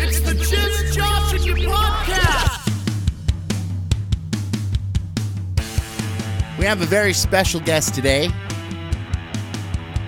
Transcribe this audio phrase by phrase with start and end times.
[0.00, 2.68] It's the Jim Josh and You podcast.
[6.58, 8.28] We have a very special guest today,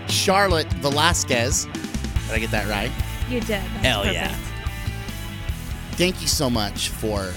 [0.09, 1.65] Charlotte Velasquez.
[1.65, 2.91] Did I get that right?
[3.31, 3.49] You did.
[3.49, 4.37] That's Hell yeah.
[5.93, 7.33] Thank you so much for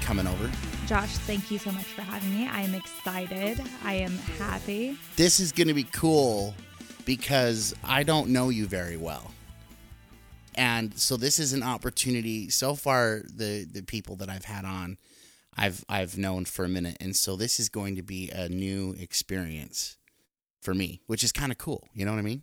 [0.00, 0.50] coming over.
[0.86, 2.48] Josh, thank you so much for having me.
[2.48, 3.62] I am excited.
[3.84, 4.98] I am happy.
[5.16, 6.54] This is going to be cool
[7.04, 9.30] because I don't know you very well.
[10.54, 12.50] And so this is an opportunity.
[12.50, 14.98] So far, the the people that I've had on,
[15.56, 18.94] I've I've known for a minute, and so this is going to be a new
[18.98, 19.96] experience
[20.60, 21.88] for me, which is kind of cool.
[21.94, 22.42] You know what I mean?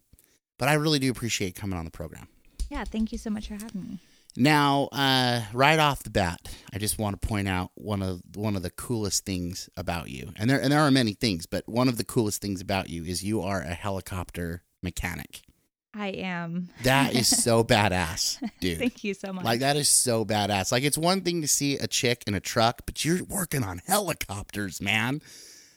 [0.58, 2.27] But I really do appreciate coming on the program.
[2.69, 3.99] Yeah, thank you so much for having me.
[4.38, 6.39] Now, uh, right off the bat,
[6.73, 10.31] I just want to point out one of one of the coolest things about you,
[10.38, 13.03] and there and there are many things, but one of the coolest things about you
[13.03, 15.41] is you are a helicopter mechanic.
[15.94, 16.69] I am.
[16.83, 18.77] That is so badass, dude.
[18.77, 19.44] Thank you so much.
[19.44, 20.72] Like that is so badass.
[20.72, 23.81] Like it's one thing to see a chick in a truck, but you're working on
[23.85, 25.22] helicopters, man.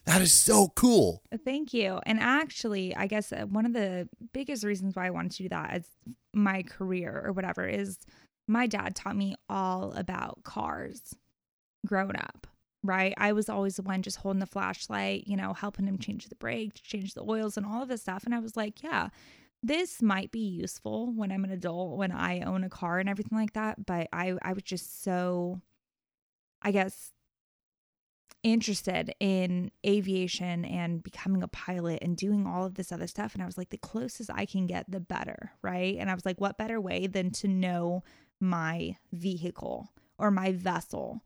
[0.05, 1.23] That is so cool.
[1.45, 2.01] Thank you.
[2.05, 5.49] And actually, I guess uh, one of the biggest reasons why I wanted to do
[5.51, 5.85] that as
[6.35, 7.99] my career or whatever is
[8.53, 11.17] my dad taught me all about cars
[11.87, 12.47] growing up,
[12.83, 13.15] right?
[13.17, 16.35] I was always the one just holding the flashlight, you know, helping him change the
[16.37, 18.25] brakes, change the oils, and all of this stuff.
[18.25, 19.09] And I was like, yeah,
[19.63, 23.39] this might be useful when I'm an adult, when I own a car and everything
[23.39, 23.87] like that.
[23.87, 25.61] But I, I was just so,
[26.61, 27.13] I guess,
[28.43, 33.35] interested in aviation and becoming a pilot and doing all of this other stuff.
[33.35, 35.97] And I was like, the closest I can get, the better, right?
[35.99, 38.03] And I was like, what better way than to know
[38.43, 41.23] my vehicle or my vessel,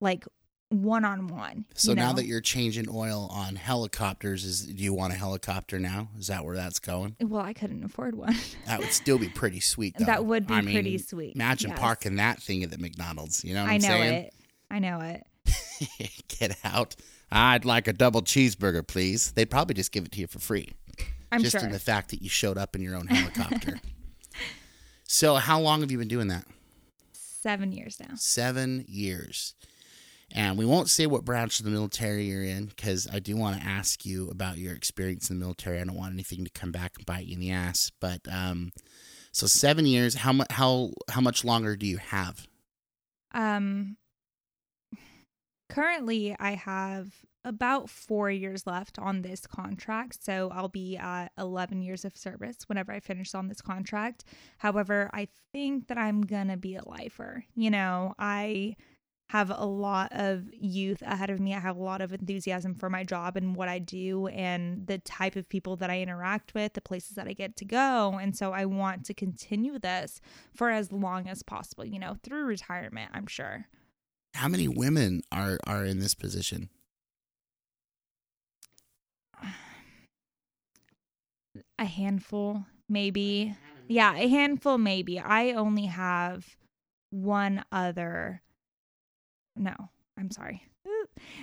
[0.00, 0.24] like
[0.70, 1.64] one on one.
[1.74, 6.08] So now that you're changing oil on helicopters, is do you want a helicopter now?
[6.18, 7.16] Is that where that's going?
[7.20, 8.34] well, I couldn't afford one.
[8.66, 9.96] That would still be pretty sweet.
[9.98, 10.06] Though.
[10.06, 11.78] That would be I mean, pretty sweet, Imagine yes.
[11.78, 13.44] parking that thing at the McDonald's.
[13.44, 14.14] You know what I am know saying?
[14.14, 14.34] it.
[14.70, 16.22] I know it.
[16.28, 16.96] Get out.
[17.30, 19.32] I'd like a double cheeseburger, please.
[19.32, 20.70] They'd probably just give it to you for free.
[21.30, 21.64] I'm just sure.
[21.64, 23.80] in the fact that you showed up in your own helicopter.
[25.06, 26.44] so, how long have you been doing that?
[27.12, 28.14] Seven years now.
[28.16, 29.54] Seven years.
[30.32, 33.60] And we won't say what branch of the military you're in because I do want
[33.60, 35.80] to ask you about your experience in the military.
[35.80, 37.92] I don't want anything to come back and bite you in the ass.
[38.00, 38.72] But um,
[39.30, 40.14] so seven years.
[40.14, 40.50] How much?
[40.50, 42.48] How how much longer do you have?
[43.32, 43.96] Um,
[45.68, 47.12] currently, I have
[47.46, 50.22] about four years left on this contract.
[50.22, 54.24] So I'll be at 11 years of service whenever I finish on this contract.
[54.58, 57.44] However, I think that I'm going to be a lifer.
[57.54, 58.76] You know, I
[59.28, 61.54] have a lot of youth ahead of me.
[61.54, 64.98] I have a lot of enthusiasm for my job and what I do and the
[64.98, 68.18] type of people that I interact with, the places that I get to go.
[68.20, 70.20] And so I want to continue this
[70.54, 73.66] for as long as possible, you know, through retirement, I'm sure.
[74.34, 76.68] How many women are are in this position?
[81.78, 83.56] A handful, maybe.
[83.88, 85.18] Yeah, a handful, maybe.
[85.18, 86.56] I only have
[87.10, 88.42] one other.
[89.54, 89.74] No,
[90.18, 90.62] I'm sorry.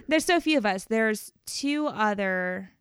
[0.08, 0.86] There's so few of us.
[0.86, 2.72] There's two other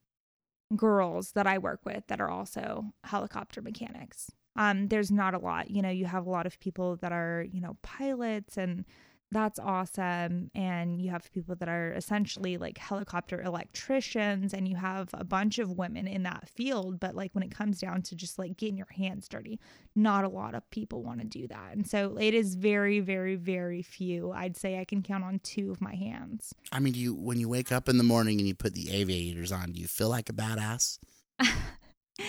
[0.76, 4.30] girls that I work with that are also helicopter mechanics.
[4.56, 5.70] Um, there's not a lot.
[5.70, 8.84] You know, you have a lot of people that are, you know, pilots and
[9.32, 10.50] that's awesome.
[10.54, 15.58] And you have people that are essentially like helicopter electricians, and you have a bunch
[15.58, 17.00] of women in that field.
[17.00, 19.58] But like when it comes down to just like getting your hands dirty,
[19.96, 21.72] not a lot of people want to do that.
[21.72, 24.32] And so it is very, very, very few.
[24.32, 26.54] I'd say I can count on two of my hands.
[26.70, 28.90] I mean, do you when you wake up in the morning and you put the
[28.92, 30.98] aviators on, do you feel like a badass?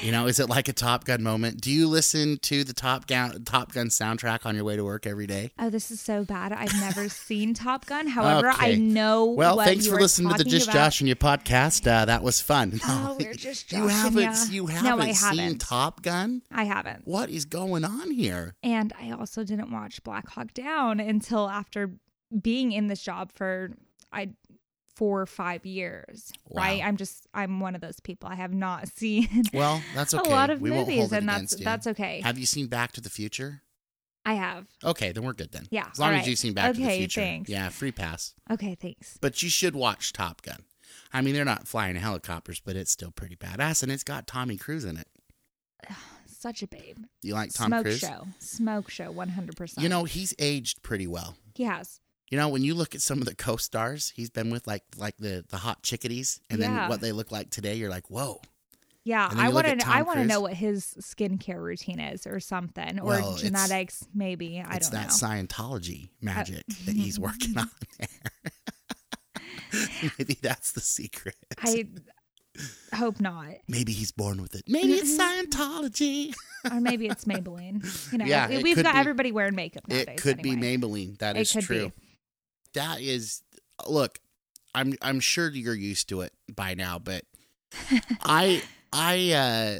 [0.01, 1.61] You know, is it like a Top Gun moment?
[1.61, 5.07] Do you listen to the Top Gun Top Gun soundtrack on your way to work
[5.07, 5.51] every day?
[5.57, 6.51] Oh, this is so bad.
[6.51, 8.07] I've never seen Top Gun.
[8.07, 9.25] However, I know.
[9.25, 10.73] Well, thanks for listening to the Just about.
[10.75, 11.87] Josh and your podcast.
[11.87, 12.79] Uh, that was fun.
[12.85, 14.35] Oh, we're just you haven't ya.
[14.49, 15.61] you haven't I seen haven't.
[15.61, 16.41] Top Gun?
[16.51, 17.03] I haven't.
[17.07, 18.55] What is going on here?
[18.61, 21.91] And I also didn't watch Black Hawk Down until after
[22.41, 23.71] being in this job for
[24.11, 24.31] I
[24.95, 26.31] four or five years.
[26.53, 26.81] Right?
[26.83, 28.29] I'm just I'm one of those people.
[28.29, 30.29] I have not seen Well, that's okay.
[30.29, 31.65] a lot of we won't movies, and that's you.
[31.65, 32.21] that's okay.
[32.23, 33.61] Have you seen Back to the Future?
[34.25, 34.67] I have.
[34.83, 35.65] Okay, then we're good then.
[35.69, 37.19] Yeah, As long all as you've seen Back to the Okay, Future.
[37.21, 37.49] thanks.
[37.49, 38.33] Yeah, free pass.
[38.49, 39.17] Okay, thanks.
[39.19, 40.63] But you should watch Top Gun.
[41.11, 44.55] I mean, they're not flying helicopters, but it's still pretty badass, and it's got Tommy
[44.57, 45.07] Cruise in it.
[46.25, 46.97] Such a babe.
[47.21, 47.99] You like Tom Smoke Cruise?
[47.99, 48.27] show.
[48.39, 49.11] Smoke show.
[49.11, 49.83] One hundred percent.
[49.83, 51.35] You know, he's aged pretty well.
[51.55, 51.99] he has.
[52.29, 55.17] You know, when you look at some of the co-stars he's been with, like like
[55.17, 56.67] the the hot chickadees, and Yeah.
[56.81, 58.41] then what they look like today, you're like, whoa.
[59.05, 59.85] Yeah, I want to.
[59.87, 64.63] I want to know what his skincare routine is, or something, or Well, genetics, maybe.
[64.65, 65.05] I it's don't know.
[65.07, 65.27] It's that.
[65.29, 68.07] Scientology uh, magic that he's working on there.
[70.19, 71.35] Maybe that's the secret.
[71.63, 71.85] I
[72.95, 74.63] hope not, Maybe he's born with it.
[74.67, 76.33] Maybe it's Scientology.
[76.71, 77.83] or maybe it's Maybelline.
[78.11, 78.99] You know, Yeah, we've got be.
[78.99, 80.09] everybody wearing makeup nowadays.
[80.09, 80.55] It could anyway.
[80.77, 81.17] be Maybelline.
[81.17, 81.87] That It is true.
[81.87, 81.93] be.
[82.73, 83.41] That is
[83.87, 84.19] look,
[84.75, 87.23] I'm I'm sure you're used to it by now, but
[88.23, 88.61] I
[88.91, 89.79] I uh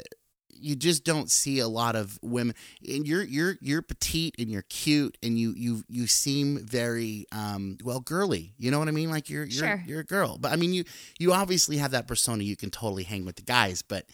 [0.56, 2.54] you just don't see a lot of women
[2.88, 7.76] and you're you're you're petite and you're cute and you you you seem very um
[7.84, 8.54] well girly.
[8.56, 9.10] You know what i mean?
[9.10, 9.84] Like you're you're Sure.
[9.86, 10.38] you're a girl.
[10.38, 10.84] But i mean you
[11.18, 12.44] you obviously have that persona.
[12.44, 13.82] You can totally hang with the guys.
[13.82, 14.06] But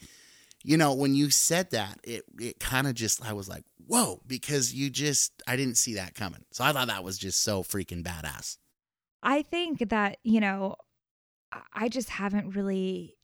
[0.65, 4.21] you know when you said that it it kind of just i was like whoa
[4.27, 6.45] because you just i didn't see that coming.
[6.53, 8.57] So i thought that was just so freaking badass
[9.23, 10.77] I think that, you know,
[11.75, 13.17] I- just haven't really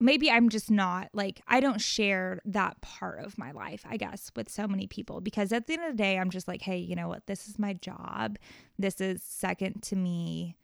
[0.00, 4.30] maybe I'm just not like I don't share that part of my life, I guess,
[4.36, 6.78] with so many people because at the end of the day I'm just like, hey,
[6.78, 7.26] you know what?
[7.26, 8.38] This is my job.
[8.78, 10.56] This is second to me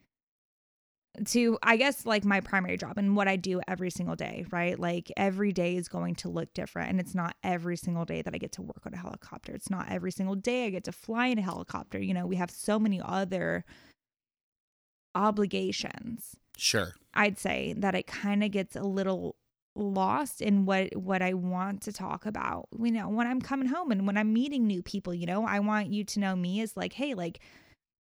[1.27, 4.79] to I guess like my primary job and what I do every single day, right?
[4.79, 8.35] Like every day is going to look different and it's not every single day that
[8.35, 9.53] I get to work on a helicopter.
[9.53, 12.01] It's not every single day I get to fly in a helicopter.
[12.01, 13.65] You know, we have so many other
[15.15, 16.37] obligations.
[16.57, 19.37] sure I'd say that it kind of gets a little
[19.77, 22.69] lost in what what I want to talk about.
[22.79, 25.61] You know, when I'm coming home and when I'm meeting new people, you know, I
[25.61, 27.41] want you to know me as like, hey, like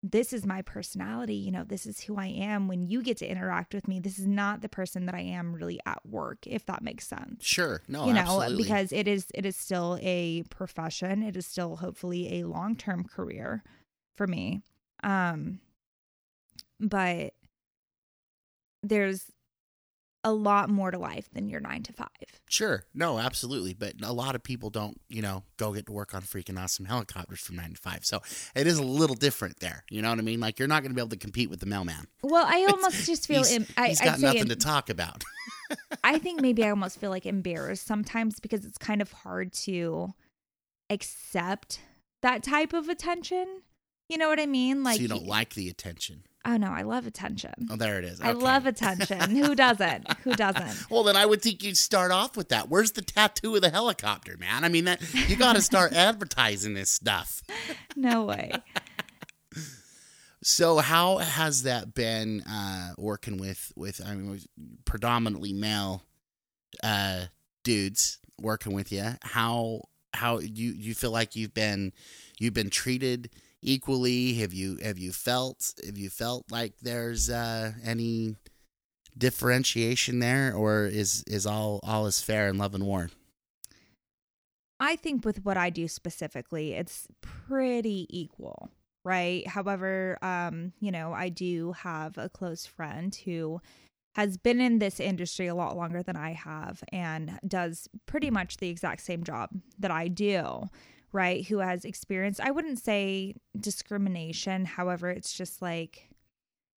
[0.02, 3.26] this is my personality, you know, this is who I am when you get to
[3.26, 4.00] interact with me.
[4.00, 7.44] This is not the person that I am really at work, if that makes sense
[7.44, 11.46] sure no you know absolutely because it is it is still a profession it is
[11.46, 13.62] still hopefully a long-term career
[14.16, 14.62] for me
[15.02, 15.60] um
[16.80, 17.34] but
[18.82, 19.30] there's
[20.26, 22.08] a lot more to life than your 9 to 5
[22.48, 22.84] Sure.
[22.94, 23.74] No, absolutely.
[23.74, 26.86] But a lot of people don't, you know, go get to work on freaking awesome
[26.86, 28.04] helicopters from nine to five.
[28.04, 28.22] So
[28.54, 29.84] it is a little different there.
[29.90, 30.40] You know what I mean?
[30.40, 32.06] Like you're not going to be able to compete with the mailman.
[32.22, 34.88] well i almost just feel he's, em- I, he's I'd got say nothing to talk
[34.88, 35.24] about.
[36.04, 40.12] I think maybe I almost feel like embarrassed sometimes because it's kind of hard to
[40.90, 41.80] accept
[42.22, 43.62] that type of attention.
[44.08, 44.84] You know what I mean?
[44.84, 46.22] Like so you don't like the attention.
[46.46, 47.54] Oh no, I love attention.
[47.70, 48.20] Oh, there it is.
[48.20, 49.30] I love attention.
[49.30, 50.12] Who doesn't?
[50.22, 50.84] Who doesn't?
[50.90, 52.68] Well, then I would think you'd start off with that.
[52.68, 54.64] Where's the tattoo of the helicopter, man?
[54.64, 57.42] I mean, that you got to start advertising this stuff.
[57.96, 58.52] No way.
[60.42, 64.40] So, how has that been uh, working with with I mean,
[64.84, 66.02] predominantly male
[66.82, 67.26] uh,
[67.62, 69.04] dudes working with you?
[69.22, 69.82] How
[70.12, 71.92] how you you feel like you've been
[72.38, 73.30] you've been treated
[73.64, 74.34] equally?
[74.34, 78.36] Have you have you felt have you felt like there's uh, any
[79.18, 83.10] differentiation there, or is is all all is fair in love and war?
[84.78, 88.70] I think with what I do specifically, it's pretty equal,
[89.04, 89.46] right?
[89.46, 93.60] However, um, you know, I do have a close friend who
[94.16, 98.58] has been in this industry a lot longer than I have and does pretty much
[98.58, 100.68] the exact same job that I do,
[101.14, 101.46] right?
[101.46, 104.64] Who has experienced, I wouldn't say discrimination.
[104.66, 106.10] However, it's just like,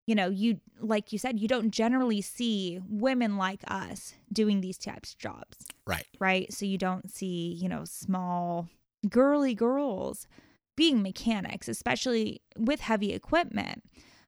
[0.06, 4.78] you know, you, like you said, you don't generally see women like us doing these
[4.78, 6.06] types of jobs Right.
[6.20, 6.54] right?
[6.54, 8.70] So you don't see, you know, small
[9.10, 10.28] girly girls
[10.76, 13.84] being mechanics, especially with heavy equipment.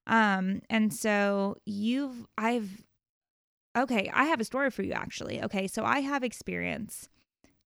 [0.07, 2.83] Um, and so you've, I've,
[3.77, 5.43] okay, I have a story for you actually.
[5.43, 7.09] Okay, so I have experience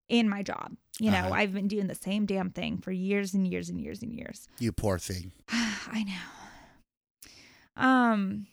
[0.10, 0.76] in my job.
[1.00, 1.34] You know, Uh-huh.
[1.34, 4.48] I've been doing the same damn thing for years and years and years and years.
[4.60, 5.32] You poor thing.
[5.50, 7.82] I know.
[7.84, 8.48] Um,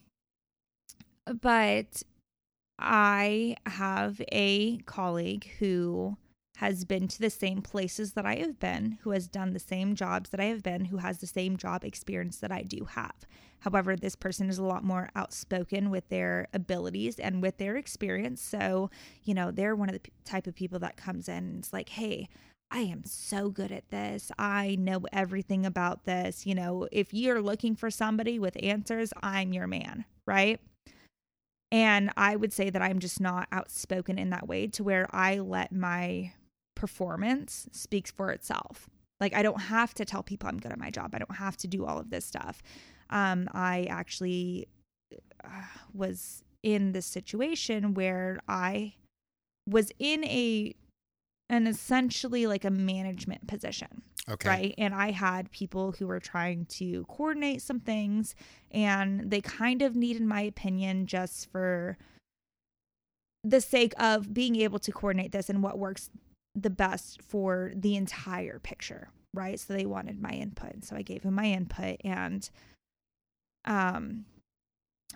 [1.43, 2.03] but
[2.79, 6.17] I have a colleague who
[6.61, 9.95] has been to the same places that I have been, who has done the same
[9.95, 13.15] jobs that I have been, who has the same job experience that I do have.
[13.61, 18.43] However, this person is a lot more outspoken with their abilities and with their experience.
[18.43, 18.91] So,
[19.25, 21.89] you know, they're one of the type of people that comes in and it's like,
[21.89, 22.29] hey,
[22.71, 24.31] I am so good at this.
[24.39, 26.45] I know everything about this.
[26.45, 30.61] You know, if you're looking for somebody with answers, I'm your man, right?
[31.73, 35.39] And I would say that I'm just not outspoken in that way to where I
[35.39, 36.33] let my
[36.81, 38.89] performance speaks for itself.
[39.21, 41.11] Like I don't have to tell people I'm good at my job.
[41.15, 42.63] I don't have to do all of this stuff.
[43.11, 44.67] Um, I actually
[45.45, 45.49] uh,
[45.93, 48.95] was in this situation where I
[49.69, 50.75] was in a
[51.51, 54.03] an essentially like a management position.
[54.27, 54.49] Okay.
[54.49, 54.75] Right.
[54.79, 58.35] And I had people who were trying to coordinate some things
[58.71, 61.99] and they kind of needed my opinion just for
[63.43, 66.11] the sake of being able to coordinate this and what works
[66.55, 69.09] the best for the entire picture.
[69.33, 69.59] Right.
[69.61, 70.85] So they wanted my input.
[70.85, 72.49] So I gave him my input and
[73.65, 74.25] um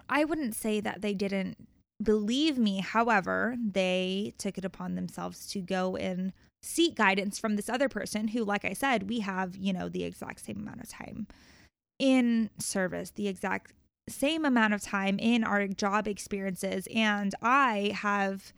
[0.09, 1.57] I wouldn't say that they didn't
[2.03, 2.81] believe me.
[2.81, 8.29] However, they took it upon themselves to go and seek guidance from this other person
[8.29, 11.27] who, like I said, we have, you know, the exact same amount of time
[11.99, 13.73] in service, the exact
[14.09, 16.89] same amount of time in our job experiences.
[16.95, 18.53] And I have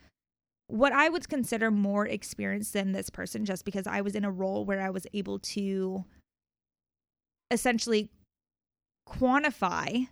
[0.68, 4.30] what I would consider more experienced than this person just because I was in a
[4.30, 6.04] role where I was able to
[7.50, 8.10] essentially
[9.08, 10.08] quantify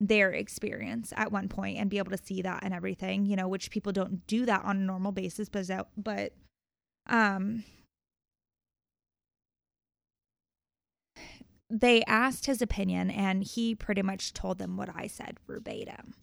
[0.00, 3.48] their experience at one point and be able to see that and everything, you know,
[3.48, 6.32] which people don't do that on a normal basis, but but
[7.06, 7.64] um
[11.70, 16.14] they asked his opinion and he pretty much told them what I said verbatim.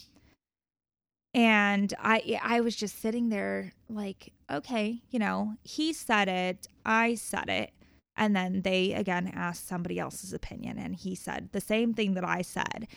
[1.35, 7.15] And I I was just sitting there like, okay, you know, he said it, I
[7.15, 7.71] said it.
[8.15, 12.23] And then they again asked somebody else's opinion and he said the same thing that
[12.23, 12.87] I said.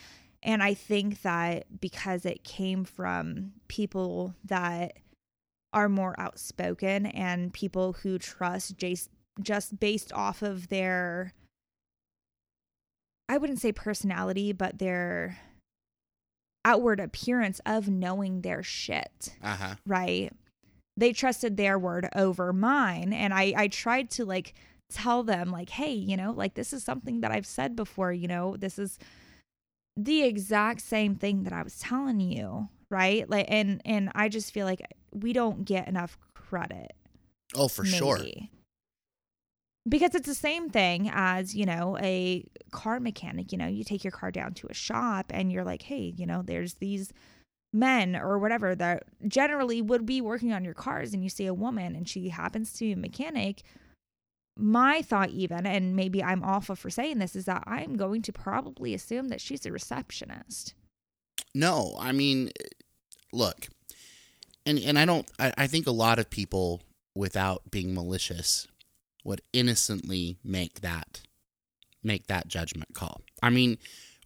[0.41, 4.99] And I think that because it came from people that
[5.73, 9.11] are more outspoken and people who trust just
[9.43, 11.35] just based off of their
[13.29, 15.39] I wouldn't say personality, but their
[16.69, 19.31] outward appearance of knowing their shit.
[19.43, 19.75] Uh-huh.
[19.87, 20.31] Right?
[20.97, 24.55] They trusted their word over mine and I I tried to like
[24.91, 28.29] tell them like, "Hey, you know, like this is something that I've said before, you
[28.29, 28.99] know, this is
[29.97, 33.29] the exact same thing that I was telling you, right?
[33.29, 34.83] Like and and I just feel like
[35.13, 36.93] we don't get enough credit.
[37.55, 38.19] Oh, for sure.
[39.89, 44.05] Because it's the same thing as, you know, a car mechanic, you know, you take
[44.05, 47.13] your car down to a shop and you're like, "Hey, you know, there's these
[47.73, 51.55] men or whatever that generally would be working on your cars and you see a
[51.55, 53.63] woman and she happens to be a mechanic,
[54.57, 58.33] my thought even and maybe i'm awful for saying this is that i'm going to
[58.33, 60.75] probably assume that she's a receptionist
[61.55, 62.51] No, I mean,
[63.33, 63.69] look,
[64.67, 65.27] and and I don't.
[65.39, 66.83] I, I think a lot of people,
[67.15, 68.69] without being malicious,
[69.29, 71.21] would innocently make that
[72.03, 73.21] make that judgment call.
[73.43, 73.77] I mean,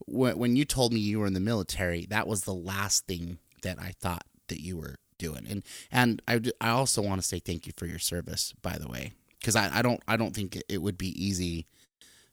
[0.07, 3.39] when when you told me you were in the military, that was the last thing
[3.63, 5.47] that I thought that you were doing.
[5.49, 8.89] And and I I also want to say thank you for your service, by the
[8.89, 11.67] way, because I, I don't I don't think it- it would be easy,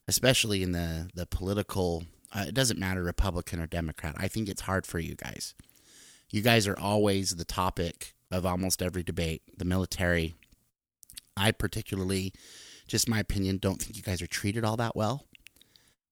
[0.07, 2.03] especially in the the political.
[2.31, 4.13] Uh, it doesn't matter Republican or Democrat.
[4.17, 5.55] I think it's hard for you guys.
[6.29, 9.41] You guys are always the topic of almost every debate.
[9.57, 10.35] The military.
[11.39, 12.33] I particularly,
[12.87, 15.25] just my opinion, don't think you guys are treated all that well.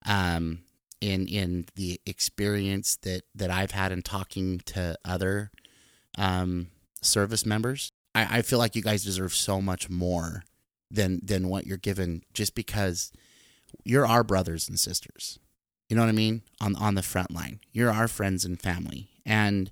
[0.05, 0.59] Um,
[1.01, 5.51] in in the experience that that I've had in talking to other
[6.17, 6.67] um,
[7.01, 10.43] service members, I, I feel like you guys deserve so much more
[10.89, 13.11] than than what you're given just because
[13.83, 15.39] you're our brothers and sisters.
[15.89, 16.41] You know what I mean?
[16.59, 17.59] On on the front line.
[17.71, 19.09] You're our friends and family.
[19.25, 19.71] And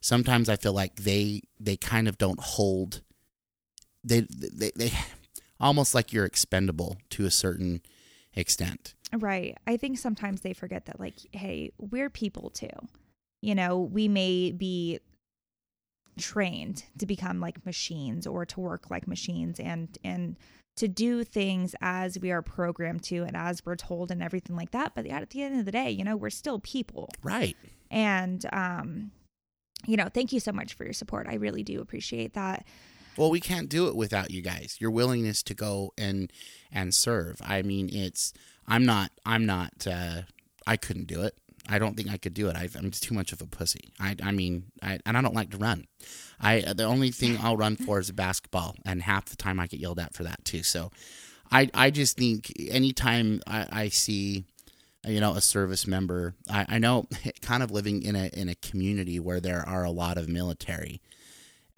[0.00, 3.02] sometimes I feel like they they kind of don't hold
[4.04, 4.92] they they, they
[5.60, 7.80] almost like you're expendable to a certain
[8.34, 8.94] extent.
[9.16, 9.56] right.
[9.66, 12.68] I think sometimes they forget that like hey we're people too.
[13.40, 15.00] You know we may be
[16.18, 20.36] trained to become like machines or to work like machines and and
[20.76, 24.72] to do things as we are programmed to and as we're told and everything like
[24.72, 24.92] that.
[24.94, 27.08] But at the end of the day you know we're still people.
[27.22, 27.56] Right.
[27.90, 29.10] and um
[29.86, 31.26] you know thank you so much for your support.
[31.28, 32.66] I really do appreciate that
[33.16, 34.76] Well, we can't do it without you guys.
[34.80, 36.32] Your willingness to go and
[36.72, 37.40] and serve.
[37.44, 38.32] I mean, it's
[38.66, 40.22] I'm not I'm not uh
[40.66, 41.36] I couldn't do it.
[41.68, 42.56] I don't think I could do it.
[42.56, 43.92] I, I'm too much of a pussy.
[43.98, 45.86] I, I mean, I, and I don't like to run.
[46.40, 49.80] I the only thing I'll run for is basketball, and half the time I get
[49.80, 50.62] yelled at for that too.
[50.62, 50.90] So,
[51.50, 54.44] I I just think anytime I, I see,
[55.06, 57.06] you know, a service member, I, I know
[57.40, 61.00] kind of living in a in a community where there are a lot of military.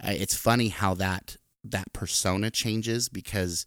[0.03, 3.65] It's funny how that that persona changes because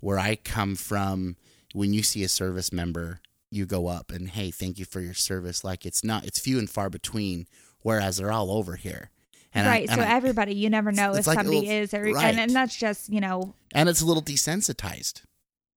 [0.00, 1.36] where I come from,
[1.72, 5.14] when you see a service member, you go up and hey, thank you for your
[5.14, 5.62] service.
[5.64, 7.46] Like it's not, it's few and far between.
[7.80, 9.10] Whereas they're all over here,
[9.52, 11.92] and I- right and so I- everybody you never know if like somebody little- is
[11.92, 12.24] or right.
[12.24, 15.22] and, and that's just you know and it's a little desensitized.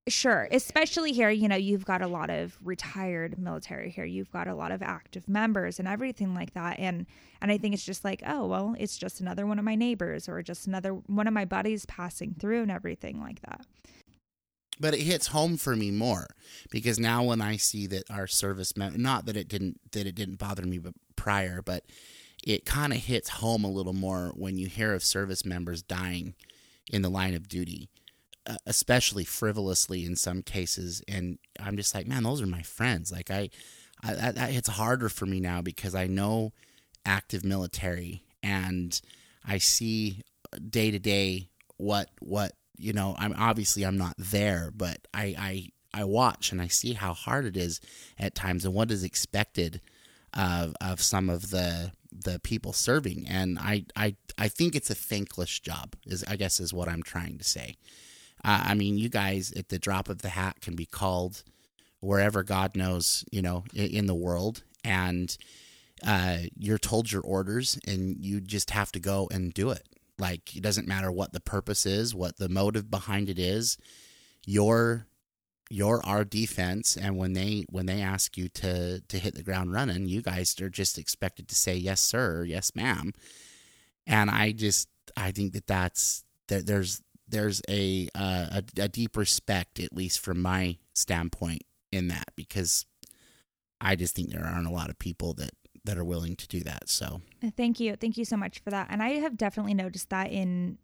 [0.08, 4.06] Sure, especially here, you know, you've got a lot of retired military here.
[4.06, 6.80] You've got a lot of active members and everything like that.
[6.80, 7.06] And
[7.42, 10.30] and I think it's just like, oh, well, it's just another one of my neighbors
[10.30, 13.66] or just another one of my buddies passing through and everything like that.
[14.80, 16.28] But it hits home for me more
[16.72, 20.16] because now when I see that our service mem- not that it didn't that it
[20.16, 21.84] didn't bother me but prior, but
[22.46, 26.34] it kind of hits home a little more when you hear of service members dying
[26.94, 27.90] in the line of duty
[28.66, 33.12] especially frivolously in some cases and i'm just like man those are my friends.
[33.12, 33.50] Like i,
[34.04, 36.54] I that, hits harder for me now because i know
[37.06, 39.00] active military and
[39.46, 40.22] i see
[40.70, 45.70] day to day what what you know i'm obviously i'm not there but i i
[45.94, 47.82] i watch and i see how hard it is
[48.20, 49.82] at times and what is expected
[50.34, 54.96] of of some of the the people serving and i i i think it's a
[54.96, 57.76] thankless job is i guess is what i'm trying to say
[58.48, 61.44] I mean, you guys at the drop of the hat can be called
[62.00, 65.36] wherever God knows, you know, in, in the world, and
[66.06, 69.88] uh, you're told your orders, and you just have to go and do it.
[70.20, 73.78] Like it doesn't matter what the purpose is, what the motive behind it is.
[74.46, 75.08] You're
[75.70, 79.74] you're our defense, and when they when they ask you to to hit the ground
[79.74, 83.14] running, you guys are just expected to say yes, sir, yes, ma'am.
[84.06, 89.18] And I just I think that that's that there's there's a, uh, a a deep
[89.18, 92.86] respect, at least from my standpoint, in that because
[93.82, 95.52] I just think there aren't a lot of people that
[95.86, 96.90] that are willing to do that.
[96.90, 97.22] So
[97.56, 98.88] thank you, thank you so much for that.
[98.90, 100.78] And I have definitely noticed that in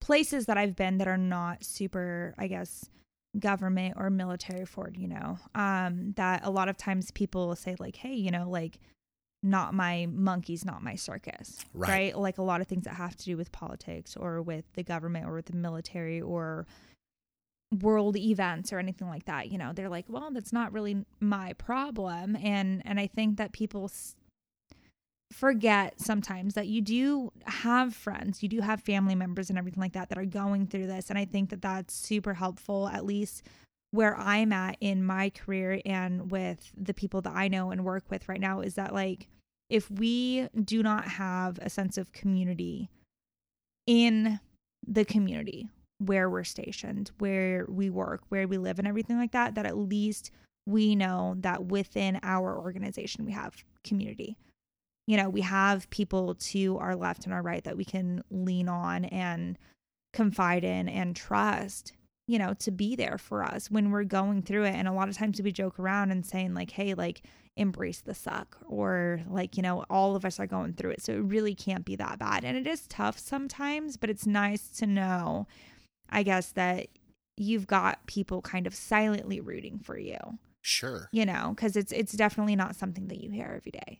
[0.00, 2.88] places that I've been that are not super, I guess,
[3.38, 4.96] government or military forward.
[4.98, 8.48] You know, um, that a lot of times people will say like, hey, you know,
[8.48, 8.78] like
[9.42, 11.58] not my monkeys, not my circus.
[11.72, 11.88] Right.
[11.88, 12.18] right.
[12.18, 15.26] Like a lot of things that have to do with politics or with the government
[15.26, 16.66] or with the military or
[17.80, 19.50] world events or anything like that.
[19.50, 22.36] You know, they're like, well, that's not really my problem.
[22.36, 24.14] And, and I think that people s-
[25.32, 29.92] forget sometimes that you do have friends, you do have family members and everything like
[29.92, 31.08] that that are going through this.
[31.08, 33.44] And I think that that's super helpful, at least
[33.92, 38.04] where I'm at in my career and with the people that I know and work
[38.08, 39.28] with right now is that like
[39.68, 42.90] if we do not have a sense of community
[43.86, 44.40] in
[44.86, 45.68] the community
[45.98, 49.76] where we're stationed, where we work, where we live and everything like that, that at
[49.76, 50.30] least
[50.66, 54.36] we know that within our organization we have community.
[55.06, 58.68] You know, we have people to our left and our right that we can lean
[58.68, 59.58] on and
[60.12, 61.92] confide in and trust
[62.30, 64.74] you know, to be there for us when we're going through it.
[64.76, 67.22] And a lot of times we joke around and saying, like, hey, like,
[67.56, 71.02] embrace the suck, or like, you know, all of us are going through it.
[71.02, 72.44] So it really can't be that bad.
[72.44, 75.48] And it is tough sometimes, but it's nice to know,
[76.08, 76.86] I guess, that
[77.36, 80.18] you've got people kind of silently rooting for you.
[80.62, 81.08] Sure.
[81.10, 83.98] You know, because it's it's definitely not something that you hear every day.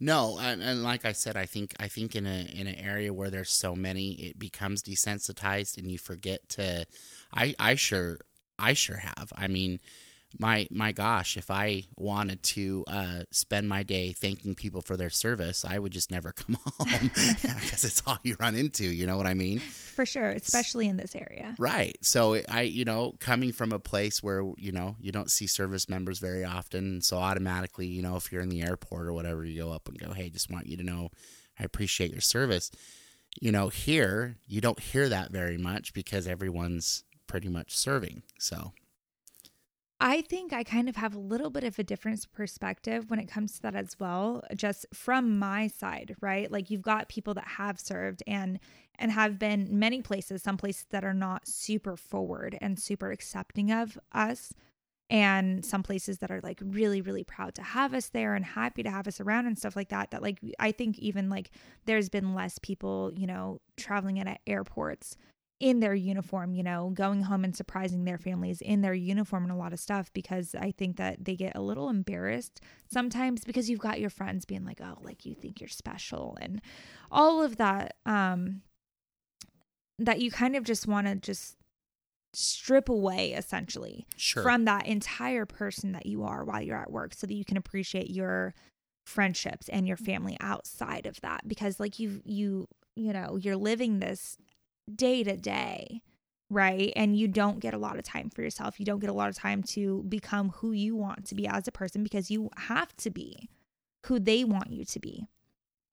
[0.00, 3.12] No, and, and, like I said, I think I think in a in an area
[3.12, 6.86] where there's so many, it becomes desensitized, and you forget to.
[7.32, 8.18] I I sure
[8.58, 9.32] I sure have.
[9.36, 9.78] I mean,
[10.38, 15.10] my my gosh, if I wanted to uh, spend my day thanking people for their
[15.10, 18.84] service, I would just never come home because it's all you run into.
[18.84, 19.58] You know what I mean?
[19.58, 21.54] For sure, especially in this area.
[21.58, 21.96] Right.
[22.02, 25.88] So I, you know, coming from a place where you know you don't see service
[25.88, 29.62] members very often, so automatically, you know, if you're in the airport or whatever, you
[29.62, 31.10] go up and go, "Hey, just want you to know,
[31.58, 32.70] I appreciate your service."
[33.40, 38.22] You know, here you don't hear that very much because everyone's pretty much serving.
[38.38, 38.72] So
[40.06, 43.26] I think I kind of have a little bit of a different perspective when it
[43.26, 46.52] comes to that as well, just from my side, right?
[46.52, 48.60] Like you've got people that have served and
[48.98, 53.72] and have been many places, some places that are not super forward and super accepting
[53.72, 54.52] of us
[55.08, 58.82] and some places that are like really really proud to have us there and happy
[58.82, 61.50] to have us around and stuff like that that like I think even like
[61.86, 65.16] there's been less people, you know, traveling in at airports
[65.64, 69.50] in their uniform, you know, going home and surprising their families in their uniform and
[69.50, 73.70] a lot of stuff because I think that they get a little embarrassed sometimes because
[73.70, 76.60] you've got your friends being like, "Oh, like you think you're special." And
[77.10, 78.60] all of that um
[79.98, 81.56] that you kind of just want to just
[82.34, 84.42] strip away essentially sure.
[84.42, 87.56] from that entire person that you are while you're at work so that you can
[87.56, 88.52] appreciate your
[89.06, 94.00] friendships and your family outside of that because like you you you know you're living
[94.00, 94.36] this
[94.92, 96.02] day to day,
[96.50, 96.92] right?
[96.96, 98.78] And you don't get a lot of time for yourself.
[98.78, 101.68] You don't get a lot of time to become who you want to be as
[101.68, 103.48] a person because you have to be
[104.06, 105.26] who they want you to be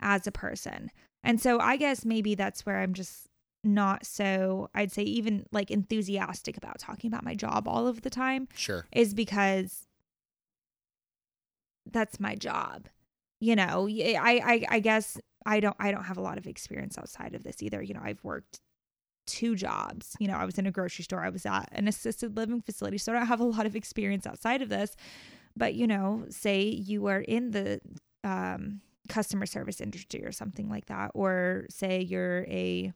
[0.01, 0.91] as a person.
[1.23, 3.27] And so I guess maybe that's where I'm just
[3.63, 8.09] not so, I'd say, even like enthusiastic about talking about my job all of the
[8.09, 8.85] time Sure.
[8.91, 9.85] is because
[11.91, 12.87] that's my job.
[13.39, 17.43] You know, I—I guess I don't I don't have a lot of experience outside of
[17.43, 17.81] this either.
[17.81, 18.59] You know, I've worked
[19.27, 20.15] two jobs.
[20.19, 22.97] You know, I was in a grocery store, I was at an assisted living facility,
[22.97, 24.95] so I don't have a lot of experience outside of this.
[25.55, 27.81] But you know, say you are in the
[28.23, 32.93] um, customer service industry or something like that, or say you're a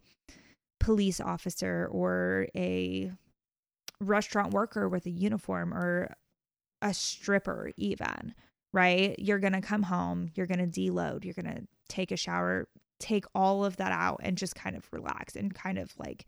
[0.79, 3.11] police officer or a
[3.99, 6.13] restaurant worker with a uniform or
[6.81, 8.35] a stripper even
[8.73, 12.17] right you're going to come home you're going to deload you're going to take a
[12.17, 12.67] shower
[12.99, 16.25] take all of that out and just kind of relax and kind of like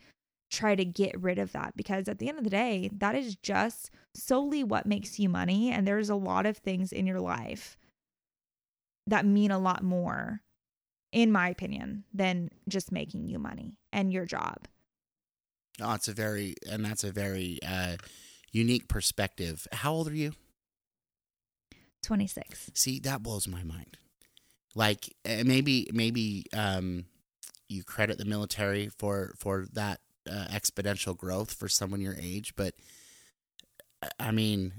[0.50, 3.36] try to get rid of that because at the end of the day that is
[3.36, 7.78] just solely what makes you money and there's a lot of things in your life
[9.06, 10.42] that mean a lot more
[11.12, 14.68] in my opinion than just making you money and your job
[15.80, 17.98] Oh, it's a very and that's a very uh,
[18.52, 19.68] unique perspective.
[19.72, 20.34] How old are you?
[22.04, 23.98] 26 See, that blows my mind.
[24.78, 27.06] Like uh, maybe maybe um,
[27.68, 32.76] you credit the military for for that uh, exponential growth for someone your age, but
[34.04, 34.74] uh, I mean,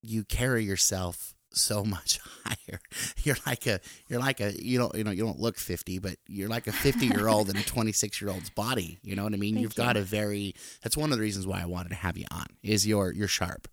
[0.00, 2.80] you carry yourself so much higher.
[3.24, 6.16] You're like a you're like a you don't you know you don't look 50, but
[6.26, 9.00] you're like a 50 year old in a 26 year old's body.
[9.02, 9.56] You know what I mean?
[9.56, 12.16] Thank You've got a very that's one of the reasons why I wanted to have
[12.16, 13.68] you on is you're you're sharp,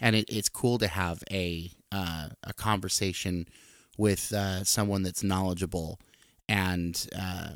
[0.00, 3.46] and it, it's cool to have a uh, a conversation
[3.98, 6.00] with uh, someone that's knowledgeable
[6.48, 7.52] and uh,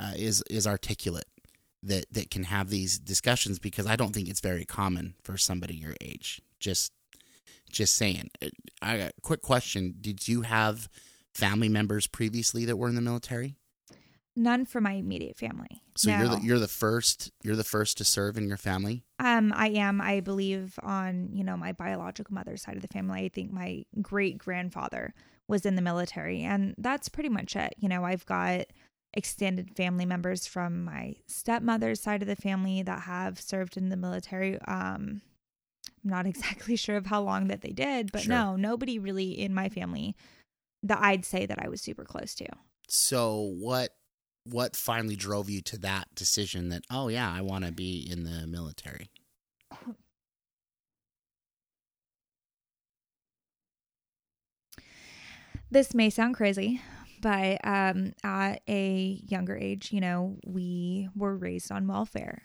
[0.00, 1.26] uh, is is articulate
[1.82, 5.74] that that can have these discussions because I don't think it's very common for somebody
[5.74, 6.40] your age.
[6.60, 6.92] Just
[7.70, 8.30] just saying.
[8.42, 8.48] Uh,
[8.82, 10.88] I got a quick question: Did you have
[11.34, 13.56] family members previously that were in the military?
[14.36, 18.04] none for my immediate family So you're the you're the first you're the first to
[18.04, 19.02] serve in your family.
[19.18, 23.24] Um, I am, I believe, on you know my biological mother's side of the family.
[23.24, 25.14] I think my great grandfather
[25.48, 27.74] was in the military, and that's pretty much it.
[27.78, 28.66] You know, I've got
[29.14, 33.96] extended family members from my stepmother's side of the family that have served in the
[33.96, 34.60] military.
[34.62, 35.22] Um,
[36.04, 38.34] I'm not exactly sure of how long that they did, but Sure.
[38.34, 40.14] no, nobody really in my family
[40.82, 42.46] that I'd say that I was super close to.
[42.88, 43.90] So what
[44.44, 48.22] what finally drove you to that decision that oh yeah I want to be in
[48.24, 49.10] the military?
[55.70, 56.80] This may sound crazy,
[57.20, 62.42] but um, at a younger age, you know, we were raised on welfare,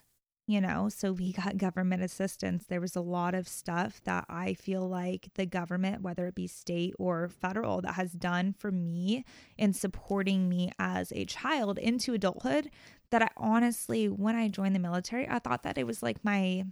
[0.47, 2.65] you know, so we got government assistance.
[2.65, 6.47] There was a lot of stuff that I feel like the government, whether it be
[6.47, 9.23] state or federal, that has done for me
[9.57, 12.71] in supporting me as a child into adulthood.
[13.11, 16.63] That I honestly, when I joined the military, I thought that it was like my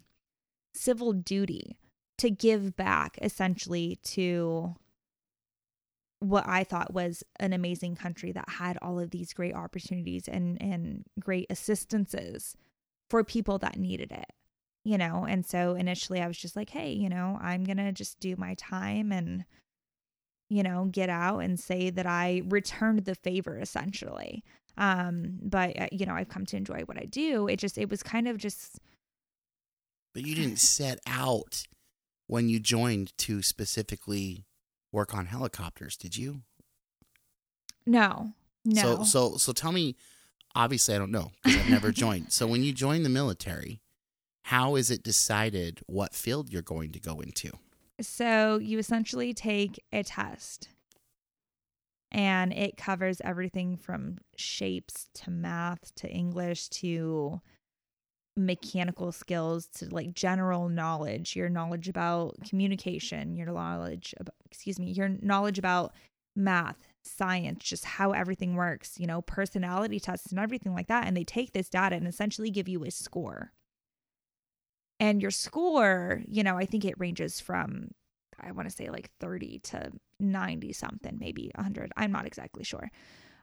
[0.74, 1.78] civil duty
[2.18, 4.76] to give back essentially to
[6.20, 10.62] what I thought was an amazing country that had all of these great opportunities and
[10.62, 12.56] and great assistances
[13.10, 14.32] for people that needed it.
[14.84, 17.92] You know, and so initially I was just like, "Hey, you know, I'm going to
[17.92, 19.46] just do my time and
[20.50, 24.44] you know, get out and say that I returned the favor essentially."
[24.78, 27.48] Um, but uh, you know, I've come to enjoy what I do.
[27.48, 28.80] It just it was kind of just
[30.14, 31.64] But you didn't set out
[32.28, 34.46] when you joined to specifically
[34.92, 36.42] work on helicopters, did you?
[37.86, 38.34] no.
[38.66, 38.82] No.
[38.82, 39.96] So so so tell me.
[40.56, 42.34] Obviously, I don't know because I've never joined.
[42.34, 43.82] So when you join the military,
[44.44, 47.52] how is it decided what field you're going to go into?
[48.02, 50.70] So you essentially take a test
[52.12, 57.42] and it covers everything from shapes to math to English to
[58.40, 64.92] mechanical skills to like general knowledge, your knowledge about communication, your knowledge about, excuse me,
[64.92, 65.94] your knowledge about
[66.36, 71.06] math, science, just how everything works, you know, personality tests and everything like that.
[71.06, 73.52] And they take this data and essentially give you a score.
[75.02, 77.90] And your score, you know, I think it ranges from,
[78.40, 81.92] I want to say like 30 to 90 something, maybe 100.
[81.98, 82.90] I'm not exactly sure.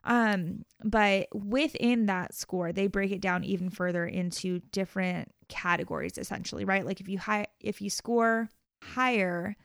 [0.07, 6.65] Um, but within that score, they break it down even further into different categories essentially,
[6.65, 6.87] right?
[6.87, 8.49] Like if you high if you score
[8.83, 9.57] higher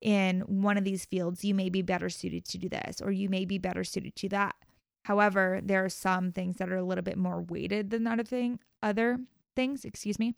[0.00, 3.28] in one of these fields, you may be better suited to do this or you
[3.28, 4.56] may be better suited to that.
[5.04, 8.58] However, there are some things that are a little bit more weighted than other thing
[8.82, 9.18] other
[9.54, 10.34] things, excuse me,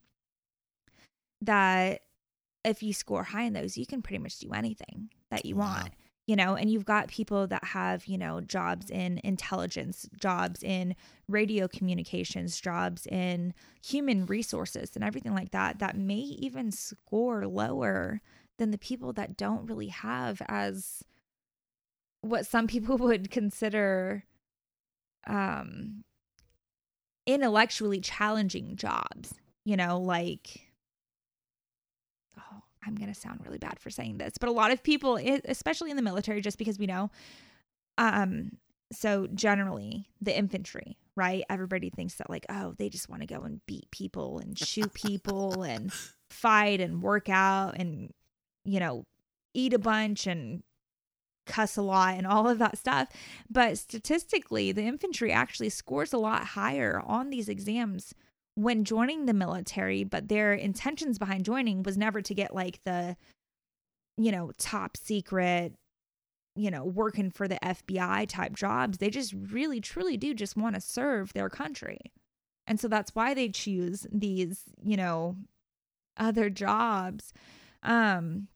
[1.40, 2.02] that
[2.64, 5.76] if you score high in those, you can pretty much do anything that you Wow.
[5.76, 5.94] want.
[6.26, 10.96] You know, and you've got people that have, you know, jobs in intelligence, jobs in
[11.28, 18.20] radio communications, jobs in human resources and everything like that, that may even score lower
[18.58, 21.04] than the people that don't really have as
[22.22, 24.24] what some people would consider
[25.28, 26.04] um
[27.26, 29.34] intellectually challenging jobs
[29.64, 30.65] you know like
[32.86, 35.90] i'm going to sound really bad for saying this but a lot of people especially
[35.90, 37.10] in the military just because we know
[37.98, 38.50] um
[38.92, 43.42] so generally the infantry right everybody thinks that like oh they just want to go
[43.42, 45.92] and beat people and shoot people and
[46.30, 48.12] fight and work out and
[48.64, 49.04] you know
[49.54, 50.62] eat a bunch and
[51.46, 53.08] cuss a lot and all of that stuff.
[53.48, 58.14] But statistically, the infantry actually scores a lot higher on these exams
[58.56, 63.16] when joining the military, but their intentions behind joining was never to get like the,
[64.16, 65.74] you know, top secret,
[66.56, 68.98] you know, working for the FBI type jobs.
[68.98, 71.98] They just really, truly do just want to serve their country.
[72.66, 75.36] And so that's why they choose these, you know,
[76.16, 77.34] other jobs.
[77.82, 78.48] Um,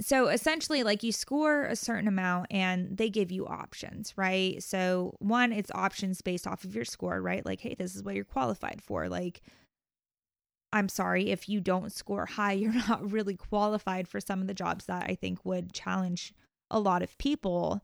[0.00, 4.62] so essentially like you score a certain amount and they give you options right?
[4.62, 7.44] So one it's options based off of your score right?
[7.44, 9.08] Like hey this is what you're qualified for.
[9.08, 9.42] Like
[10.72, 14.54] i'm sorry if you don't score high you're not really qualified for some of the
[14.54, 16.34] jobs that i think would challenge
[16.68, 17.80] a lot of people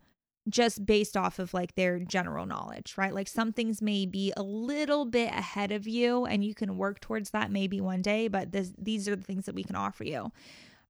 [0.48, 3.14] just based off of like their general knowledge right?
[3.14, 7.00] Like some things may be a little bit ahead of you and you can work
[7.00, 10.04] towards that maybe one day but this, these are the things that we can offer
[10.04, 10.32] you.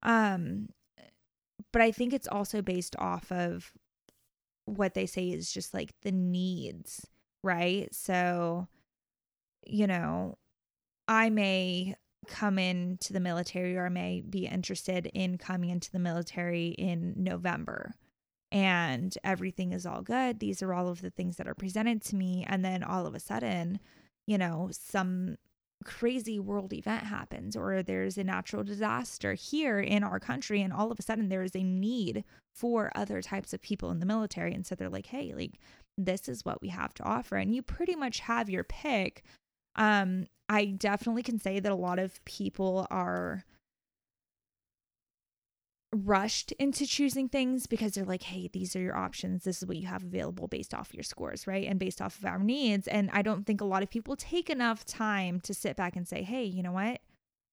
[0.03, 0.69] Um
[1.71, 3.71] but I think it's also based off of
[4.65, 7.05] what they say is just like the needs,
[7.43, 7.93] right?
[7.93, 8.67] So,
[9.65, 10.37] you know,
[11.07, 11.95] I may
[12.27, 17.13] come into the military or I may be interested in coming into the military in
[17.17, 17.95] November
[18.51, 20.39] and everything is all good.
[20.39, 22.45] These are all of the things that are presented to me.
[22.47, 23.79] And then all of a sudden,
[24.27, 25.37] you know, some
[25.83, 30.91] crazy world event happens or there's a natural disaster here in our country and all
[30.91, 34.53] of a sudden there is a need for other types of people in the military.
[34.53, 35.59] And so they're like hey like
[35.97, 37.35] this is what we have to offer.
[37.35, 39.23] And you pretty much have your pick.
[39.75, 43.45] Um i definitely can say that a lot of people are
[45.93, 49.43] rushed into choosing things because they're like, hey, these are your options.
[49.43, 51.67] This is what you have available based off your scores, right?
[51.67, 52.87] And based off of our needs.
[52.87, 56.07] And I don't think a lot of people take enough time to sit back and
[56.07, 57.01] say, hey, you know what?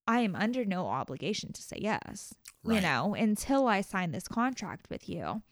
[0.07, 2.75] I am under no obligation to say yes, right.
[2.75, 5.43] you know, until I sign this contract with you.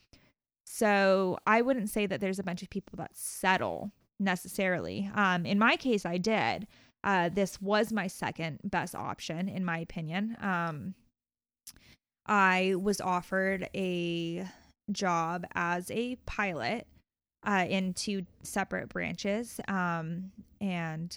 [0.66, 5.12] So I wouldn't say that there's a bunch of people that settle necessarily.
[5.14, 6.68] Um, in my case, I did.
[7.04, 10.36] Uh, this was my second best option, in my opinion.
[10.42, 10.96] Um,
[12.28, 14.46] I was offered a
[14.92, 16.88] job as a pilot
[17.46, 19.60] uh, in two separate branches.
[19.68, 21.16] Um, and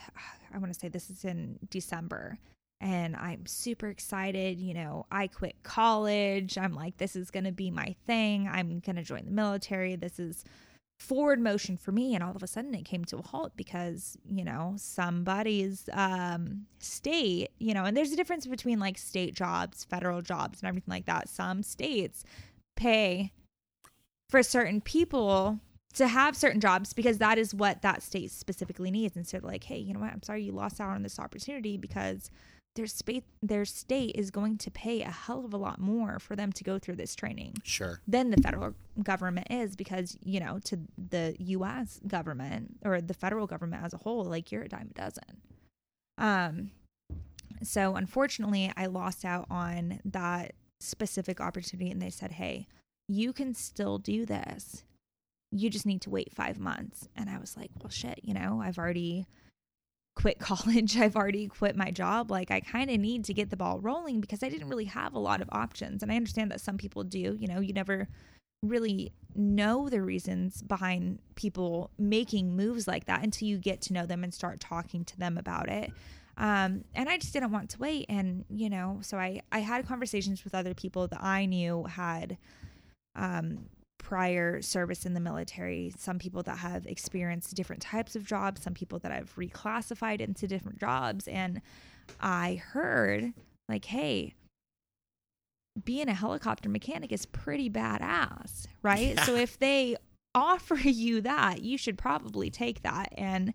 [0.55, 2.39] I want to say this is in December.
[2.81, 4.59] And I'm super excited.
[4.59, 6.57] You know, I quit college.
[6.57, 8.49] I'm like, this is going to be my thing.
[8.51, 9.97] I'm going to join the military.
[9.97, 10.45] This is
[11.01, 14.19] forward motion for me and all of a sudden it came to a halt because
[14.23, 19.83] you know somebody's um state you know and there's a difference between like state jobs
[19.83, 21.29] federal jobs and everything like that.
[21.29, 22.23] Some states
[22.77, 23.33] pay
[24.29, 25.59] for certain people
[25.95, 29.65] to have certain jobs because that is what that state specifically needs instead so like
[29.65, 30.13] hey you know what?
[30.13, 32.31] I'm sorry you lost out on this opportunity because
[32.81, 36.35] their state their state is going to pay a hell of a lot more for
[36.35, 37.53] them to go through this training.
[37.63, 38.01] Sure.
[38.09, 43.47] Than the federal government is because, you know, to the US government or the federal
[43.47, 45.43] government as a whole, like you're a dime a dozen.
[46.17, 46.71] Um
[47.63, 52.67] so unfortunately, I lost out on that specific opportunity and they said, "Hey,
[53.09, 54.85] you can still do this.
[55.53, 58.63] You just need to wait 5 months." And I was like, "Well, shit, you know,
[58.63, 59.27] I've already
[60.15, 60.97] quit college.
[60.97, 62.31] I've already quit my job.
[62.31, 65.15] Like, I kind of need to get the ball rolling because I didn't really have
[65.15, 66.03] a lot of options.
[66.03, 67.37] And I understand that some people do.
[67.39, 68.09] You know, you never
[68.63, 74.05] really know the reasons behind people making moves like that until you get to know
[74.05, 75.91] them and start talking to them about it.
[76.37, 78.07] Um, and I just didn't want to wait.
[78.09, 82.39] And, you know, so I, I had conversations with other people that I knew had
[83.15, 83.67] um,
[84.01, 88.75] prior service in the military, some people that have experienced different types of jobs, some
[88.75, 91.29] people that have reclassified into different jobs.
[91.29, 91.61] And
[92.19, 93.33] I heard,
[93.69, 94.35] like, hey,
[95.85, 99.15] being a helicopter mechanic is pretty badass, right?
[99.15, 99.25] Yeah.
[99.25, 99.97] So if they
[100.35, 103.13] offer you that, you should probably take that.
[103.17, 103.53] And,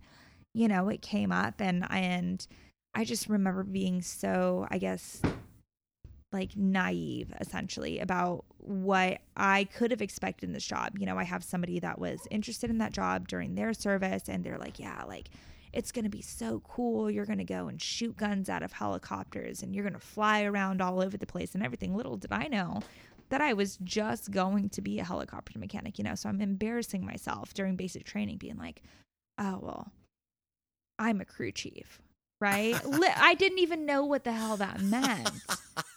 [0.54, 2.46] you know, it came up and and
[2.94, 5.20] I just remember being so, I guess,
[6.32, 10.98] like naive essentially about what I could have expected in this job.
[10.98, 14.44] You know, I have somebody that was interested in that job during their service and
[14.44, 15.28] they're like, yeah, like
[15.72, 17.10] it's going to be so cool.
[17.10, 20.42] You're going to go and shoot guns out of helicopters and you're going to fly
[20.42, 21.94] around all over the place and everything.
[21.94, 22.80] Little did I know
[23.28, 26.14] that I was just going to be a helicopter mechanic, you know.
[26.14, 28.82] So I'm embarrassing myself during basic training being like,
[29.38, 29.92] "Oh, well,
[30.98, 32.00] I'm a crew chief."
[32.38, 32.78] Right?
[33.16, 35.30] I didn't even know what the hell that meant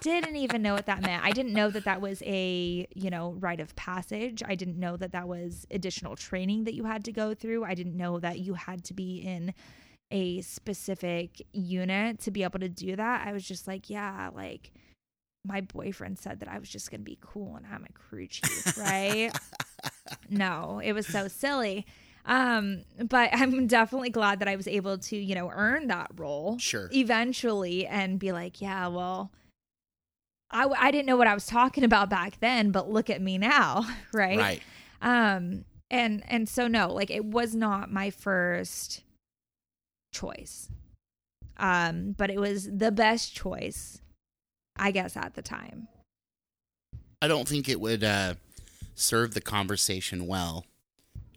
[0.00, 1.24] didn't even know what that meant.
[1.24, 4.42] I didn't know that that was a, you know, rite of passage.
[4.46, 7.64] I didn't know that that was additional training that you had to go through.
[7.64, 9.54] I didn't know that you had to be in
[10.10, 13.26] a specific unit to be able to do that.
[13.26, 14.72] I was just like, yeah, like
[15.44, 18.26] my boyfriend said that I was just going to be cool and I'm a crew
[18.26, 19.30] chief, right?
[20.30, 21.86] no, it was so silly.
[22.26, 26.58] Um, but I'm definitely glad that I was able to, you know, earn that role.
[26.58, 26.90] Sure.
[26.92, 29.30] Eventually and be like, yeah, well,
[30.50, 33.38] I, I didn't know what I was talking about back then, but look at me
[33.38, 34.38] now, right?
[34.38, 34.62] Right.
[35.02, 39.02] Um, and and so no, like it was not my first
[40.12, 40.68] choice,
[41.56, 44.00] um, but it was the best choice,
[44.76, 45.88] I guess, at the time.
[47.22, 48.34] I don't think it would uh,
[48.94, 50.64] serve the conversation well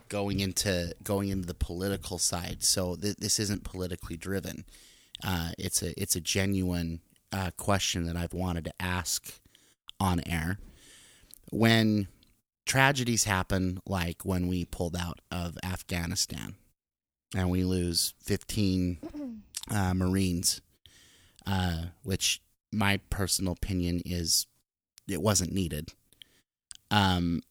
[0.07, 2.63] going into going into the political side.
[2.63, 4.65] So th- this isn't politically driven.
[5.23, 7.01] Uh, it's a it's a genuine
[7.33, 9.39] uh, question that I've wanted to ask
[9.99, 10.59] on air.
[11.51, 12.07] When
[12.65, 16.55] tragedies happen, like when we pulled out of Afghanistan
[17.35, 19.41] and we lose 15
[19.71, 20.61] uh, Marines,
[21.45, 22.41] uh, which
[22.71, 24.47] my personal opinion is
[25.07, 25.89] it wasn't needed.
[26.91, 27.41] Um,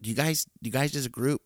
[0.00, 1.42] do you guys, do you guys as a group,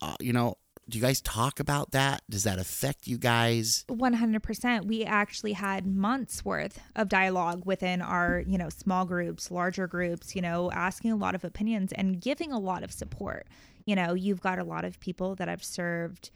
[0.00, 0.56] uh, you know,
[0.88, 2.22] do you guys talk about that?
[2.30, 3.84] Does that affect you guys?
[3.90, 4.86] 100%.
[4.86, 10.34] We actually had months worth of dialogue within our, you know, small groups, larger groups,
[10.34, 13.46] you know, asking a lot of opinions and giving a lot of support.
[13.84, 16.30] You know, you've got a lot of people that have served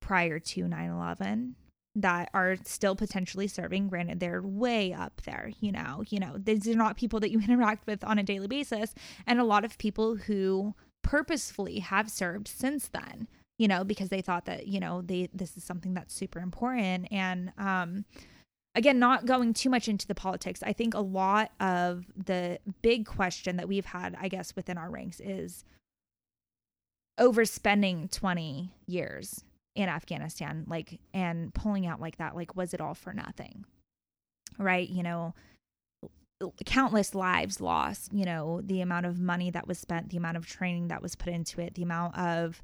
[0.00, 1.54] prior to 9/11
[1.96, 6.68] that are still potentially serving granted they're way up there you know you know these
[6.68, 8.94] are not people that you interact with on a daily basis
[9.26, 13.26] and a lot of people who purposefully have served since then
[13.58, 17.08] you know, because they thought that, you know, they this is something that's super important.
[17.10, 18.04] And um
[18.74, 23.06] again, not going too much into the politics, I think a lot of the big
[23.06, 25.64] question that we've had, I guess, within our ranks is
[27.18, 29.42] overspending 20 years
[29.74, 33.64] in Afghanistan, like, and pulling out like that, like, was it all for nothing?
[34.58, 34.88] Right?
[34.88, 35.34] You know,
[36.66, 40.46] countless lives lost, you know, the amount of money that was spent, the amount of
[40.46, 42.60] training that was put into it, the amount of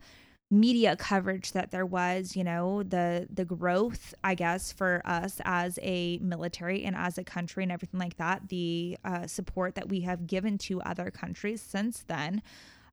[0.53, 5.79] media coverage that there was you know the the growth i guess for us as
[5.83, 10.03] a military and as a country and everything like that the uh, support that we
[10.03, 12.43] have given to other countries since then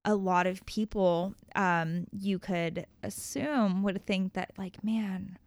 [0.06, 5.38] a lot of people um, you could assume would think that like man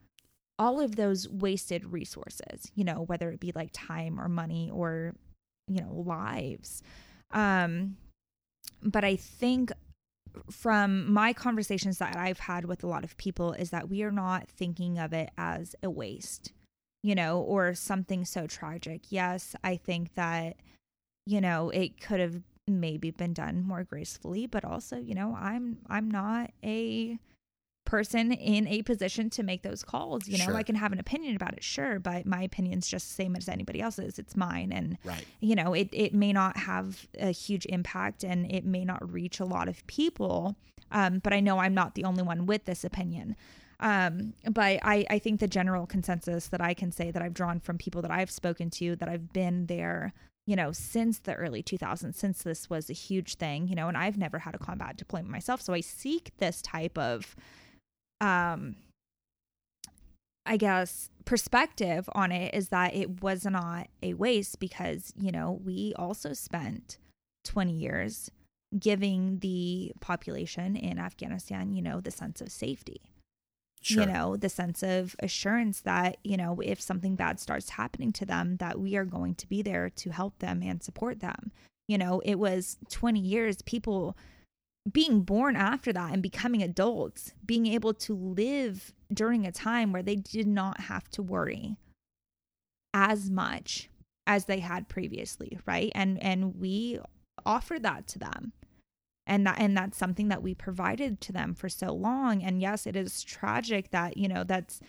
[0.59, 5.15] all of those wasted resources you know whether it be like time or money or
[5.67, 6.83] you know lives.
[7.31, 7.97] Um
[8.83, 9.73] but i think
[10.51, 14.11] from my conversations that I've had with a lot of people is that we are
[14.11, 16.53] not thinking of it as a waste,
[17.03, 19.11] you know, or something so tragic.
[19.11, 20.57] Yes, I think that,
[21.27, 25.79] you know, it could have maybe been done more gracefully, but also, you know, I'm
[25.89, 27.19] I'm not a
[27.93, 30.27] person in a position to make those calls.
[30.27, 30.57] You know, sure.
[30.57, 33.51] I can have an opinion about it, sure, but my opinion's just the same as
[33.51, 34.19] anybody else's.
[34.19, 34.73] It's mine.
[34.73, 35.27] And, right.
[35.41, 39.41] you know, it, it may not have a huge impact and it may not reach
[39.41, 40.57] a lot of people.
[40.91, 43.37] Um, but I know I'm not the only one with this opinion.
[43.79, 47.61] Um, but I, I think the general consensus that I can say that I've drawn
[47.61, 50.15] from people that I've spoken to, that I've been there,
[50.47, 53.99] you know, since the early 2000s, since this was a huge thing, you know, and
[53.99, 55.61] I've never had a combat deployment myself.
[55.61, 57.37] So I seek this type of
[58.23, 58.77] um
[60.45, 65.61] I guess perspective on it is that it was not a waste because, you know,
[65.65, 66.99] we also spent
[67.45, 68.31] 20 years
[68.79, 73.01] giving the population in Afghanistan, you know, the sense of safety.
[73.83, 74.03] Sure.
[74.03, 78.25] You know, the sense of assurance that, you know, if something bad starts happening to
[78.25, 81.51] them, that we are going to be there to help them and support them.
[81.89, 84.17] You know, it was 20 years people
[84.91, 90.03] being born after that and becoming adults, being able to live during a time where
[90.03, 91.77] they did not have to worry
[92.93, 93.89] as much
[94.27, 95.93] as they had previously, right?
[95.95, 96.99] And and we
[97.47, 98.53] offered that to them.
[99.27, 102.43] And that and that's something that we provided to them for so long.
[102.43, 104.81] And yes, it is tragic that, you know, that's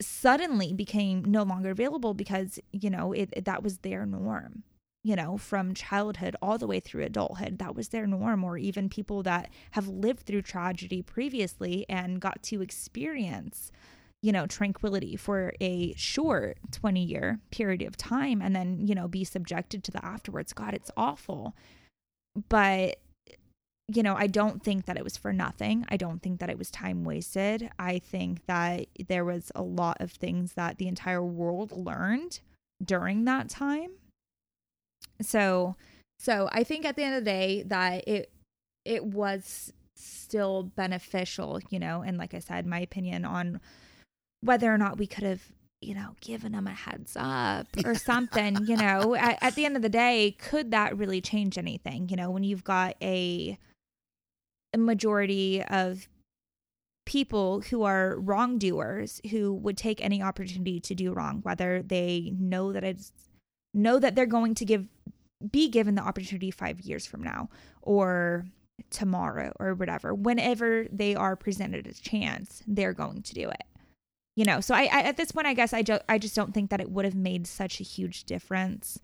[0.00, 4.62] suddenly became no longer available because you know it, it, that was their norm
[5.06, 8.88] you know from childhood all the way through adulthood that was their norm or even
[8.88, 13.70] people that have lived through tragedy previously and got to experience
[14.20, 19.06] you know tranquility for a short 20 year period of time and then you know
[19.06, 21.54] be subjected to the afterwards god it's awful
[22.48, 22.96] but
[23.88, 25.86] you know, I don't think that it was for nothing.
[25.88, 27.70] I don't think that it was time wasted.
[27.78, 32.40] I think that there was a lot of things that the entire world learned
[32.84, 33.92] during that time.
[35.20, 35.76] So,
[36.18, 38.32] so I think at the end of the day that it
[38.84, 43.60] it was still beneficial, you know, and like I said, my opinion on
[44.40, 45.42] whether or not we could have
[45.80, 49.76] you know, given them a heads up or something, you know, at, at, the end
[49.76, 52.08] of the day, could that really change anything?
[52.08, 53.58] You know, when you've got a
[54.72, 56.08] a majority of
[57.04, 62.72] people who are wrongdoers who would take any opportunity to do wrong, whether they know
[62.72, 63.12] that it's
[63.76, 64.88] know that they're going to give
[65.50, 67.48] be given the opportunity five years from now
[67.82, 68.46] or
[68.90, 70.14] tomorrow or whatever.
[70.14, 73.64] Whenever they are presented a chance, they're going to do it.
[74.34, 76.52] You know, so I, I at this point, I guess I just I just don't
[76.52, 78.98] think that it would have made such a huge difference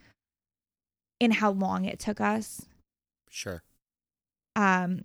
[1.21, 2.67] in how long it took us.
[3.31, 3.63] Sure.
[4.57, 5.05] Um,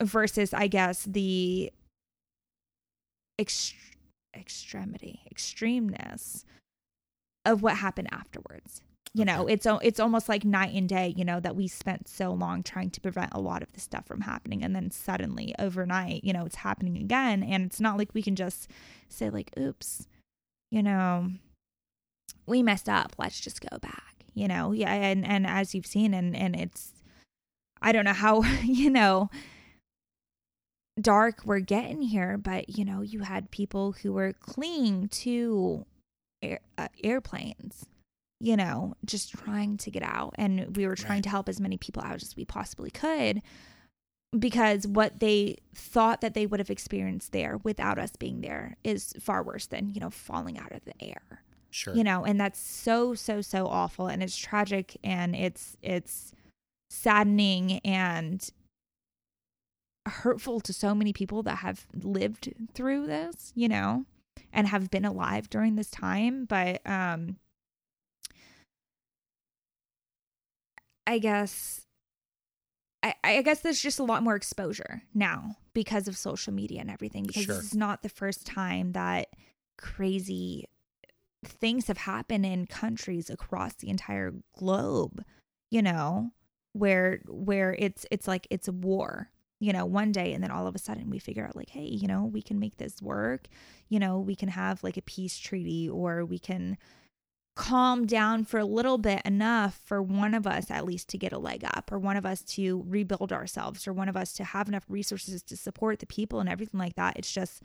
[0.00, 1.72] versus I guess the
[3.40, 3.74] ext-
[4.36, 6.44] extremity, extremeness
[7.44, 8.82] of what happened afterwards.
[9.12, 12.32] You know, it's it's almost like night and day, you know, that we spent so
[12.32, 16.22] long trying to prevent a lot of this stuff from happening and then suddenly overnight,
[16.22, 18.70] you know, it's happening again and it's not like we can just
[19.08, 20.06] say like, "Oops,
[20.70, 21.30] you know,
[22.46, 23.14] we messed up.
[23.18, 26.92] Let's just go back." You know, yeah, and and as you've seen and and it's
[27.82, 29.30] I don't know how, you know,
[31.00, 35.86] dark we're getting here, but you know, you had people who were clinging to
[36.42, 37.86] air, uh, airplanes,
[38.40, 40.34] you know, just trying to get out.
[40.36, 41.24] And we were trying right.
[41.24, 43.42] to help as many people out as we possibly could
[44.38, 49.12] because what they thought that they would have experienced there without us being there is
[49.20, 51.42] far worse than, you know, falling out of the air.
[51.70, 51.94] Sure.
[51.94, 54.06] You know, and that's so, so, so awful.
[54.06, 56.32] And it's tragic and it's, it's,
[56.90, 58.50] saddening and
[60.06, 64.04] hurtful to so many people that have lived through this, you know,
[64.52, 66.44] and have been alive during this time.
[66.44, 67.36] But um
[71.06, 71.86] I guess
[73.02, 76.90] I, I guess there's just a lot more exposure now because of social media and
[76.90, 77.24] everything.
[77.24, 77.54] Because sure.
[77.56, 79.28] this is not the first time that
[79.78, 80.66] crazy
[81.44, 85.24] things have happened in countries across the entire globe,
[85.70, 86.30] you know,
[86.72, 89.30] where where it's it's like it's a war
[89.60, 91.84] you know, one day and then all of a sudden we figure out like, hey,
[91.84, 93.46] you know, we can make this work.
[93.88, 96.78] You know, we can have like a peace treaty or we can
[97.56, 101.32] calm down for a little bit enough for one of us at least to get
[101.32, 104.44] a leg up or one of us to rebuild ourselves or one of us to
[104.44, 107.18] have enough resources to support the people and everything like that.
[107.18, 107.62] It's just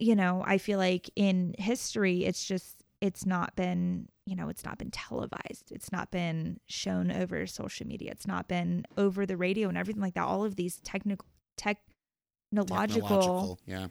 [0.00, 4.64] you know, I feel like in history it's just it's not been you know it's
[4.64, 5.70] not been televised.
[5.70, 8.10] It's not been shown over social media.
[8.10, 10.24] It's not been over the radio and everything like that.
[10.24, 11.26] All of these technical
[11.56, 13.88] technological, technological yeah.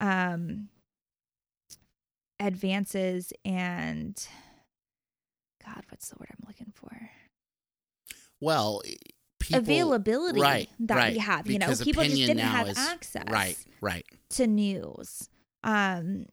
[0.00, 0.68] um
[2.40, 4.26] advances and
[5.62, 7.10] god what's the word i'm looking for?
[8.40, 8.82] Well
[9.38, 13.24] people, availability right, that right, we have you know people just didn't have is, access
[13.28, 14.06] right right.
[14.30, 15.28] to news.
[15.62, 16.26] Um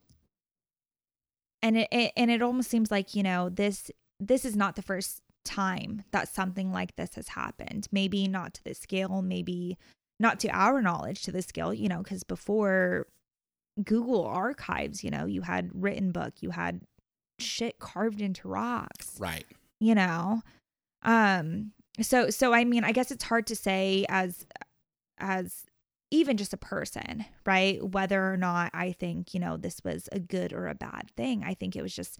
[1.62, 3.90] and it, it and it almost seems like you know this
[4.20, 7.88] this is not the first time that something like this has happened.
[7.90, 9.78] Maybe not to this scale maybe
[10.20, 13.06] not to our knowledge to this scale you know because before
[13.84, 16.80] google archives you know you had written book you had
[17.38, 19.46] shit carved into rocks right.
[19.78, 20.42] you know?
[21.02, 24.46] Um so so i mean i guess it's hard to say as
[25.18, 25.64] as
[26.10, 27.82] even just a person, right?
[27.86, 31.44] Whether or not I think, you know, this was a good or a bad thing.
[31.44, 32.18] I think it was just,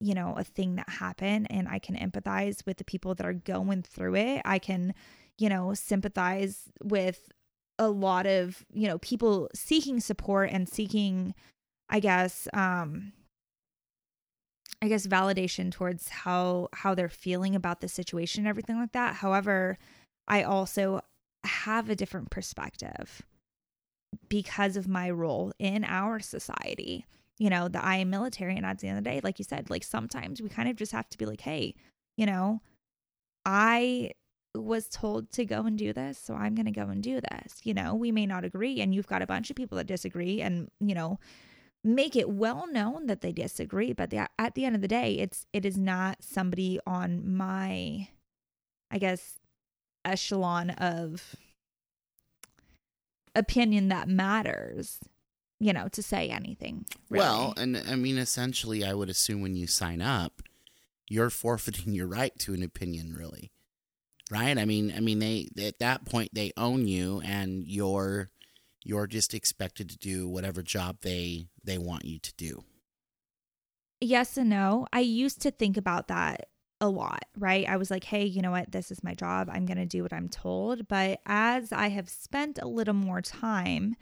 [0.00, 3.32] you know, a thing that happened and I can empathize with the people that are
[3.32, 4.42] going through it.
[4.44, 4.94] I can,
[5.38, 7.30] you know, sympathize with
[7.78, 11.34] a lot of, you know, people seeking support and seeking
[11.88, 13.12] I guess um
[14.82, 19.16] I guess validation towards how how they're feeling about the situation and everything like that.
[19.16, 19.78] However,
[20.28, 21.00] I also
[21.44, 23.22] have a different perspective
[24.28, 27.06] because of my role in our society.
[27.38, 29.46] You know, that I am military, and at the end of the day, like you
[29.46, 31.74] said, like sometimes we kind of just have to be like, hey,
[32.18, 32.60] you know,
[33.46, 34.10] I
[34.54, 37.60] was told to go and do this, so I'm going to go and do this.
[37.64, 40.42] You know, we may not agree, and you've got a bunch of people that disagree,
[40.42, 41.18] and, you know,
[41.82, 45.14] make it well known that they disagree but the, at the end of the day
[45.14, 48.06] it's it is not somebody on my
[48.90, 49.40] i guess
[50.04, 51.34] echelon of
[53.34, 54.98] opinion that matters
[55.58, 57.24] you know to say anything really.
[57.24, 60.42] Well, and I mean, essentially, I would assume when you sign up,
[61.08, 63.50] you're forfeiting your right to an opinion, really,
[64.30, 64.56] right?
[64.56, 68.30] I mean, I mean, they at that point they own you, and you're
[68.82, 72.64] you're just expected to do whatever job they they want you to do.
[74.00, 76.48] yes and no i used to think about that
[76.80, 77.68] a lot right?
[77.68, 78.72] I was like hey you know what?
[78.72, 79.48] This is my job.
[79.52, 80.88] I'm going to do what i'm told.
[80.88, 83.96] But as i have spent a little more time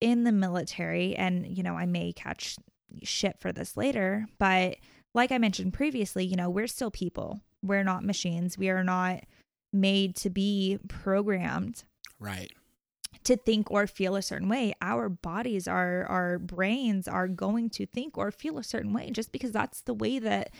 [0.00, 2.56] in the military and you know i may catch
[3.02, 4.76] shit for this later but
[5.14, 7.40] like i mentioned previously you know we're still people.
[7.62, 8.56] We're not machines.
[8.56, 9.24] We are not
[9.72, 11.84] made to be programmed
[12.18, 12.50] Right.
[13.24, 14.72] to think or feel a certain way.
[14.80, 19.30] Our bodies our our brains are going to think or feel a certain way just
[19.32, 20.50] because that's the way that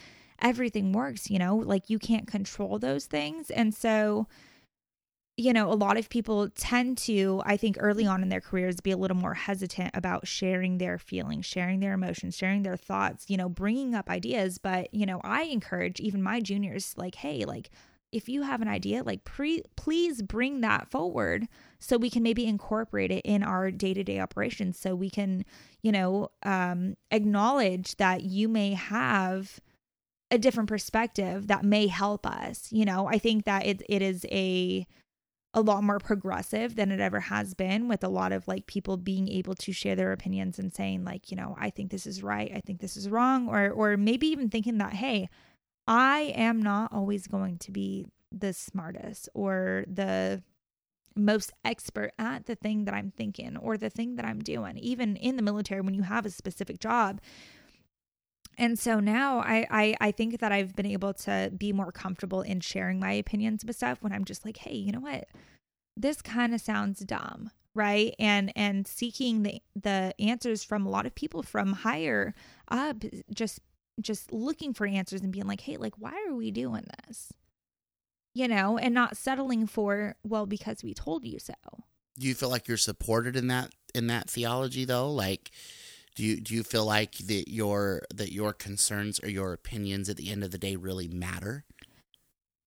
[0.43, 3.51] everything works you know like you can't control those things.
[3.51, 4.26] And so
[5.36, 8.80] you know a lot of people tend to i think early on in their careers
[8.80, 13.24] be a little more hesitant about sharing their feelings sharing their emotions sharing their thoughts
[13.28, 14.59] you know bringing up ideas.
[14.59, 17.70] But you know i encourage even my juniors like hey like
[18.12, 21.47] if you have an idea like pre- please bring that forward
[21.78, 24.78] so we can maybe incorporate it in our day-to-day operations.
[24.78, 25.45] So we can
[25.82, 29.61] you know um, acknowledge that you may have
[30.31, 33.07] a different perspective that may help us you know?
[33.07, 34.87] I think that it, it is a
[35.53, 38.97] a lot more progressive than it ever has been with a lot of like people
[38.97, 42.22] being able to share their opinions and saying like you know i think this is
[42.22, 45.28] right i think this is wrong or or maybe even thinking that hey
[45.89, 50.41] i am not always going to be the smartest or the
[51.16, 54.78] most expert at the thing that i'm thinking or the thing that i'm doing.
[54.78, 57.20] Even in the military when you have a specific job
[58.61, 62.42] and so now I, I I think that I've been able to be more comfortable
[62.42, 65.28] in sharing my opinions with stuff when I'm just like, hey, you know what?
[65.96, 68.14] This kind of sounds dumb, right?
[68.18, 72.34] And and seeking the the answers from a lot of people from higher
[72.68, 73.02] up,
[73.32, 73.61] just
[73.98, 77.32] just looking for answers and being like, hey, like why are we doing this?
[78.34, 81.54] You know, and not settling for well because we told you so.
[82.18, 85.11] Do you feel like you're supported in that in that theology though?
[85.11, 85.50] Like
[86.14, 90.16] do you do you feel like that your that your concerns or your opinions at
[90.16, 91.64] the end of the day really matter?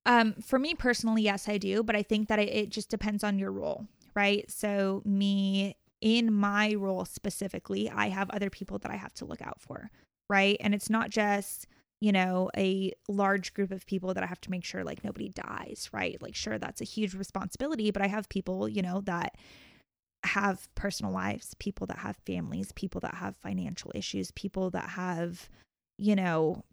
[0.05, 3.23] Um, for me personally, yes, I do, but I think that it, it just depends
[3.23, 4.49] on your role, right?
[4.51, 9.41] So, me in my role specifically, I have other people that I have to look
[9.41, 9.89] out for,
[10.29, 10.57] right?
[10.59, 11.67] And it's not just,
[12.01, 15.29] you know, a large group of people that I have to make sure like nobody
[15.29, 16.21] dies, right?
[16.21, 19.37] Like, sure, that's a huge responsibility, but I have people, you know, that
[20.23, 25.49] have personal lives, people that have families, people that have financial issues, people that have,
[25.97, 26.63] you know,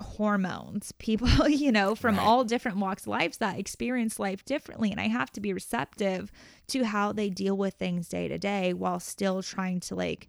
[0.00, 2.24] hormones, people, you know, from Right.
[2.24, 4.90] all different walks of lives that experience life differently.
[4.90, 6.30] And I have to be receptive
[6.68, 10.28] to how they deal with things day to day while still trying to like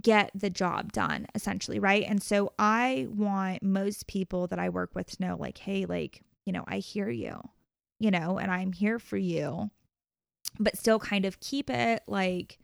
[0.00, 1.78] get the job done, essentially.
[1.78, 2.04] Right.
[2.08, 6.22] And so I want most people that I work with to know, like, hey, like,
[6.46, 7.40] you know, I hear you,
[8.00, 9.70] you know, and I'm here for you
[10.58, 12.58] but still kind of keep it like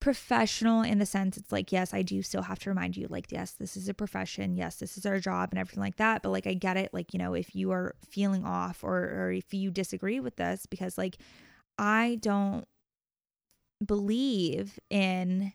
[0.00, 3.32] professional in the sense it's like yes i do still have to remind you like
[3.32, 6.28] yes this is a profession yes this is our job and everything like that but
[6.28, 9.54] like i get it like you know if you are feeling off or or if
[9.54, 11.16] you disagree with this because like
[11.78, 12.66] i don't
[13.84, 15.52] believe in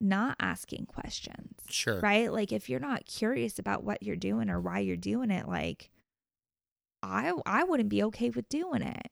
[0.00, 2.00] not asking questions Sure.
[2.00, 2.30] right?
[2.30, 5.90] Like if you're not curious about what you're doing or why you're doing it, like
[7.02, 9.10] I I wouldn't be okay with doing it.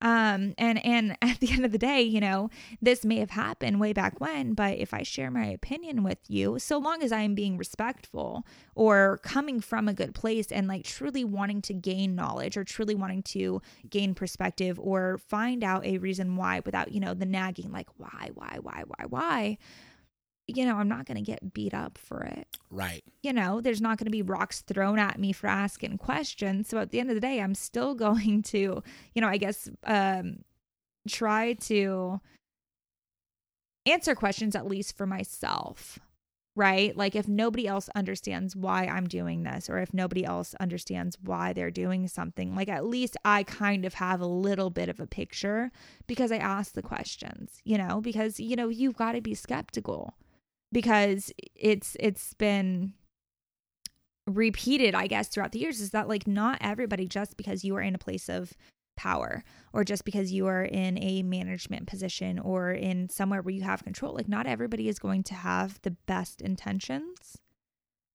[0.00, 3.80] Um and and at the end of the day, you know, this may have happened
[3.80, 7.20] way back when, but if I share my opinion with you, so long as I
[7.20, 12.14] am being respectful or coming from a good place and like truly wanting to gain
[12.14, 17.00] knowledge or truly wanting to gain perspective or find out a reason why without, you
[17.00, 19.58] know, the nagging like why, why, why, why, why,
[20.48, 23.04] you know, I'm not going to get beat up for it Right.
[23.22, 26.68] you know, there's not going to be rocks thrown at me for asking questions.
[26.68, 28.82] So at the end of the day, I'm still going to,
[29.14, 30.38] you know, I guess um
[31.08, 32.20] try to
[33.86, 35.98] answer questions at least for myself.
[36.56, 36.96] Right?
[36.96, 41.52] Like if nobody else understands why I'm doing this or if nobody else understands why
[41.52, 45.06] they're doing something, like at least I kind of have a little bit of a
[45.06, 45.70] picture
[46.08, 50.14] because I ask the questions, you know, because you know, you've got to be skeptical
[50.72, 52.92] because it's it's been
[54.26, 57.80] repeated i guess throughout the years is that like not everybody just because you are
[57.80, 58.52] in a place of
[58.98, 63.62] power or just because you are in a management position or in somewhere where you
[63.62, 64.12] have control.
[64.12, 67.38] Like, not everybody is going to have the best intentions.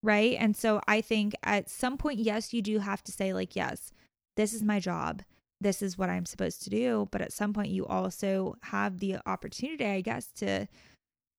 [0.02, 0.36] Right.
[0.38, 3.90] And so I think at some point, yes, you do have to say, like, yes,
[4.36, 5.22] this is my job.
[5.60, 7.08] This is what I'm supposed to do.
[7.10, 10.68] But at some point, you also have the opportunity, I guess, to,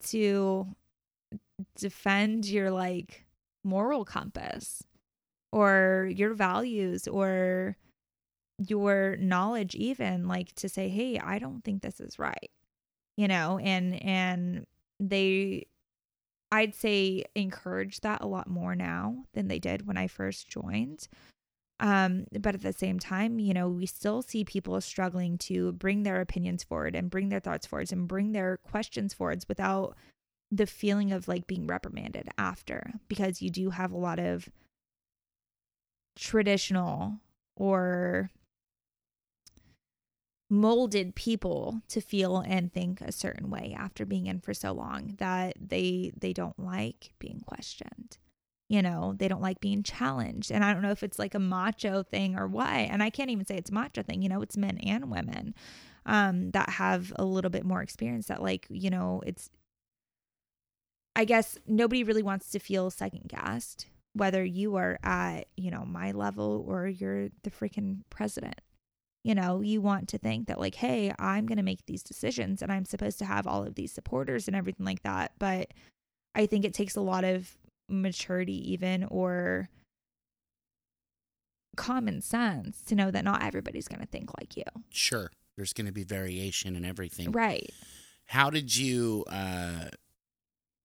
[0.08, 0.68] to
[1.76, 3.26] defend your like
[3.64, 4.84] moral compass
[5.52, 7.78] or your values or
[8.68, 12.52] your knowledge even like to say hey i don't think this is right
[13.18, 14.66] you know and and
[15.00, 15.66] they
[16.52, 21.08] i'd say encourage that a lot more now than they did when i first joined.
[21.82, 26.04] Um but at the same time you know we still see people struggling to bring
[26.04, 29.98] their opinions forward and bring their thoughts forwards and bring their questions forwards without
[30.52, 34.50] the feeling of like being reprimanded after because you do have a lot of
[36.16, 37.20] traditional
[37.56, 38.30] or
[40.50, 45.16] molded people to feel and think a certain way after being in for so long
[45.18, 48.18] that they they don't like being questioned.
[48.70, 50.52] You know they don't like being challenged.
[50.52, 53.30] And i don't know if it's like a macho thing or what and i can't
[53.32, 55.56] even say it's macho thing you know it's men and women
[56.06, 59.50] um that have a little bit more experience that like you know it's
[61.16, 65.86] i guess nobody really wants to feel second guessed whether you are at you know
[65.86, 68.60] my level or you're the freaking president
[69.26, 72.62] you know, you want to think that, like, hey, I'm going to make these decisions
[72.62, 75.32] and I'm supposed to have all of these supporters and everything like that.
[75.40, 75.72] But
[76.36, 77.58] I think it takes a lot of
[77.90, 79.68] maturity, even or
[81.76, 84.64] common sense to know that not everybody's going to think like you.
[84.92, 85.32] Sure.
[85.58, 87.32] There's going to be variation and everything.
[87.32, 87.72] Right.
[88.28, 89.86] How did you, uh,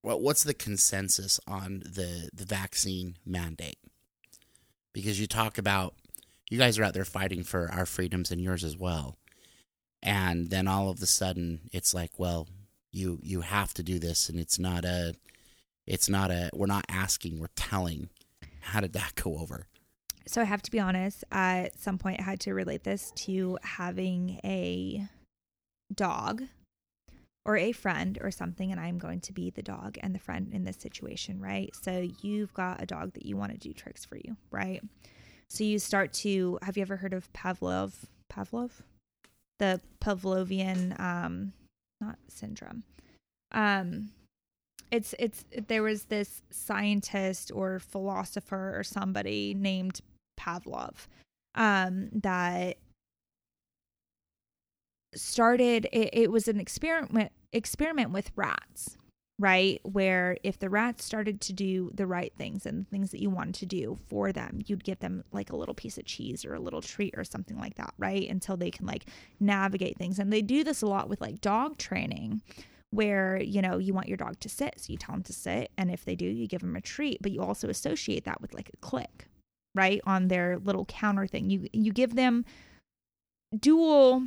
[0.02, 3.78] what, what's the consensus on the, the vaccine mandate?
[4.92, 5.94] Because you talk about
[6.50, 9.16] you guys are out there fighting for our freedoms and yours as well.
[10.02, 12.48] And then all of a sudden it's like, well,
[12.92, 15.14] you you have to do this and it's not a
[15.86, 18.10] it's not a we're not asking, we're telling.
[18.62, 19.66] How did that go over?
[20.26, 23.58] So I have to be honest, at some point I had to relate this to
[23.62, 25.06] having a
[25.94, 26.42] dog
[27.44, 30.52] or a friend or something and I'm going to be the dog and the friend
[30.52, 31.74] in this situation, right?
[31.80, 34.82] So you've got a dog that you want to do tricks for you, right?
[35.48, 37.92] So you start to have you ever heard of Pavlov?
[38.32, 38.70] Pavlov?
[39.58, 41.52] The Pavlovian um
[42.00, 42.84] not syndrome.
[43.52, 44.10] Um
[44.90, 50.00] it's it's there was this scientist or philosopher or somebody named
[50.38, 51.06] Pavlov
[51.54, 52.76] um that
[55.14, 58.96] started it, it was an experiment experiment with rats
[59.40, 59.80] right?
[59.84, 63.30] Where if the rats started to do the right things and the things that you
[63.30, 66.54] wanted to do for them, you'd give them like a little piece of cheese or
[66.54, 68.28] a little treat or something like that, right?
[68.28, 69.06] Until they can like
[69.40, 70.18] navigate things.
[70.18, 72.42] And they do this a lot with like dog training
[72.90, 75.70] where you know you want your dog to sit so you tell them to sit
[75.78, 78.52] and if they do you give them a treat but you also associate that with
[78.52, 79.26] like a click
[79.76, 82.44] right on their little counter thing you you give them
[83.56, 84.24] dual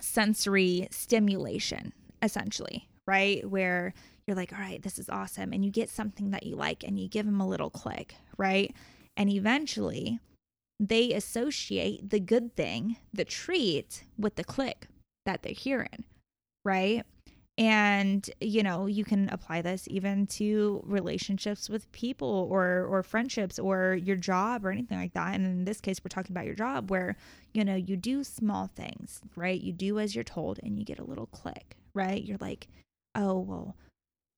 [0.00, 3.94] sensory stimulation essentially right where
[4.30, 5.52] you're like, all right, this is awesome.
[5.52, 8.72] And you get something that you like and you give them a little click, right?
[9.16, 10.20] And eventually
[10.78, 14.86] they associate the good thing, the treat, with the click
[15.26, 16.04] that they're hearing,
[16.64, 17.02] right?
[17.60, 23.58] And you know, you can apply this even to relationships with people or or friendships
[23.58, 25.34] or your job or anything like that.
[25.34, 27.16] And in this case, we're talking about your job where,
[27.52, 29.60] you know, you do small things, right?
[29.60, 32.24] You do as you're told and you get a little click, right?
[32.24, 32.66] You're like,
[33.14, 33.76] "Oh, well,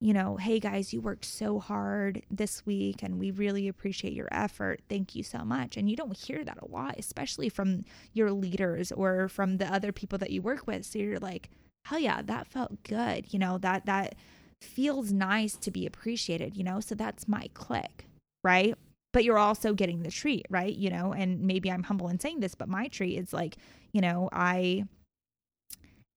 [0.01, 4.27] you know, hey guys, you worked so hard this week and we really appreciate your
[4.31, 4.81] effort.
[4.89, 5.77] Thank you so much.
[5.77, 9.93] And you don't hear that a lot, especially from your leaders or from the other
[9.93, 10.85] people that you work with.
[10.85, 11.49] So you're like,
[11.85, 13.33] hell yeah, that felt good.
[13.33, 14.15] You know, that that
[14.61, 16.79] feels nice to be appreciated, you know?
[16.79, 18.05] So that's my click,
[18.43, 18.75] right?
[19.11, 20.73] But you're also getting the treat, right?
[20.73, 23.57] You know, and maybe I'm humble in saying this, but my treat is like,
[23.91, 24.85] you know, I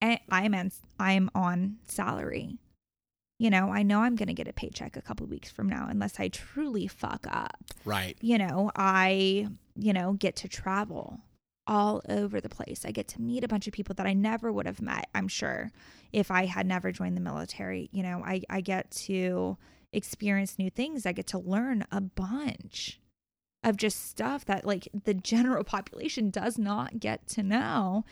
[0.00, 2.58] eh, I'm on I'm on salary
[3.38, 5.86] you know, I know I'm going to get a paycheck a couple weeks from now
[5.90, 7.56] unless I truly fuck up.
[7.84, 8.16] Right.
[8.20, 11.20] You know, I, you know, get to travel
[11.66, 12.84] all over the place.
[12.84, 15.28] I get to meet a bunch of people that I never would have met, I'm
[15.28, 15.72] sure,
[16.12, 17.88] if I had never joined the military.
[17.92, 19.56] You know, I, I get to
[19.92, 21.06] experience new things.
[21.06, 23.00] I get to learn a bunch
[23.64, 28.04] of just stuff that like the general population does not get to know.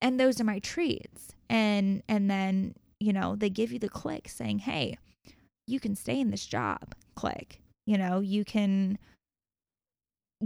[0.00, 1.32] And those are my treats.
[1.48, 4.98] And and then you know, they give you the click saying, hey,
[5.66, 7.60] you can stay in this job, click.
[7.86, 8.98] You know, you can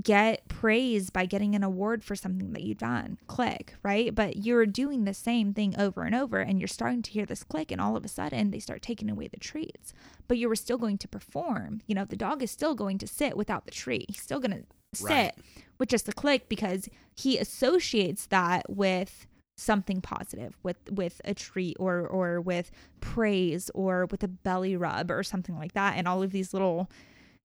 [0.01, 3.19] get praise by getting an award for something that you've done.
[3.27, 4.15] Click, right?
[4.15, 7.43] But you're doing the same thing over and over and you're starting to hear this
[7.43, 9.93] click and all of a sudden they start taking away the treats.
[10.29, 11.81] But you were still going to perform.
[11.87, 14.07] You know, the dog is still going to sit without the treat.
[14.09, 14.65] He's still going to
[14.97, 15.33] sit Right.
[15.79, 19.27] with just the click because he associates that with
[19.57, 22.71] something positive with with a treat or or with
[23.01, 26.91] praise or with a belly rub or something like that and all of these little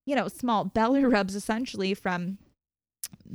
[0.06, 2.38] you know small belly rubs essentially from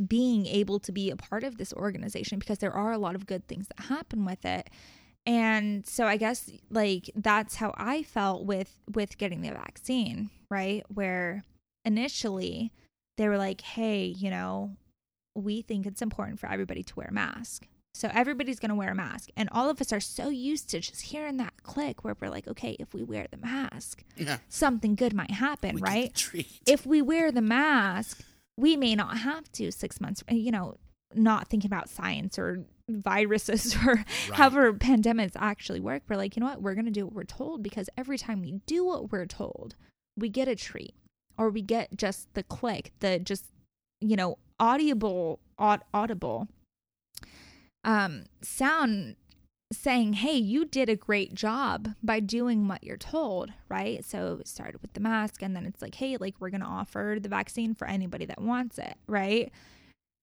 [0.07, 3.26] being able to be a part of this organization because there are a lot of
[3.26, 4.69] good things that happen with it.
[5.26, 10.84] And so i guess like that's how i felt with with getting the vaccine right?
[10.89, 11.43] Where
[11.86, 12.72] initially
[13.17, 14.76] they were like hey you know
[15.36, 18.91] we think it's important for everybody to wear a mask so everybody's going to wear
[18.91, 22.15] a mask and all of us are so used to just hearing that click where
[22.19, 24.37] we're like okay if we wear the mask Yeah.
[24.49, 26.29] something good might happen We right
[26.65, 28.21] if we wear the mask,
[28.57, 30.77] we may not have to six months, eh, you know,
[31.13, 36.03] not thinking about science or viruses or however pandemics actually work.
[36.07, 36.61] We're like, you know what?
[36.61, 39.75] We're going to do what we're told because every time we do what we're told,
[40.17, 40.93] we get a treat
[41.37, 43.45] or we get just the click, the just,
[43.99, 46.47] you know, audible, aud- audible
[47.84, 49.15] um, sound
[49.73, 54.03] saying, hey, you did a great job by doing what you're told, right?
[54.03, 56.67] So it started with the mask, and then it's like, hey, like we're going to
[56.67, 59.51] offer the vaccine for anybody that wants it, right?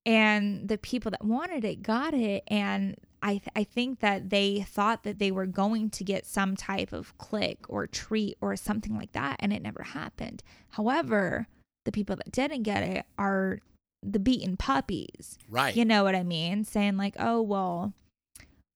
[0.04, 2.44] And the people that wanted it got it.
[2.48, 6.54] And I, th- I think that they thought that they were going to get some
[6.54, 10.42] type of click or treat or something like that, and it never happened.
[10.70, 11.46] However,
[11.84, 13.60] the people that didn't get it are
[14.02, 15.38] the beaten puppies.
[15.48, 15.74] Right.
[15.74, 16.64] You know what I mean?
[16.64, 17.92] Saying like, "Oh, well,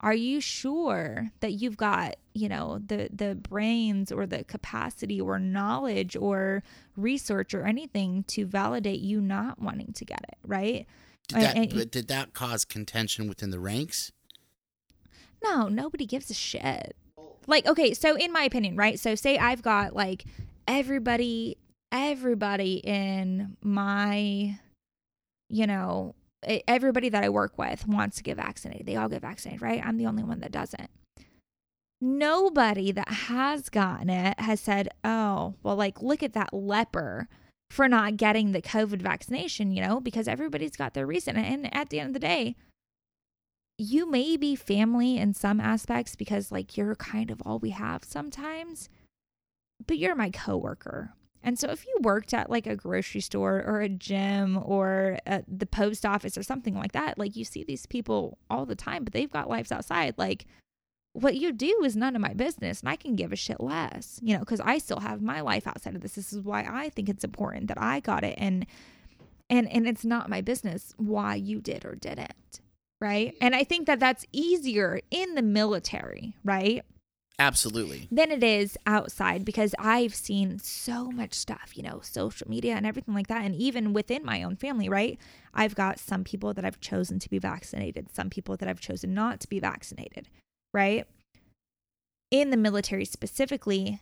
[0.00, 5.38] are you sure that you've got, you know, the the brains or the capacity or
[5.38, 6.62] knowledge or
[6.96, 10.86] research or anything to validate you not wanting to get it, right?"
[11.28, 14.10] Did that, And- and- but did that cause contention within the ranks?
[15.42, 16.96] No, nobody gives a shit.
[17.46, 18.98] Like, okay, so in my opinion, right?
[18.98, 20.24] So say I've got like
[20.68, 21.56] everybody
[21.90, 24.58] everybody in my
[25.52, 26.14] you know,
[26.66, 28.86] everybody that I work with wants to get vaccinated.
[28.86, 29.84] They all get vaccinated, right?
[29.84, 30.90] I'm the only one that doesn't.
[32.00, 37.28] Nobody that has gotten it has said, "Oh, well like look at that leper
[37.70, 41.36] for not getting the COVID vaccination, you know, because everybody's got their reason.
[41.36, 42.56] And at the end of the day,
[43.78, 48.04] you may be family in some aspects because like you're kind of all we have
[48.04, 48.88] sometimes,
[49.86, 51.14] but you're my coworker.
[51.42, 55.44] And so if you worked at like a grocery store or a gym or at
[55.48, 59.04] the post office or something like that, like you see these people all the time,
[59.04, 60.14] but they've got lives outside.
[60.16, 60.46] Like
[61.14, 64.20] what you do is none of my business and I can give a shit less,
[64.22, 66.14] you know, because I still have my life outside of this.
[66.14, 68.66] This is why I think it's important that I got it and
[69.52, 72.60] and and it's not my business why you did or didn't
[73.00, 76.82] right and i think that that's easier in the military right
[77.42, 78.08] Absolutely.
[78.10, 82.86] than it is outside because I've seen so much stuff, you know, social media and
[82.86, 83.44] everything like that.
[83.44, 85.18] And even within my own family, right?
[85.52, 89.12] I've got some people that I've chosen to be vaccinated, some people that I've chosen
[89.12, 90.28] not to be vaccinated,
[90.72, 91.04] right?
[92.30, 94.00] In the military specifically,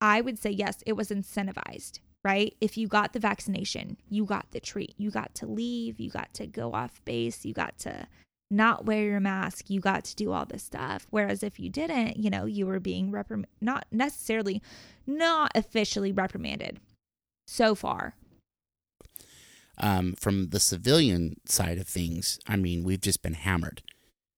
[0.00, 2.54] I would say yes, it was incentivized, right?
[2.60, 4.94] If you got the vaccination, you got the treat.
[4.98, 8.06] You got to leave, you got to go off base, you got to
[8.54, 11.06] not wear your mask, you got to do all this stuff.
[11.10, 14.62] Whereas if you didn't, you know, you were being reprimanded, not necessarily,
[15.06, 16.80] not officially reprimanded
[17.46, 18.14] so far.
[19.76, 23.82] Um, from the civilian side of things, I mean, we've just been hammered.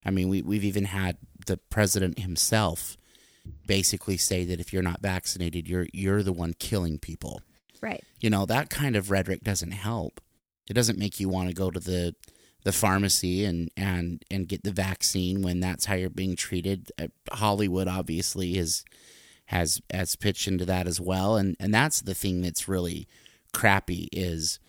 [0.03, 2.97] I mean, we, we've even had the president himself
[3.65, 7.41] basically say that if you're not vaccinated, you're you're the one killing people.
[7.81, 8.03] Right.
[8.19, 10.19] You know, that kind of rhetoric doesn't help.
[10.69, 12.15] It doesn't make you want to go to the
[12.67, 16.91] the pharmacy and and and get the vaccine when that's how you're being treated.
[16.99, 18.83] Uh, Hollywood obviously is
[19.45, 23.07] has has pitched into that as well, and and that's the thing that's really
[23.53, 24.59] crappy is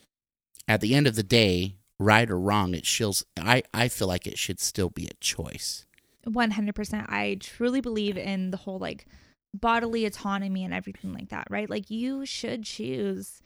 [0.68, 3.24] at the end of the day, right or wrong, it shows.
[3.36, 5.84] I I feel like it should still be a choice.
[6.24, 7.06] 100%.
[7.08, 9.06] I truly believe in the whole like
[9.52, 11.68] bodily autonomy and everything like that, right?
[11.68, 13.42] Like you should choose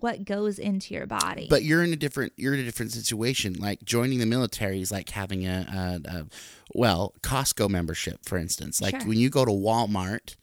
[0.00, 1.46] what goes into your body.
[1.50, 3.54] But you're in a different you're in a different situation.
[3.54, 6.26] Like joining the military is like having a, a, a
[6.74, 8.80] well Costco membership, for instance.
[8.80, 9.08] Like Sure.
[9.08, 10.36] when you go to Walmart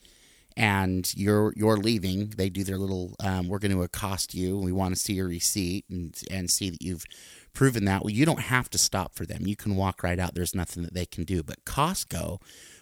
[0.55, 3.15] and you're you're leaving, they do their little.
[3.19, 4.57] Um, we're going to accost you.
[4.57, 7.05] We want to see your receipt and and see that you've
[7.53, 8.03] proven that.
[8.03, 9.47] Well, you don't have to stop for them.
[9.47, 10.35] You can walk right out.
[10.35, 11.41] There's nothing that they can do.
[11.43, 12.41] But Costco,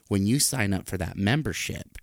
[0.09, 1.97] when you sign up for that membership,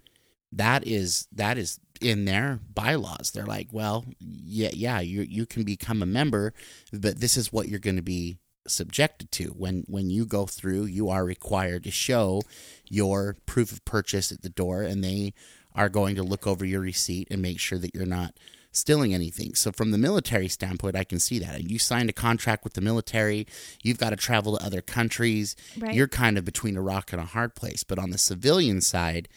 [0.52, 3.30] that is that is in their bylaws.
[3.30, 6.53] They're like, well, yeah, yeah, you you can become a member,
[6.92, 10.86] but this is what you're going to be subjected to when when you go through
[10.86, 12.40] you are required to show
[12.88, 15.34] your proof of purchase at the door and they
[15.74, 18.32] are going to look over your receipt and make sure that you're not
[18.76, 19.55] stealing anything.
[19.55, 21.57] So from the military standpoint, I can see that.
[21.57, 23.47] And you signed a contract with the military,
[23.82, 25.57] you've got to travel to other countries.
[25.78, 25.95] Right.
[25.95, 27.84] You're kind of between a rock and a hard place.
[27.84, 29.28] But on the civilian side,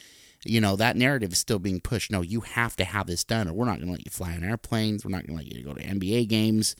[0.49, 2.11] you know, that narrative is still being pushed.
[2.11, 4.33] No, you have to have this done or we're not going to let you fly
[4.33, 5.03] on airplanes.
[5.03, 6.75] We're not going to let you go to NBA games.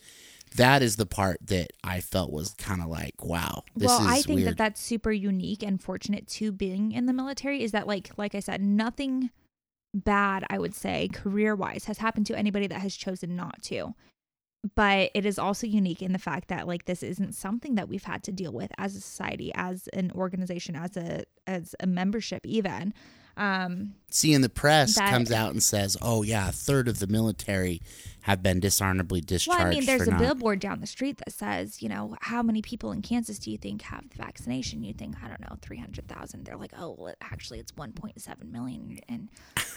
[0.56, 4.22] That is the part that I felt was kind of like, wow, this well, I
[4.22, 4.48] think weird.
[4.48, 8.34] that that's super unique and fortunate to being in the military is that like like
[8.34, 9.30] I said, nothing
[9.94, 13.94] bad, I would say, career wise has happened to anybody that has chosen not to.
[14.74, 18.04] But it is also unique in the fact that like this isn't something that we've
[18.04, 22.44] had to deal with as a society, as an organization, as a as a membership
[22.44, 22.92] even.
[23.38, 26.98] Um See, in the press that- comes out and says, "Oh yeah, a third of
[26.98, 27.80] the military
[28.22, 31.32] have been dishonorably discharged." Well, I mean, there's a not- billboard down the street that
[31.32, 34.82] says, you know, how many people in Kansas do you think have the vaccination?
[34.82, 36.44] You think, I don't know, 300,000.
[36.44, 38.98] They're like, oh, well, actually, it's 1.7 million.
[39.08, 39.28] And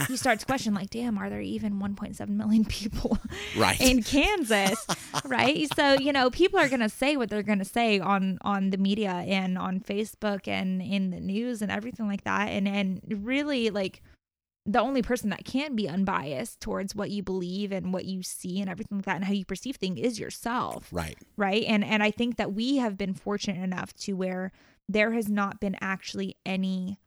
[0.10, 3.18] you start to question, like, damn, are there even 1.7 million people
[3.58, 3.80] Right.
[3.80, 4.86] in Kansas?
[5.26, 5.68] right.
[5.76, 8.70] So, you know, people are going to say what they're going to say on, on
[8.72, 12.50] the media and on Facebook and in the news and everything like that.
[12.50, 14.02] And, and really, like,
[14.66, 18.62] the only person that can be unbiased towards what you believe and what you see
[18.62, 21.18] and everything like that and how you perceive things is yourself right.
[21.36, 24.51] right and and i think that we have been fortunate enough to where
[24.88, 26.99] there has not been actually any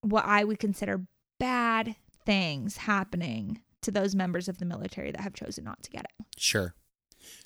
[0.00, 1.02] what i would consider
[1.38, 6.04] bad things happening to those members of the military that have chosen not to get
[6.04, 6.74] it Sure.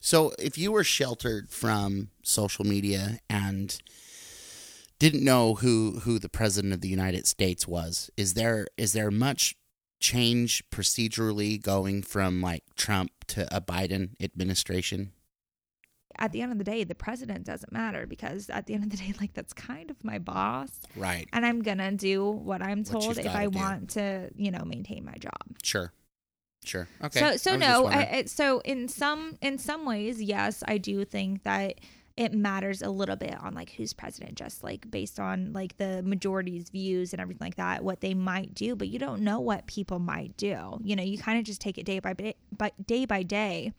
[0.01, 3.77] So, if you were sheltered from social media and
[4.99, 9.11] didn't know who who the president of the United States was, is there is there
[9.11, 9.55] much
[10.01, 15.13] change procedurally going from like Trump to a Biden administration?
[16.19, 18.89] at the end of the day the president doesn't matter because at the end of
[18.89, 21.29] the day like that's kind of my boss Right.
[21.31, 23.59] and i'm gonna do what i'm What told if i do.
[23.59, 25.93] want to you know maintain my job Sure.
[26.65, 26.89] Sure.
[27.05, 27.21] Okay.
[27.21, 31.43] So so just no, I- so in some in some ways, yes, I do think
[31.45, 31.75] that
[32.17, 36.03] it matters a little bit on like who's president, just like based on like the
[36.03, 38.75] majority's views and everything like that, what they might do.
[38.75, 40.79] But you don't know what people might do.
[40.83, 43.73] You know, you kind of just take it day by day, but day by day.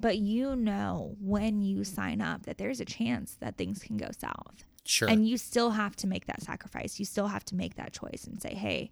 [0.00, 4.08] But you know when you sign up that there's a chance that things can go
[4.18, 4.64] south.
[4.84, 5.08] sure.
[5.08, 6.98] And you still have to make that sacrifice.
[6.98, 8.90] You still have to make that choice and say, hey,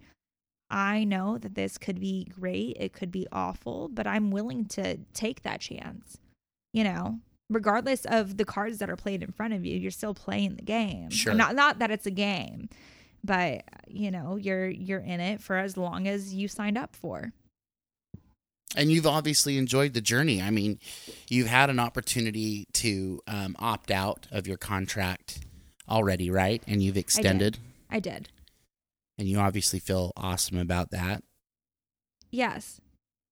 [0.70, 2.76] I know that this could be great.
[2.78, 6.18] It could be awful, but I'm willing to take that chance.
[6.72, 7.18] You know,
[7.50, 10.62] regardless of the cards that are played in front of you, you're still playing the
[10.62, 11.10] game.
[11.10, 11.34] Sure.
[11.34, 12.70] Not not that it's a game,
[13.22, 17.32] but you know, you're you're in it for as long as you signed up for.
[18.76, 20.40] and you've obviously enjoyed the journey.
[20.40, 20.78] I mean,
[21.28, 25.40] you've had an opportunity to um, opt out of your contract
[25.88, 26.62] already, right?
[26.68, 27.58] And you've extended,
[27.90, 28.28] I did.
[29.18, 31.24] and you obviously feel awesome about that.
[32.30, 32.80] Yes.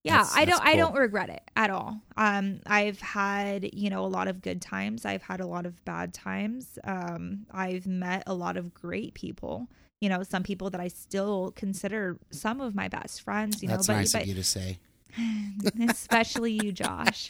[0.09, 2.01] Yeah, That's- I don't that's I don't regret it at all.
[2.17, 5.05] Um I've had, you know, a lot of good times.
[5.05, 6.79] I've had a lot of bad times.
[6.85, 9.69] Um I've met a lot of great people.
[10.01, 13.89] You know, some people that I still consider some of my best friends, you That's
[13.89, 14.79] know, but, nice but of you to say.
[15.89, 17.29] especially you, Josh.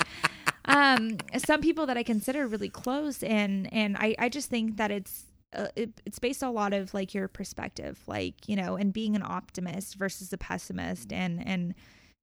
[0.65, 4.91] Um, some people that I consider really close, and and I I just think that
[4.91, 5.25] it's.
[5.55, 8.93] Uh, it, it's based on a lot of like your perspective like you know and
[8.93, 11.75] being an optimist versus a pessimist and and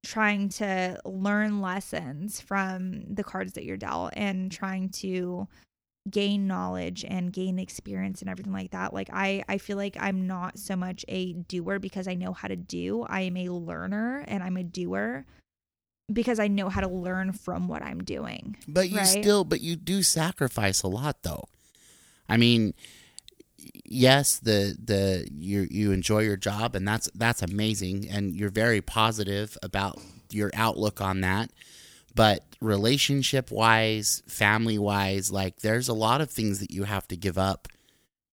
[0.05, 5.47] trying to learn lessons from the cards that you're dealt and trying to
[6.09, 10.27] gain knowledge and gain experience and everything like that like i i feel like i'm
[10.27, 14.23] not so much a doer because i know how to do i am a learner
[14.27, 15.25] and i'm a doer
[16.13, 19.07] because i know how to learn from what i'm doing But you Right.
[19.07, 21.45] still, but you do sacrifice a lot, though.
[22.29, 22.75] I mean,
[23.85, 28.81] yes, the the you you enjoy your job, and that's that's amazing, and you're very
[28.81, 29.99] positive about
[30.31, 31.51] your outlook on that.
[32.13, 37.17] But relationship wise, family wise, like there's a lot of things that you have to
[37.17, 37.67] give up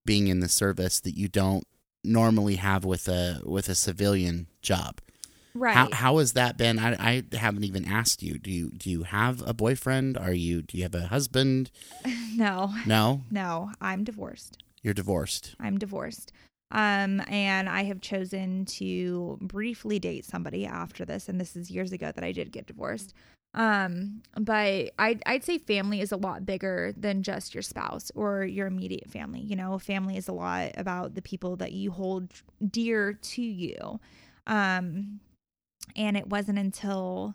[0.04, 1.66] being in the service that you don't
[2.04, 5.00] normally have with a with a civilian job.
[5.54, 6.78] right How how has that been?
[6.78, 8.38] I, I haven't even asked you.
[8.38, 10.16] Do you do you have a boyfriend?
[10.16, 11.70] Are you do you have a husband?
[12.34, 15.54] no No, no i'm divorced you're divorced.
[15.60, 16.32] I'm divorced.
[16.70, 21.92] Um, and I have chosen to briefly date somebody after this, and this is years
[21.92, 23.14] ago that I did get divorced.
[23.54, 28.44] Um, but I'd, I'd say family is a lot bigger than just your spouse or
[28.44, 29.40] your immediate family.
[29.40, 32.32] You know, family is a lot about the people that you hold
[32.70, 34.00] dear to you.
[34.46, 35.20] Um,
[35.96, 37.34] And it wasn't until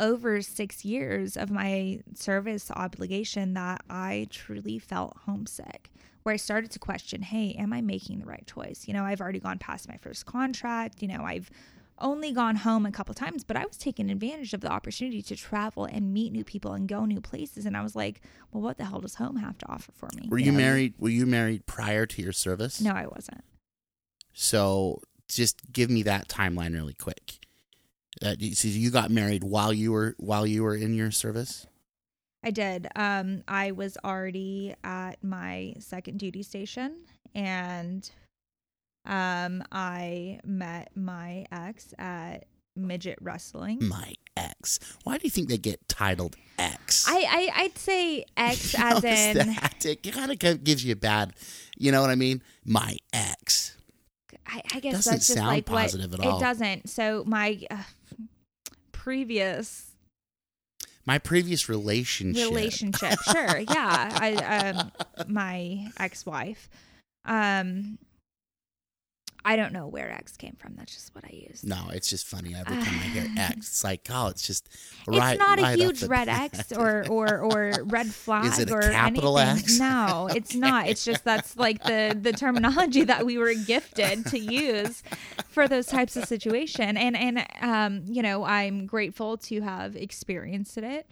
[0.00, 5.91] over six years of my service obligation that I truly felt homesick,
[6.22, 8.84] where I started to question, hey, am I making the right choice?
[8.86, 11.02] You know, I've already gone past my first contract.
[11.02, 11.50] You know, I've
[11.98, 15.36] only gone home a couple times, but I was taking advantage of the opportunity to
[15.36, 17.66] travel and meet new people and go new places.
[17.66, 18.20] And I was like,
[18.50, 20.28] well, what the hell does home have to offer for me?
[20.28, 20.58] Were you know?
[20.58, 20.94] married?
[20.98, 22.80] Were you married prior to your service?
[22.80, 23.44] No, I wasn't.
[24.32, 27.38] So just give me that timeline really quick.
[28.20, 31.66] Uh, so you got married while you were while you were in your service.
[32.44, 32.88] I did.
[32.96, 36.96] Um, I was already at my second duty station,
[37.34, 38.10] and
[39.06, 43.78] um, I met my ex at midget wrestling.
[43.82, 44.78] My ex.
[45.04, 47.06] Why do you think they get titled ex?
[47.08, 47.24] I,
[47.54, 49.84] I I'd say ex as in that?
[49.84, 51.34] it kind of gives you a bad.
[51.78, 52.42] You know what I mean?
[52.64, 53.76] My ex.
[54.46, 56.38] I, I guess Doesn't that's just sound like positive what at all.
[56.38, 56.88] it doesn't.
[56.88, 57.76] So my uh,
[58.90, 59.91] previous
[61.04, 62.48] My previous relationship.
[62.48, 64.34] relationship, sure, yeah, I
[64.68, 64.92] um
[65.28, 66.68] my ex-wife,
[67.24, 67.98] um,
[69.44, 70.74] I don't know where X came from.
[70.76, 71.64] That's just what I use.
[71.64, 73.56] No, it's just funny every time I hear ex.
[73.58, 74.68] It's like, oh, it's just
[75.06, 75.32] right.
[75.32, 76.28] it's not a right huge red.
[76.28, 79.64] X or or or red flag it a or capital anything.
[79.64, 79.78] X?
[79.78, 80.88] No, it's not.
[80.88, 85.02] It's just that's like the the terminology that we were gifted to use
[85.48, 86.96] for those types of situation.
[86.96, 91.06] And and um, you know, I'm grateful to have experienced it.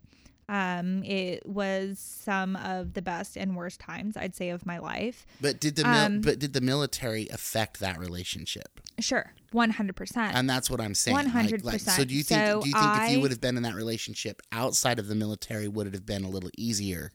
[0.50, 5.24] Um, it was some of the best and worst times I'd say of my life.
[5.40, 8.80] But did the mil- Um, but did the military affect that relationship?
[8.98, 10.34] Sure, one hundred percent.
[10.34, 11.14] And that's what I'm saying.
[11.16, 11.80] Like- like, 100%.
[11.96, 13.76] so do you think So do you think if you would have been in that
[13.76, 17.12] relationship outside of the military, would it have been a little easier?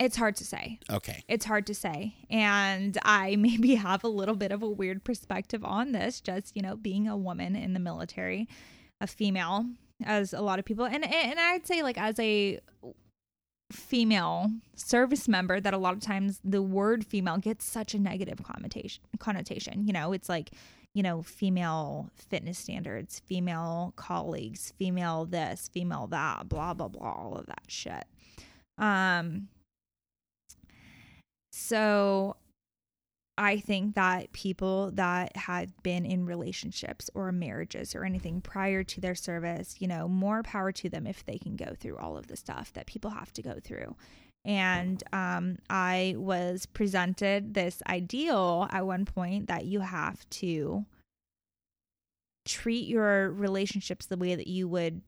[0.00, 0.80] It's hard to say.
[0.90, 1.22] Okay.
[1.28, 5.64] it's hard to say and i maybe have a little bit of a weird perspective
[5.64, 8.48] on this just you know being a woman in the military
[9.00, 9.66] a female
[10.04, 10.84] as a lot of people.
[10.84, 12.60] And and i'd say like as a
[13.72, 18.42] female service member that a lot of times the word female gets such a negative
[18.42, 19.86] connotation connotation.
[19.86, 20.50] You know it's like
[20.94, 27.36] you know female fitness standards female colleagues female this female that blah blah blah all
[27.36, 28.04] of that shit.
[28.78, 29.48] Um
[31.52, 32.36] so
[33.36, 39.00] I think that people that had been in relationships or marriages or anything prior to
[39.00, 42.28] their service, you know, more power to them if they can go through all of
[42.28, 43.96] the stuff that people have to go through.
[44.44, 50.84] And um, I was presented this ideal at one point that you have to
[52.44, 55.00] treat your relationships the way that you would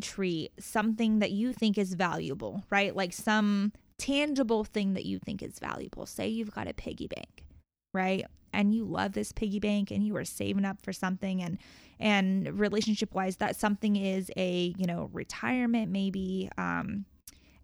[0.00, 2.94] treat something that you think is valuable, right?
[2.94, 6.06] Like some tangible thing that you think is valuable.
[6.06, 7.43] Say you've got a piggy bank,
[7.94, 8.26] right?
[8.52, 11.58] And you love this piggy bank and you are saving up for something and
[12.00, 17.04] and relationship wise that something is a, you know, retirement maybe um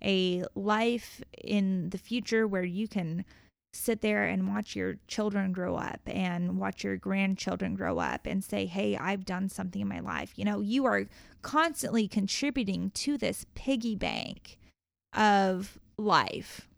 [0.03, 3.25] a life in the future where you can
[3.73, 8.43] sit there and watch your children grow up and watch your grandchildren grow up and
[8.43, 10.33] say, Hey, I've done something in my life.
[10.37, 11.07] You know, you are
[11.43, 14.59] constantly contributing to this piggy bank
[15.15, 16.69] of life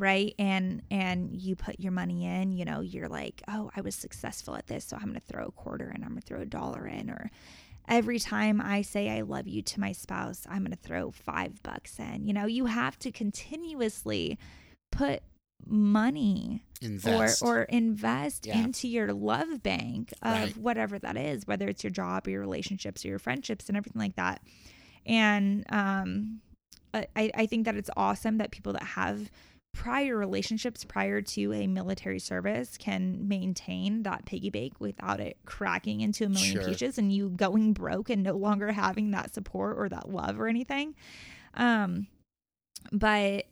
[0.00, 3.94] right and and you put your money in you know you're like oh i was
[3.94, 6.40] successful at this so i'm going to throw a quarter in i'm going to throw
[6.40, 7.30] a dollar in or
[7.88, 11.62] every time i say i love you to my spouse i'm going to throw 5
[11.62, 14.38] bucks in you know you have to continuously
[14.90, 15.22] put
[15.66, 17.42] money Invest.
[17.42, 18.60] or or invest Yeah.
[18.60, 20.56] into your love bank of Right.
[20.56, 24.00] whatever that is whether it's your job or your relationships or your friendships and everything
[24.00, 24.40] like that
[25.04, 26.40] and um
[26.92, 29.30] I, I think that it's awesome that people that have
[29.72, 36.00] prior relationships prior to a military service can maintain that piggy bank without it cracking
[36.00, 36.64] into a million Sure.
[36.68, 40.48] pieces and you going broke and no longer having that support or that love or
[40.48, 40.94] anything
[41.54, 42.06] um
[42.92, 43.46] but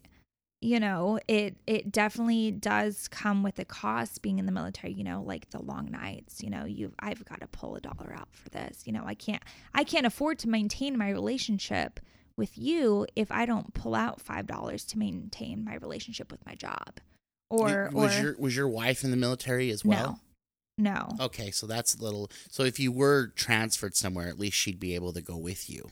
[0.61, 5.05] you know it it definitely does come with a cost being in the military you
[5.05, 8.29] know like the long nights you know you i've got to pull a dollar out
[8.33, 9.43] for this you know i can't
[9.75, 12.01] i can't afford to maintain my relationship
[12.39, 16.55] with you if i don't pull out five dollars to maintain my relationship with my
[16.55, 17.01] job
[17.51, 20.21] or was or your was your wife in the military as well?
[20.79, 22.31] no no Okay, so that's a little.
[22.51, 25.91] So if you were transferred somewhere, at least she'd be able to go with you.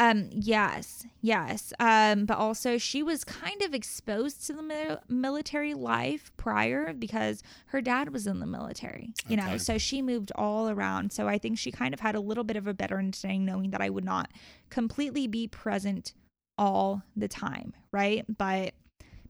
[0.00, 1.72] Um, yes, yes.
[1.80, 7.42] Um, but also she was kind of exposed to the mil- military life prior because
[7.66, 11.12] her dad was in the military, you know, so she moved all around.
[11.12, 13.70] So I think she kind of had a little bit of a better understanding knowing
[13.70, 14.30] that I would not
[14.70, 16.14] completely be present
[16.56, 18.24] all the time, right?
[18.38, 18.74] But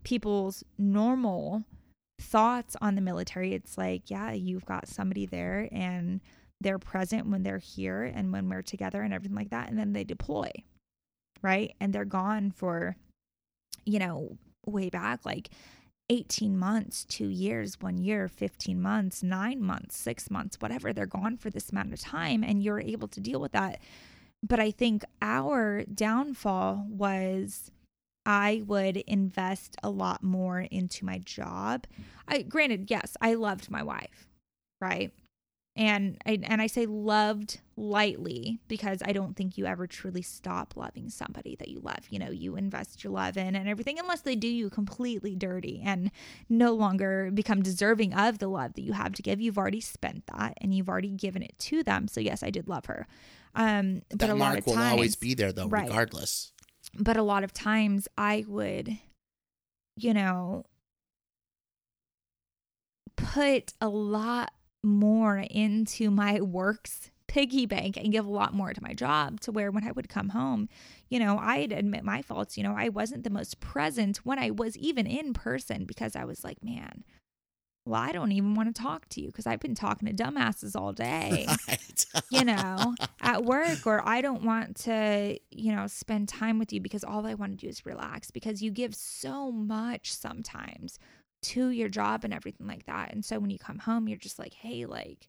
[0.04, 1.64] people's normal
[2.20, 6.20] thoughts on the military, it's like, yeah, you've got somebody there and
[6.61, 9.92] they're present when they're here and when we're together and everything like that and then
[9.92, 10.50] they deploy
[11.42, 12.96] right and they're gone for
[13.84, 14.36] you know
[14.66, 15.50] way back like
[16.11, 20.92] 18 months, two years, one year, 15 months, nine months, six months, whatever.
[20.92, 23.80] They're gone for this amount of time and you're able to deal with that.
[24.42, 27.70] But I think our downfall was
[28.24, 31.86] I would invest a lot more into my job.
[32.26, 34.28] I granted, yes, I loved my wife,
[34.80, 35.12] right?
[35.78, 40.76] And I, and I say loved lightly because I don't think you ever truly stop
[40.76, 42.00] loving somebody that you love.
[42.10, 45.80] You know, you invest your love in and everything unless they do you completely dirty
[45.84, 46.10] and
[46.48, 49.40] no longer become deserving of the love that you have to give.
[49.40, 52.08] You've already spent that and you've already given it to them.
[52.08, 53.06] So yes, I did love her.
[53.54, 55.86] Um, but a mark lot of times, will always be there though, Right.
[55.88, 56.52] regardless.
[56.98, 58.98] but a lot of times I would,
[59.96, 60.64] you know,
[63.16, 64.52] put a lot
[64.82, 69.52] more into my works piggy bank and give a lot more to my job to
[69.52, 70.68] where when I would come home,
[71.08, 72.56] you know, I'd admit my faults.
[72.56, 76.24] You know, I wasn't the most present when I was even in person because I
[76.24, 77.04] was like, man,
[77.84, 80.74] well, I don't even want to talk to you because I've been talking to dumbasses
[80.74, 82.06] all day Right.
[82.30, 86.80] you know, at work, or I don't want to, you know, spend time with you
[86.80, 90.98] because all I want to do is relax because you give so much sometimes
[91.41, 93.12] to your job and everything like that.
[93.12, 95.28] And so when you come home, you're just like, hey, like,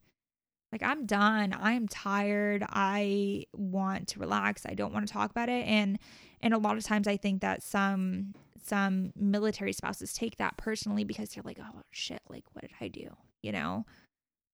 [0.71, 1.55] like I'm done.
[1.59, 2.63] I'm tired.
[2.69, 4.65] I want to relax.
[4.65, 5.65] I don't want to talk about it.
[5.65, 5.99] And
[6.41, 8.33] and a lot of times I think that some
[8.63, 12.87] some military spouses take that personally because they're like, oh shit, like what did I
[12.87, 13.09] do?
[13.41, 13.85] You know?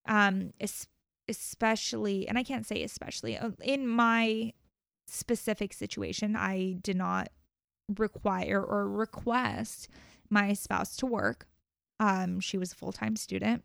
[0.08, 0.88] Um es-
[1.28, 4.53] especially and I can't say especially uh, in my
[5.08, 7.30] specific situation, I did not
[7.97, 9.89] require or request
[10.30, 11.47] my spouse to work.
[11.99, 13.63] Um she was a full-time student.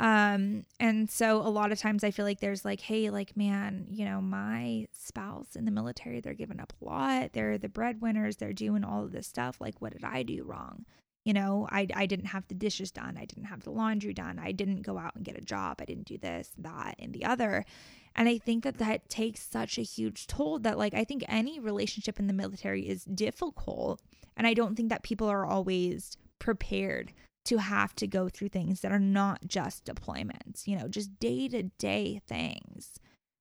[0.00, 3.86] Um, and so a lot of times I feel like there's like, hey, like, man,
[3.90, 7.32] you know, my spouse in the military, they're giving up a lot.
[7.32, 8.36] They're the breadwinners.
[8.36, 9.60] They're doing all of this stuff.
[9.60, 10.84] Like, what did I do wrong?
[11.24, 13.18] You know, I, I didn't have the dishes done.
[13.18, 14.38] I didn't have the laundry done.
[14.38, 15.78] I didn't go out and get a job.
[15.80, 17.64] I didn't do this, that, and the other.
[18.14, 21.58] And I think that that takes such a huge toll that, like, I think any
[21.58, 24.00] relationship in the military is difficult.
[24.38, 27.12] And I don't think that people are always prepared
[27.46, 31.48] to have to go through things that are not just deployments, you know, just day
[31.48, 32.94] to day things,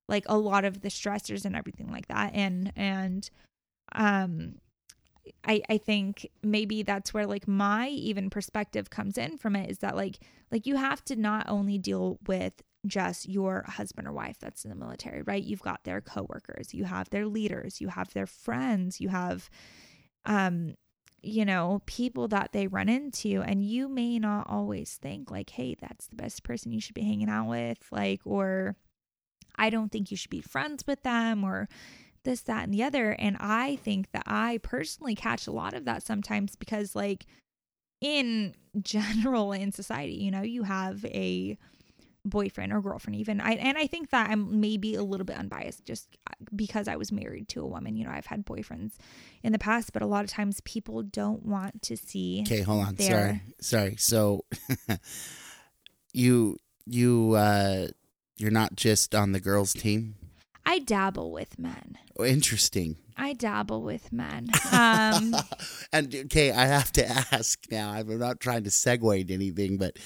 [0.09, 2.31] like a lot of the stressors and everything like that.
[2.33, 3.29] And, and,
[3.93, 4.55] um,
[5.45, 9.79] I, I think maybe that's where like my even perspective comes in from it is
[9.79, 10.19] that like
[10.51, 12.53] like you have to not only deal with
[12.85, 16.85] just your husband or wife that's in the military right you've got their coworkers you
[16.85, 19.49] have their leaders you have their friends you have
[20.25, 20.75] um
[21.27, 25.75] you know, people that they run into, and you may not always think, like, hey,
[25.79, 28.75] that's the best person you should be hanging out with, like, or
[29.55, 31.67] I don't think you should be friends with them, or
[32.23, 33.11] this, that, and the other.
[33.11, 37.25] And I think that I personally catch a lot of that sometimes because, like,
[38.01, 41.57] in general in society, you know, you have a
[42.29, 45.85] boyfriend or girlfriend even I and I think that I'm maybe a little bit unbiased
[45.85, 48.93] just uh, because I was married to a woman you know I've had boyfriends
[49.43, 52.85] in the past but a lot of times people don't want to see Okay, hold
[52.85, 52.95] on.
[52.95, 53.07] There.
[53.07, 53.41] Sorry.
[53.59, 53.95] Sorry.
[53.97, 54.45] So
[56.13, 57.87] you you uh
[58.37, 60.15] you're not just on the girls team?
[60.65, 62.97] I dabble with men Oh, interesting.
[63.15, 65.35] I dabble with men um
[65.93, 67.91] and okay, I have to ask now.
[67.91, 69.97] I'm not trying to segue into anything, but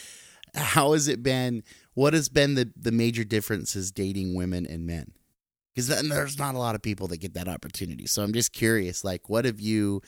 [0.54, 1.64] how has it been?
[1.94, 5.14] What has been the the major differences dating women and men?
[5.74, 8.06] Because there's not a lot of people that get that opportunity.
[8.06, 10.02] So I'm just curious, like, what have you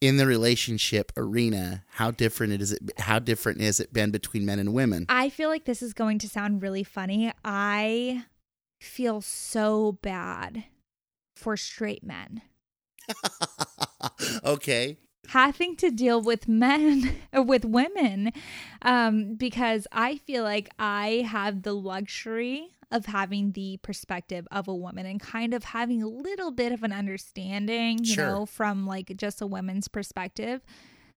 [0.00, 1.84] in the relationship arena?
[1.90, 2.80] How different it is it?
[2.98, 5.06] How different has it been between men and women?
[5.08, 8.24] I feel like this is going to sound really funny I
[8.80, 10.64] feel so bad
[11.36, 12.42] for straight men
[14.44, 14.96] okay.
[15.30, 18.32] Having to deal with men with women
[18.82, 24.74] um, because I feel like I have the luxury of having the perspective of a
[24.74, 28.26] woman and kind of having a little bit of an understanding, you Sure.
[28.26, 30.60] know, from like just a woman's perspective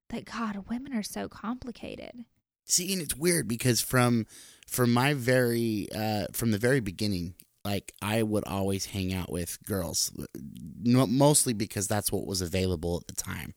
[0.09, 2.25] that God, women are so complicated.
[2.65, 4.27] See, and it's weird because from
[4.67, 7.33] from my very uh from the very beginning,
[7.65, 10.11] like I would always hang out with girls,
[10.83, 13.55] mostly because that's what was available at the time.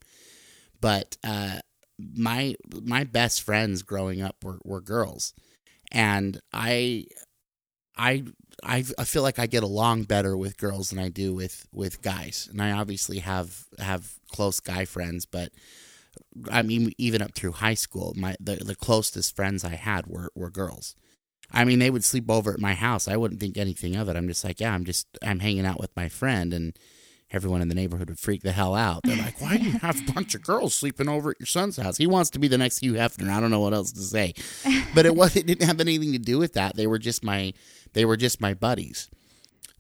[0.81, 1.61] But uh
[1.99, 5.35] my my best friends growing up were were girls,
[5.93, 7.07] and I
[7.97, 8.25] I
[8.63, 12.49] I feel like I get along better with girls than I do with with guys,
[12.51, 15.53] and I obviously have have close guy friends, but
[16.51, 20.31] I mean even up through high school, my the, the closest friends I had were
[20.35, 20.95] were girls,
[21.53, 23.09] I mean, they would sleep over at my house.
[23.09, 24.17] I wouldn't think anything of it.
[24.17, 26.77] I'm just like, yeah, I'm just I'm hanging out with my friend, and
[27.31, 29.03] everyone in the neighborhood would freak the hell out.
[29.03, 31.77] They're like, why do you have a bunch of girls sleeping over at your son's
[31.77, 31.97] house?
[31.97, 33.31] He wants to be the next Hugh Hefner.
[33.31, 34.35] I don't know what else to say,
[34.95, 36.77] but it was it didn't have anything to do with that.
[36.77, 37.53] They were just my
[37.93, 39.09] they were just my buddies.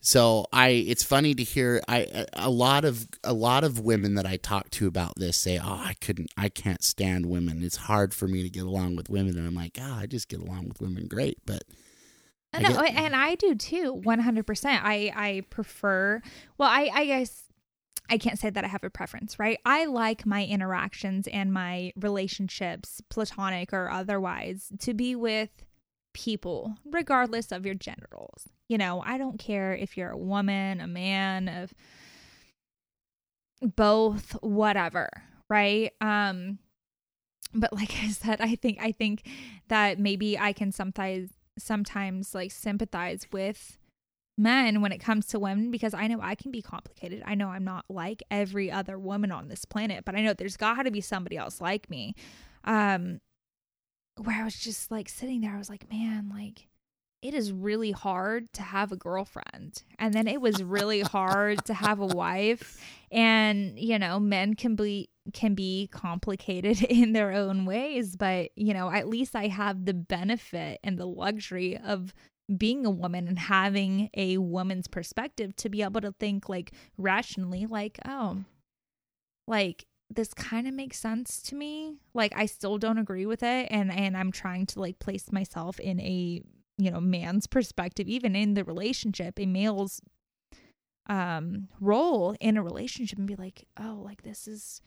[0.01, 4.25] So I, it's funny to hear I a lot of a lot of women that
[4.25, 7.61] I talk to about this say, "Oh, I couldn't, I can't stand women.
[7.65, 10.07] It's hard for me to get along with women." And I'm like, "Ah, oh, I
[10.07, 11.65] just get along with women great." But
[12.57, 14.47] I get, and I do too, 100.
[14.47, 16.23] percent I I prefer.
[16.59, 17.45] Well, I I guess
[18.09, 19.59] I can't say that I have a preference, right?
[19.65, 25.51] I like my interactions and my relationships, platonic or otherwise, to be with
[26.15, 28.49] people, regardless of your genitals.
[28.69, 31.75] You know, I don't care if you're a woman, a man, of
[33.75, 35.11] both, whatever,
[35.49, 35.93] right?
[36.01, 36.59] Um
[37.55, 39.23] but like I said, I think I think
[39.69, 43.79] that maybe I can sometimes sometimes like sympathize with
[44.39, 47.23] men when it comes to women because I know I can be complicated.
[47.25, 50.57] I know I'm not like every other woman on this planet, but I know there's
[50.57, 52.15] got to be somebody else like me.
[52.65, 53.21] Um
[54.23, 56.69] where I was just like sitting there, I was like, man, like
[57.23, 59.83] it is really hard to have a girlfriend.
[59.99, 62.81] And then it was really hard to have a wife.
[63.11, 68.75] And, you know, men can be can be complicated in their own ways, but you
[68.75, 72.13] know, at least I have the benefit and the luxury of
[72.55, 77.67] being a woman and having a woman's perspective to be able to think like rationally
[77.67, 78.45] like, oh,
[79.49, 81.97] like this kind of makes sense to me.
[82.15, 85.81] Like I still don't agree with it and and I'm trying to like place myself
[85.81, 86.43] in a,
[86.79, 90.01] you know, man's perspective even in the relationship, a male's
[91.09, 94.81] um role in a relationship and be like, "Oh, like this is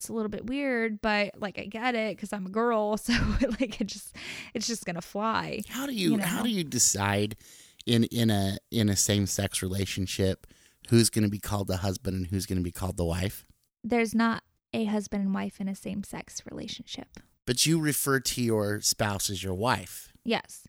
[0.00, 3.12] it's a little bit weird, but like I get it cuz I'm a girl, so
[3.60, 4.16] like it just
[4.54, 6.24] it's just to fly." How do you, you know?
[6.24, 7.36] how do you decide
[7.84, 10.46] in in a in a same-sex relationship
[10.88, 13.44] who's to be called the husband and who's to be called the wife?
[13.84, 17.18] There's not a husband and wife in a same sex relationship.
[17.46, 20.12] But you refer to your spouse as your wife.
[20.24, 20.66] Yes.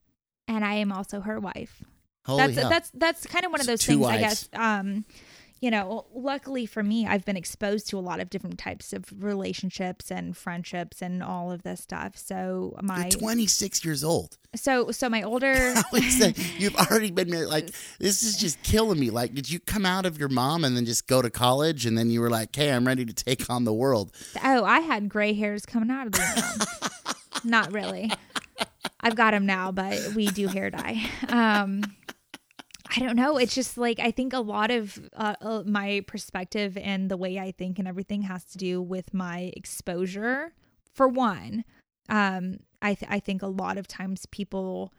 [0.47, 1.83] And I am also her wife.
[2.25, 2.69] Holy that's hell.
[2.69, 4.17] that's that's kind of one of those things wives.
[4.17, 5.05] I guess um
[5.61, 9.05] you know, luckily for me, I've been exposed to a lot of different types of
[9.15, 12.17] relationships and friendships and all of this stuff.
[12.17, 14.39] So my You're 26 years old.
[14.55, 15.53] so so my older?
[16.57, 17.49] You've already been married.
[17.49, 17.69] Like
[17.99, 19.11] this is just killing me.
[19.11, 21.95] Like, did you come out of your mom and then just go to college and
[21.95, 24.11] then you were like, "Hey, I'm ready to take on the world."
[24.43, 26.67] oh, I had gray hairs coming out of the
[26.99, 27.13] womb.
[27.43, 28.11] Not really.
[28.99, 31.03] I've got them now, but we do hair dye.
[31.29, 31.83] Um,
[32.93, 33.37] I don't know.
[33.37, 37.39] It's just like I think a lot of uh, uh, my perspective and the way
[37.39, 40.53] I think and everything has to do with my exposure.
[40.93, 41.63] For one,
[42.09, 44.93] um, I th- I think a lot of times people,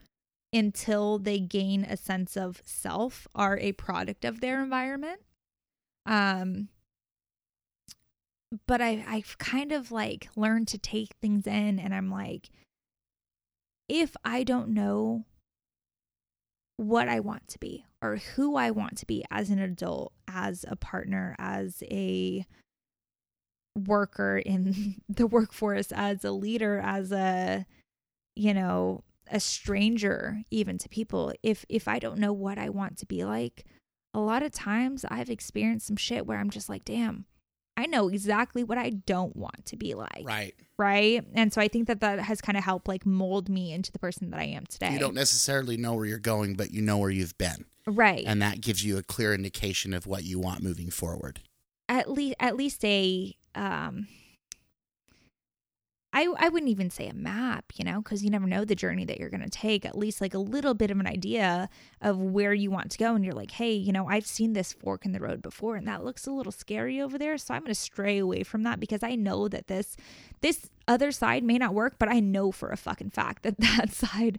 [0.55, 5.21] until they gain a sense of self, are a product of their environment.
[6.07, 6.69] Um,
[8.67, 12.49] but I I've kind of like learned to take things in, and I'm like,
[13.87, 15.27] if I don't know
[16.77, 20.65] what I want to be or who I want to be as an adult, as
[20.69, 22.47] a partner, as a
[23.77, 27.67] worker in the workforce, as a leader, as a,
[28.35, 31.33] you know, a stranger even to people.
[31.43, 33.65] If if I don't know what I want to be like,
[34.15, 37.27] a lot of times I've experienced some shit where I'm just like, damn,
[37.77, 40.23] I know exactly what I don't want to be like.
[40.25, 40.55] Right.
[40.79, 41.25] Right.
[41.35, 43.99] And so I think that that has kind of helped like mold me into the
[43.99, 44.93] person that I am today.
[44.93, 47.65] You don't necessarily know where you're going, but you know where you've been.
[47.87, 48.25] right.
[48.27, 51.41] And that gives you a clear indication of what you want moving forward.
[51.89, 54.07] at least at least a um
[56.15, 59.05] I, I wouldn't even say a map, you know, because you never know the journey
[59.07, 59.87] that you're going to take.
[59.87, 61.71] At least like a little bit of an idea
[62.03, 63.15] of where you want to go.
[63.15, 65.89] And you're like, hey, you know, I've seen this fork in the road before and
[65.89, 67.39] that looks a little scary over there.
[67.39, 69.97] So I'm going to stray away from that because I know that this,
[70.43, 73.93] this other side may not work, but I know for a fucking fact that that
[73.93, 74.39] side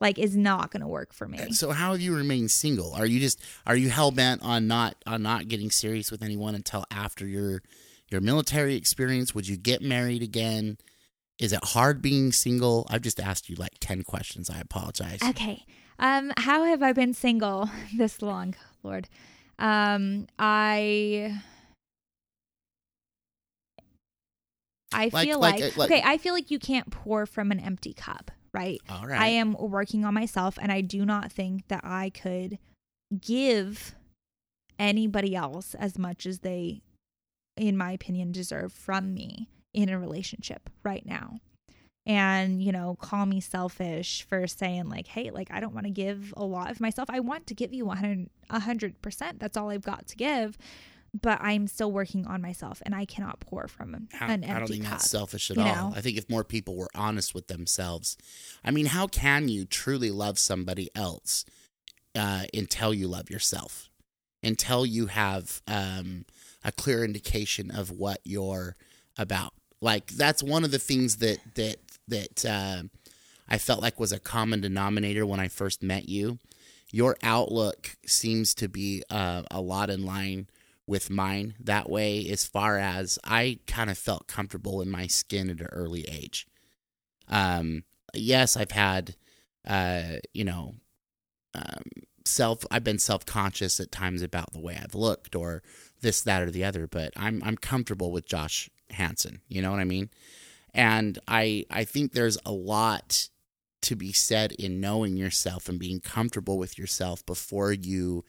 [0.00, 1.52] like is not going to work for me.
[1.52, 2.92] So how have you remained single?
[2.94, 6.56] Are you just are you hell bent on not on not getting serious with anyone
[6.56, 7.62] until after your
[8.10, 9.32] your military experience?
[9.34, 10.76] Would you get married again?
[11.38, 12.86] Is it hard being single?
[12.90, 14.48] I've just asked you like 10 questions.
[14.50, 15.18] I apologize.
[15.30, 15.64] Okay.
[15.98, 19.08] Um, how have I been single this long, Lord?
[19.58, 21.40] Um, I
[24.94, 27.58] I Like- feel like- like, like- okay, I feel like you can't pour from an
[27.60, 28.78] empty cup, right?
[28.90, 29.20] All right.
[29.20, 32.58] I am working on myself and I do not think that I could
[33.18, 33.94] give
[34.78, 36.82] anybody else as much as they
[37.56, 41.40] in my opinion deserve from me in a relationship right now.
[42.04, 45.92] and you know call me selfish for saying like hey like i don't want to
[45.92, 49.82] give a lot of myself i want to give you 100 100% that's all i've
[49.82, 50.58] got to give
[51.20, 54.58] but i'm still working on myself and i cannot pour from an I, empty I
[54.58, 55.64] don't think cup that's selfish at all.
[55.64, 55.92] know?
[55.94, 58.16] I think if more people were honest with themselves,
[58.64, 61.44] I mean, how can you truly love somebody else
[62.16, 63.90] uh, until you love yourself?
[64.42, 66.24] Until you have um,
[66.64, 68.76] a clear indication of what you're
[69.16, 69.52] about.
[69.82, 71.76] Like that's one of the things that that
[72.06, 72.84] that uh,
[73.48, 76.38] I felt like was a common denominator when I first met you.
[76.92, 80.46] Your outlook seems to be uh, a lot in line
[80.86, 85.50] with mine that way as far as I kind of felt comfortable in my skin
[85.50, 86.46] at an early age.
[87.28, 87.84] Um,
[88.14, 89.16] yes, I've had,
[89.66, 90.74] uh, you know,
[91.54, 91.82] um,
[92.24, 92.64] self.
[92.70, 95.62] I've been self conscious at times about the way I've looked or
[96.02, 96.86] this, that, or the other.
[96.86, 99.40] But I'm I'm comfortable with Josh Hansen.
[99.48, 100.10] You know what I mean?
[100.74, 103.28] And I I think there's a lot
[103.82, 108.24] to be said in knowing yourself and being comfortable with yourself before you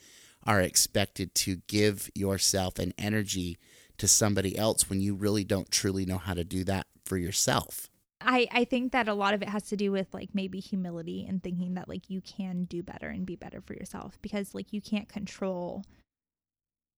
[0.45, 3.57] are expected to give yourself an energy
[3.97, 7.89] to somebody else when you really don't truly know how to do that for yourself.
[8.19, 11.25] I, I think that a lot of it has to do with like maybe humility
[11.27, 14.71] and thinking that like you can do better and be better for yourself because like
[14.71, 15.83] you can't control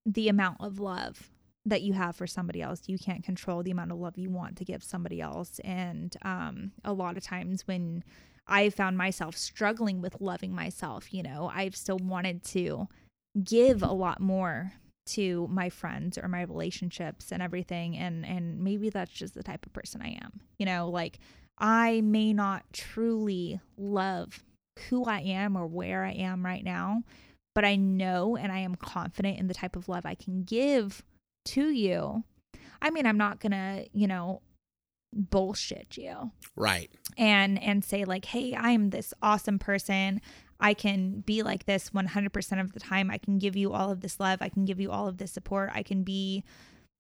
[0.05, 1.31] the amount of love
[1.65, 2.83] that you have for somebody else.
[2.87, 5.59] You can't control the amount of love you want to give somebody else.
[5.63, 8.03] And um, a lot of times when
[8.47, 12.87] I found myself struggling with loving myself, you know, I've still wanted to
[13.43, 14.73] give a lot more
[15.07, 19.65] to my friends or my relationships and everything and and maybe that's just the type
[19.65, 20.39] of person I am.
[20.57, 21.19] You know, like
[21.59, 24.43] I may not truly love
[24.89, 27.03] who I am or where I am right now,
[27.53, 31.03] but I know and I am confident in the type of love I can give
[31.45, 32.23] to you.
[32.81, 34.41] I mean, I'm not going to, you know,
[35.15, 36.31] bullshit you.
[36.55, 36.91] Right.
[37.17, 40.22] and and say like hey i'm this awesome person.
[40.57, 43.11] I can be like this 100% of the time.
[43.11, 44.41] I can give you all of this love.
[44.41, 45.69] I can give you all of this support.
[45.73, 46.45] I can be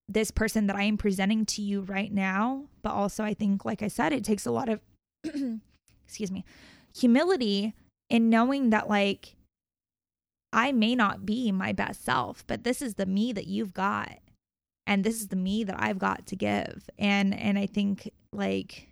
[0.09, 2.65] this person that i am presenting to you right now.
[2.81, 4.79] But also i think like i said it takes a lot of
[6.05, 6.45] excuse me
[6.95, 7.73] humility
[8.09, 9.35] in knowing that like
[10.53, 14.19] i may not be my best self but this is the me that you've got
[14.87, 16.89] and this is the me that I've got to give.
[16.97, 18.89] And and I think like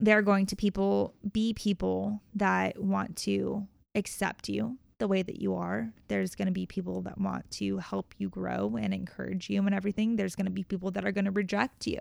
[0.00, 5.40] there are going to people be people that want to accept you the way that
[5.40, 5.92] you are.
[6.08, 9.74] There's going to be people that want to help you grow and encourage you and
[9.74, 10.16] everything.
[10.16, 12.00] There's going to be people that are going to reject you.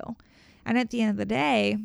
[0.65, 1.77] And at the end of the day,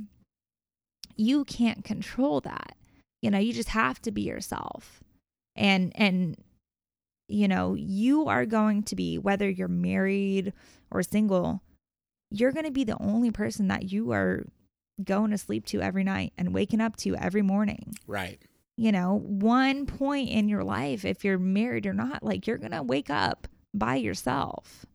[1.16, 2.76] you can't control that.
[3.22, 5.00] You know, you just have to be yourself.
[5.56, 6.36] And and
[7.28, 10.52] you know, you are going to be, whether you're married
[10.90, 11.62] or single,
[12.30, 14.46] you're going to be the only person that you are
[15.04, 17.94] going to sleep to every night and waking up to every morning.
[18.06, 18.40] Right.
[18.76, 22.72] You know, one point in your life, if you're married or not, like you're going
[22.72, 24.86] to wake up by yourself.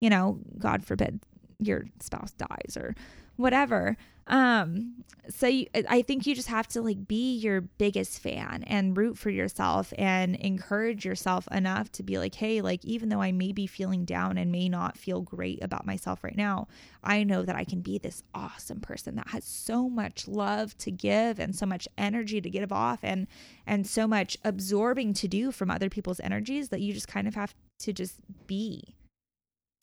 [0.00, 1.20] You know, God forbid
[1.58, 2.94] your spouse dies or
[3.36, 3.96] whatever.
[4.28, 8.96] Um, so you, I think you just have to like be your biggest fan and
[8.96, 13.32] root for yourself and encourage yourself enough to be like, hey, like even though I
[13.32, 16.66] may be feeling down and may not feel great about myself right now,
[17.04, 20.90] I know that I can be this awesome person that has so much love to
[20.90, 23.28] give and so much energy to give off and
[23.66, 27.34] and so much absorbing to do from other people's energies that you just kind of
[27.36, 28.16] have to just
[28.46, 28.95] be.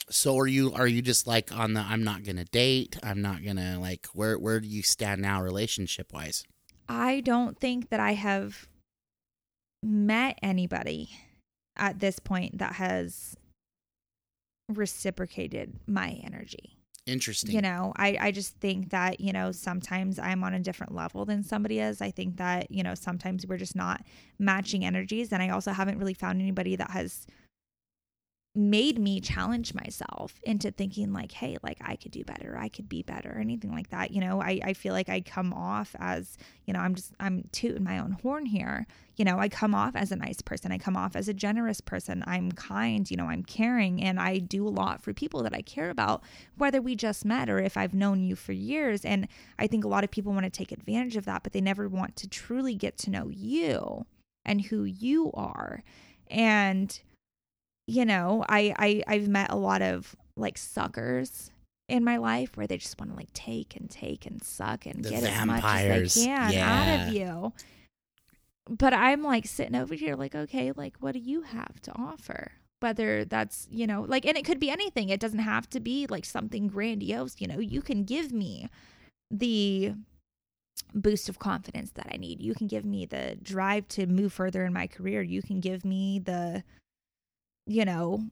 [0.10, 3.44] So are you are you just like on the I'm not gonna date, I'm not
[3.44, 6.44] gonna like where where do you stand now relationship wise?
[6.90, 8.68] I don't think that I have
[9.82, 11.10] met anybody
[11.76, 13.36] at this point that has
[14.70, 16.78] reciprocated my energy.
[17.06, 17.54] Interesting.
[17.54, 21.26] You know, I, I just think that, you know, sometimes I'm on a different level
[21.26, 22.02] than somebody is.
[22.02, 24.06] I think that, you know, sometimes we're just not
[24.40, 25.34] matching energies.
[25.34, 27.28] And I also haven't really found anybody that has
[28.56, 32.56] made me challenge myself into thinking like hey like i could do better.
[32.58, 34.42] I could be better anything like that you know?
[34.42, 37.98] I, I feel like i come off as you know i'm just i'm tooting my
[37.98, 38.86] own horn here.
[39.16, 40.72] You know i come off as a nice person.
[40.72, 42.24] I come off as a generous person.
[42.28, 45.62] I'm kind you know i'm caring and i do a lot for people that i
[45.62, 46.22] care about
[46.56, 49.04] whether we just met or if i've known you for years.
[49.04, 49.28] And
[49.58, 51.90] i think a lot of people want to take advantage of that but they never
[51.90, 54.06] want to truly get to know you
[54.46, 55.84] and who you are.
[56.30, 57.00] And
[57.88, 61.52] you know, I, I I've met a lot of like suckers
[61.90, 65.04] in my life where they just want to like take and take and suck and
[65.04, 67.54] The get as much as they can out of you.
[68.70, 72.54] But I'm like sitting over here like, okay, like what do you have to offer?
[72.80, 75.10] Whether that's, you know, like and it could be anything.
[75.10, 77.60] It doesn't have to be like something grandiose, you know.
[77.60, 78.70] You can give me
[79.30, 79.94] the
[80.94, 82.42] boost of confidence that I need.
[82.42, 85.22] You can give me the drive to move further in my career.
[85.22, 86.64] You can give me the,
[87.66, 88.24] you know,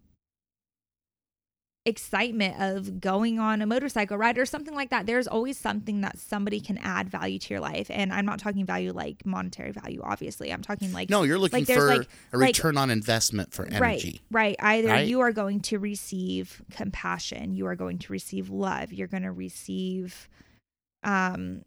[1.83, 5.07] excitement of going on a motorcycle ride or something like that.
[5.07, 7.87] There's always something that somebody can add value to your life.
[7.89, 10.53] And I'm not talking value like monetary value, obviously.
[10.53, 13.65] I'm talking like No, you're looking like for like- a like- return on investment for
[13.65, 14.21] energy.
[14.29, 14.77] Right, right.
[14.77, 15.07] Either Right?
[15.07, 19.31] you are going to receive compassion, you are going to receive love, you're going to
[19.31, 20.29] receive
[21.03, 21.63] um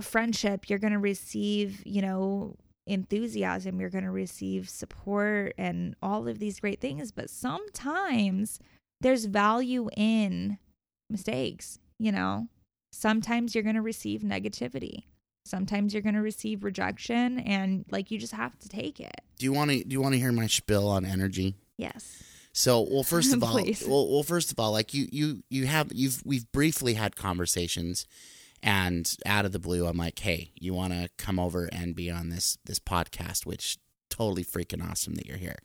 [0.00, 2.56] friendship, you're going to receive, you know,
[2.88, 8.58] enthusiasm, you're going to receive support and all of these great things, but sometimes
[9.00, 10.58] there's value in
[11.10, 12.48] mistakes, you know.
[12.92, 15.04] Sometimes you're going to receive negativity.
[15.44, 19.20] Sometimes you're going to receive rejection and like you just have to take it.
[19.38, 21.54] Do you want to do you want to hear my spill on energy?
[21.76, 22.22] Yes.
[22.52, 23.54] So, well, first of all,
[23.86, 28.06] well, well, first of all, like you, you, you have, you've, we've briefly had conversations,
[28.62, 32.10] and out of the blue, I'm like, hey, you want to come over and be
[32.10, 33.46] on this this podcast?
[33.46, 33.78] Which
[34.10, 35.58] totally freaking awesome that you're here.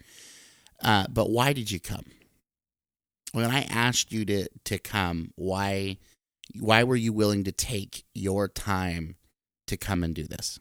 [0.84, 2.06] Uh, but why did you come?
[3.32, 5.98] When I asked you to to come, why,
[6.60, 9.16] why were you willing to take your time
[9.68, 10.60] to come and do this?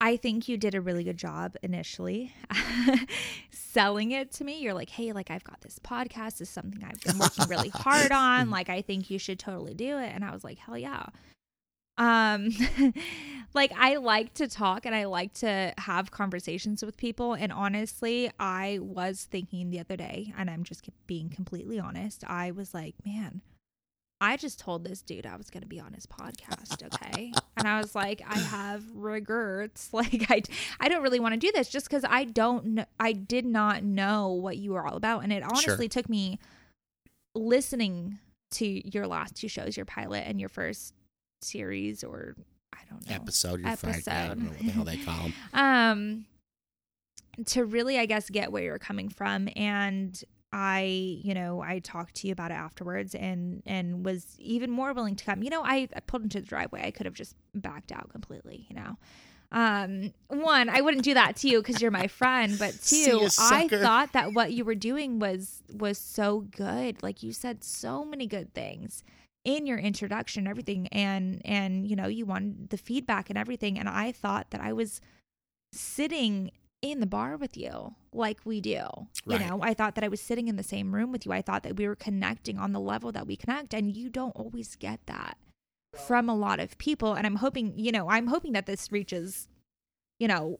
[0.00, 2.32] I think you did a really good job initially
[3.50, 4.60] selling it to me.
[4.60, 6.38] You're like, hey, like I've got this podcast.
[6.38, 8.50] This is something I've been working really hard on.
[8.60, 10.12] Like I think you should totally do it.
[10.14, 11.06] And I was like, hell yeah.
[11.98, 12.50] Um
[13.54, 17.34] like I like to talk and I like to have conversations with people.
[17.34, 22.24] And honestly, I was thinking the other day, and I'm just being completely honest.
[22.26, 23.42] I was like, man,
[24.20, 27.32] I just told this dude I was going to be on his podcast, okay?
[27.56, 29.88] and I was like, I have regrets.
[29.94, 30.42] Like I
[30.78, 33.82] I don't really want to do this just cuz I don't kn- I did not
[33.82, 36.38] know what you were all about and it honestly took me
[37.34, 38.18] listening
[38.52, 40.94] to your last two shows, your pilot and your first
[41.42, 42.34] series or
[42.72, 43.14] I don't know.
[43.14, 44.02] Episode, you're fine.
[44.06, 44.38] I don't Episode.
[44.38, 45.34] know what the hell they call them.
[45.52, 46.26] um
[47.46, 50.80] to really i guess get where you're coming from and i
[51.22, 55.14] you know i talked to you about it afterwards and and was even more willing
[55.14, 55.42] to come.
[55.42, 56.82] You know i, I pulled into the driveway.
[56.84, 58.96] I could have just backed out completely you know.
[59.52, 63.66] Um one i wouldn't do that to you because you're my friend but two i
[63.68, 67.02] thought that what you were doing was was so good.
[67.02, 69.02] Like you said so many good things
[69.44, 73.78] in your introduction and everything and and you know you wanted the feedback and everything.
[73.78, 75.00] And i thought that i was
[75.72, 76.50] sitting
[76.82, 78.80] in the bar with you like we do.
[79.26, 79.40] Right.
[79.40, 81.32] you know i thought that i was sitting in the same room with you.
[81.32, 84.34] I thought that we were connecting on the level that we connect and you don't
[84.36, 85.36] always get that
[86.06, 89.48] from a lot of people and i'm hoping you know i'm hoping that this reaches
[90.18, 90.58] you know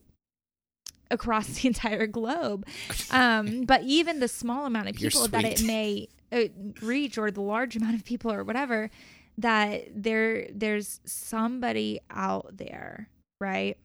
[1.09, 2.65] across the entire globe.
[3.11, 6.43] Um but even the small amount of people that it may uh,
[6.81, 8.89] reach or the large amount of people or whatever
[9.37, 13.77] that there there's somebody out there right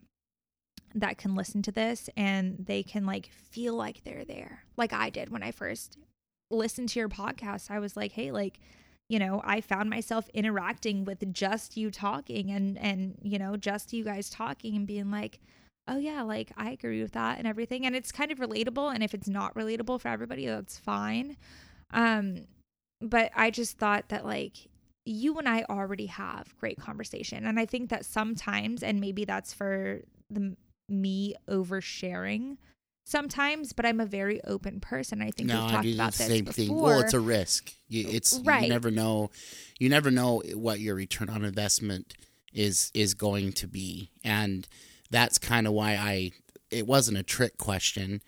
[0.97, 4.65] that can listen to this and they can like feel like they're there.
[4.77, 5.99] Like i did when i first
[6.51, 7.71] listened to your podcast.
[7.71, 8.59] I was like hey like
[9.09, 13.93] you know i found myself interacting with just you talking and and you know just
[13.93, 15.39] you guys talking and being like
[15.87, 19.05] oh yeah like i agree with that and everything and it's kind of relatable and
[19.05, 21.37] if it's not relatable for everybody that's fine.
[21.93, 22.47] Um
[23.01, 24.57] but i just thought that like
[25.05, 29.53] you and i already have great conversation and i think that sometimes and maybe that's
[29.53, 30.01] for
[30.31, 30.57] the
[30.89, 32.57] me oversharing
[33.05, 36.45] sometimes but i'm a very open person i think no, we've talked about this same
[36.45, 36.75] before thing.
[36.75, 37.73] Well, it's a risk.
[37.89, 38.65] You, it's Right.
[38.65, 39.31] you never know.
[39.79, 42.15] You never know what your return on investment
[42.53, 44.67] is is going to be, and
[45.11, 46.33] that's kind of why I.
[46.71, 48.23] It wasn't a trick question,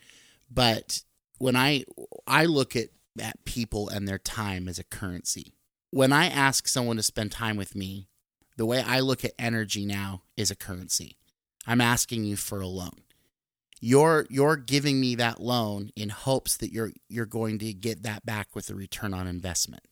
[0.49, 1.03] but
[1.39, 1.83] when I
[2.25, 5.53] I look at at people and their time as a currency.
[5.91, 8.07] When I ask someone to spend time with me,
[8.57, 11.17] the way I look at energy now is a currency.
[11.69, 13.03] I'm asking you for a loan
[13.81, 18.25] you're you're giving me that loan in hopes that you're you're going to get that
[18.25, 19.83] back with a return on investment.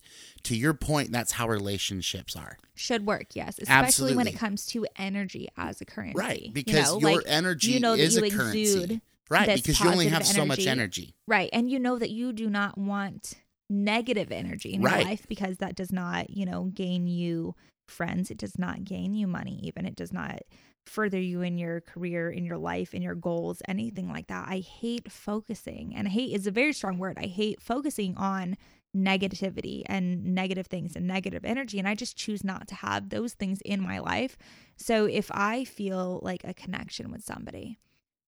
[0.44, 2.58] To your point, that's how relationships are.
[2.76, 6.42] should work yes especially when it comes to energy as a currency Right.
[6.48, 9.02] you Because know, your like, energy you know is you a currency.
[9.30, 10.70] Right, because you only have positive so much energy.
[10.70, 11.16] energy.
[11.28, 11.50] Right.
[11.52, 13.34] And you know that you do not want
[13.70, 15.00] negative energy in Right.
[15.00, 17.54] your life because that does not, you know, gain you
[17.88, 18.32] friends.
[18.32, 19.86] It does not gain you money, even.
[19.86, 20.40] It does not
[20.88, 24.48] further you in your career, in your life, in your goals, anything like that.
[24.48, 27.18] I hate focusing, and hate is a very strong word.
[27.20, 28.58] I hate focusing on
[28.96, 31.80] negativity and negative things and negative energy.
[31.80, 34.38] And I just choose not to have those things in my life.
[34.76, 37.78] So if I feel like a connection with somebody,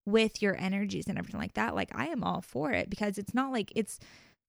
[0.05, 3.33] with your energies and everything like that, like I am all for it because it's
[3.33, 3.99] not like it's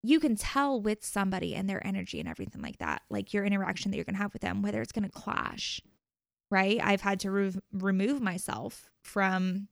[0.02, 3.90] you can tell with somebody and their energy and everything like that, like your interaction
[3.90, 5.82] that you're going to have with them, whether it's going to clash,
[6.50, 6.78] right?
[6.82, 9.68] I've had to re- remove myself from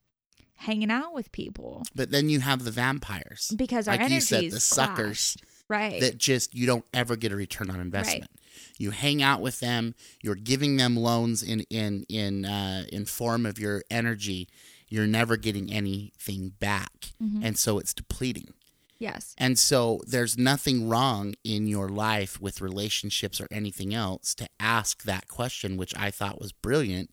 [0.57, 3.53] hanging out with people But then you have the vampires.
[3.57, 5.37] because our like you said, the suckers
[5.69, 6.01] clash, right?
[6.01, 8.31] that just you don't ever get a return on investment.
[8.77, 13.47] You hang out with them, you're giving them loans in in in uh, in form
[13.47, 14.49] of your energy.
[14.89, 17.41] You're never getting anything back, Mhm.
[17.45, 18.55] and so it's depleting.
[18.99, 24.49] Yes, And so there's nothing wrong in your life with relationships or anything else to
[24.59, 27.11] ask that question, which I thought was brilliant.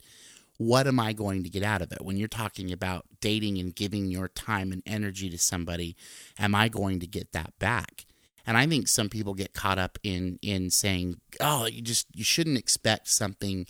[0.58, 2.02] What am I going to get out of it?
[2.02, 5.96] When you're talking about dating and giving your time and energy to somebody,
[6.38, 8.06] am I going to get that back?
[8.46, 12.22] And I think some people get caught up in in saying, "Oh, you just you
[12.22, 13.66] shouldn't expect something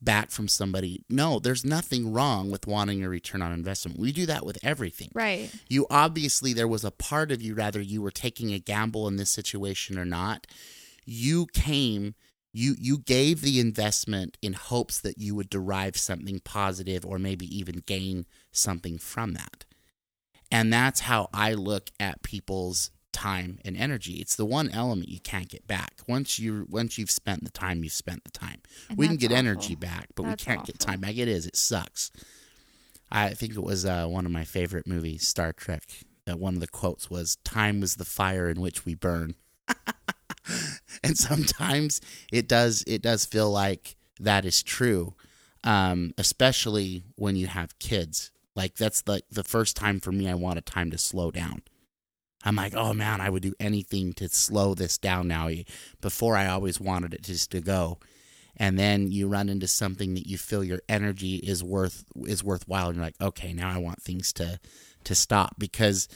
[0.00, 3.98] back from somebody." No, there's nothing wrong with wanting a return on investment.
[3.98, 7.80] We do that with everything right, you obviously there was a part of you rather
[7.80, 10.46] you were taking a gamble in this situation or not
[11.06, 12.14] you came
[12.52, 17.46] you you gave the investment in hopes that you would derive something positive or maybe
[17.56, 19.64] even gain something from that
[20.50, 25.20] and that's how i look at people's time and energy it's the one element you
[25.20, 28.60] can't get back once you once you've spent the time you've spent the time
[28.90, 29.38] And we can get awful.
[29.38, 32.10] energy back but That's we can't get time back it is it sucks
[33.10, 35.84] I think it was uh, one of my favorite movies, Star Trek.
[36.24, 39.36] That one of the quotes was, "Time is the fire in which we burn,"
[41.04, 42.00] and sometimes
[42.32, 45.14] it does it does feel like that is true,
[45.64, 48.32] um, especially when you have kids.
[48.56, 51.62] Like that's like the first time for me, I want a time to slow down.
[52.44, 55.48] I'm like, oh man, I would do anything to slow this down now.
[55.48, 55.64] Eh,
[56.00, 57.98] before, I always wanted it just to go
[58.56, 62.86] and then you run into something that you feel your energy is worth is worthwhile
[62.88, 64.58] and you're like okay now i want things to
[65.04, 66.08] to stop because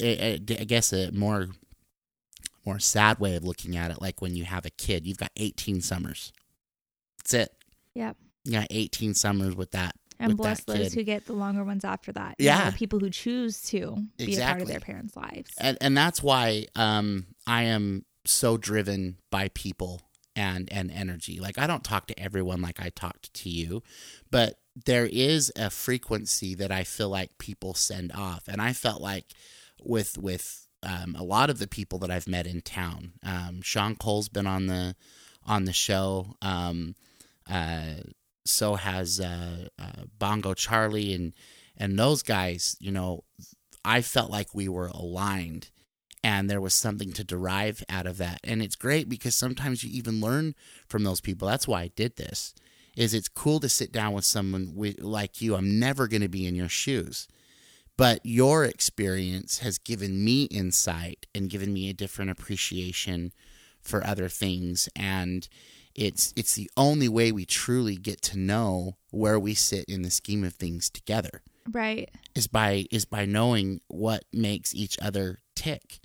[0.00, 1.48] eh, eh, i, I I guess a more
[2.64, 5.32] more sad way of looking at it like when you have a kid you've got
[5.36, 6.32] 18 summers
[7.18, 7.50] that's it
[7.94, 8.16] Yep.
[8.44, 10.94] you got 18 summers with that And bless those kid.
[10.94, 12.36] who get the longer ones after that.
[12.38, 12.70] You know, Yeah.
[12.70, 15.50] people who choose to be a part of their parents' lives.
[15.58, 20.00] and and that's why um I am so driven by people
[20.36, 21.38] and and energy.
[21.40, 23.82] Like I don't talk to everyone like I talked to you,
[24.30, 29.00] but there is a frequency that I feel like people send off, and I felt
[29.00, 29.26] like
[29.82, 33.12] with with um, a lot of the people that I've met in town.
[33.22, 34.96] Um, Sean Cole's been on the
[35.44, 36.34] on the show.
[36.42, 36.94] Um,
[37.48, 37.94] uh,
[38.44, 41.34] so has uh, uh, Bongo Charlie and
[41.76, 42.76] and those guys.
[42.80, 43.24] You know,
[43.84, 45.70] I felt like we were aligned
[46.24, 48.40] and there was something to derive out of that.
[48.42, 50.54] And it's great because sometimes you even learn
[50.88, 51.46] from those people.
[51.46, 52.54] That's why I did this.
[52.96, 55.54] Is it's cool to sit down with someone wi- like you.
[55.54, 57.28] I'm never going to be in your shoes.
[57.96, 63.32] But your experience has given me insight and given me a different appreciation
[63.82, 65.46] for other things and
[65.94, 70.10] it's it's the only way we truly get to know where we sit in the
[70.10, 72.10] scheme of things together Right.
[72.34, 76.00] is by is by knowing what makes each other tick.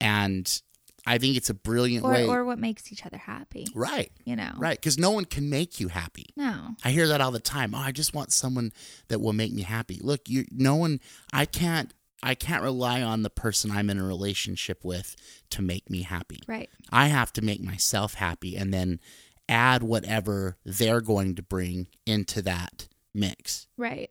[0.00, 0.60] And
[1.06, 2.26] I think it's a brilliant Or way.
[2.26, 3.66] or what makes each other happy.
[3.74, 4.52] right, You know.
[4.56, 4.78] right.
[4.78, 6.26] Because no one can make you happy.
[6.36, 6.76] No.
[6.84, 7.74] I hear that all the time.
[7.74, 8.72] Oh, I just want someone
[9.08, 9.98] that will make me happy.
[10.02, 11.00] Look, you no one
[11.32, 11.92] I can't
[12.22, 15.16] I can't rely on the person I'm in a relationship with
[15.50, 16.40] to make me happy.
[16.46, 16.70] Right.
[16.90, 19.00] I have to make myself happy and then
[19.48, 23.66] add whatever they're going to bring into that mix.
[23.76, 24.10] Right.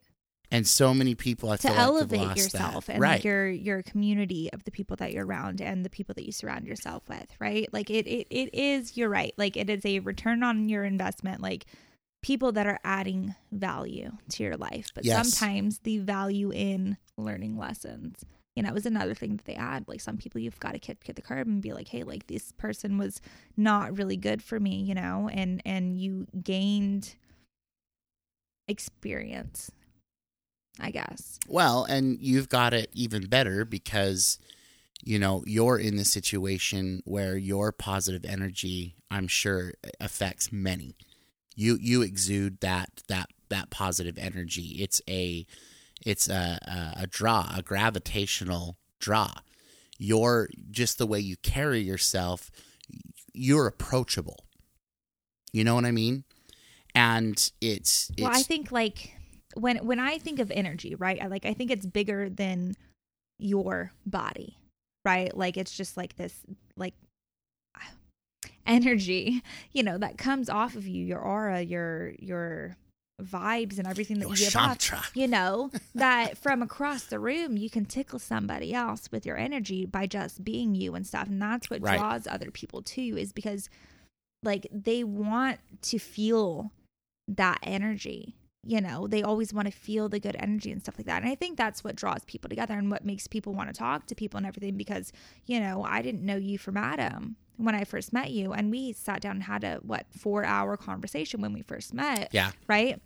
[0.53, 2.93] And so many people I to feel elevate yourself that.
[2.93, 3.11] and right.
[3.13, 6.33] like your your community of the people that you're around and the people that you
[6.33, 9.99] surround yourself with right like it, it it is you're right like it is a
[9.99, 11.67] return on your investment like
[12.21, 15.29] people that are adding value to your life but Yes.
[15.29, 18.23] sometimes the value in learning lessons
[18.55, 20.79] you know it was another thing that they add like some people you've got to
[20.79, 23.21] kick, kick the curb and be like hey like this person was
[23.57, 27.15] not really good for me you know and and you gained
[28.67, 29.71] experience
[30.79, 34.39] i guess Well, and you've got it even better because
[35.03, 40.95] you know you're in the situation where your positive energy, I'm sure, affects many.
[41.55, 44.77] You you exude that that that positive energy.
[44.79, 45.45] It's a
[46.05, 46.59] it's a
[46.97, 49.33] a, a draw, a gravitational draw.
[49.97, 52.49] You're just the way you carry yourself.
[53.33, 54.45] You're approachable.
[55.53, 56.23] You know what I mean?
[56.95, 59.13] And it's it's well i think like
[59.55, 62.75] when when i think of energy right I, like i think it's bigger than
[63.39, 64.57] your body
[65.05, 66.33] right like it's just like this
[68.65, 72.75] energy you know that comes off of you your aura your your
[73.21, 74.77] vibes and everything that Your you give off,
[75.13, 79.85] you know, that from across the room you can tickle somebody else with your energy
[79.85, 81.27] by just being you and stuff.
[81.27, 81.99] And that's what Right.
[81.99, 83.69] draws other people to you is because
[84.43, 86.71] like they want to feel
[87.27, 88.35] that energy.
[88.63, 91.23] You know, they always want to feel the good energy and stuff like that.
[91.23, 94.05] And I think that's what draws people together and what makes people want to talk
[94.07, 95.11] to people and everything because,
[95.45, 98.53] you know, I didn't know you from Adam when I first met you.
[98.53, 102.29] And we sat down and had a, what, four hour conversation when we first met
[102.31, 102.51] Yeah.
[102.67, 102.99] right?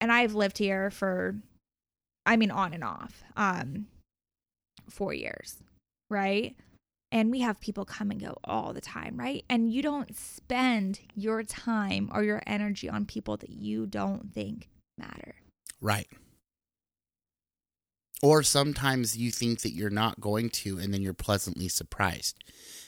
[0.00, 1.36] And I've lived here for,
[2.26, 3.86] I mean, on and off, um,
[4.88, 5.58] four years,
[6.10, 6.56] right?
[7.12, 9.44] And we have people come and go all the time, right?
[9.50, 14.68] And you don't spend your time or your energy on people that you don't think
[14.98, 15.34] matter.
[15.80, 16.08] Right.
[18.22, 22.42] Or sometimes you think that you're not going to and then you're pleasantly surprised.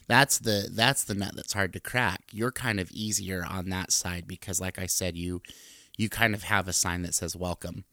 [0.07, 2.23] That's the that's the nut that's hard to crack.
[2.33, 5.41] You're kind of easier on that side because like I said you
[5.97, 7.85] you kind of have a sign that says welcome.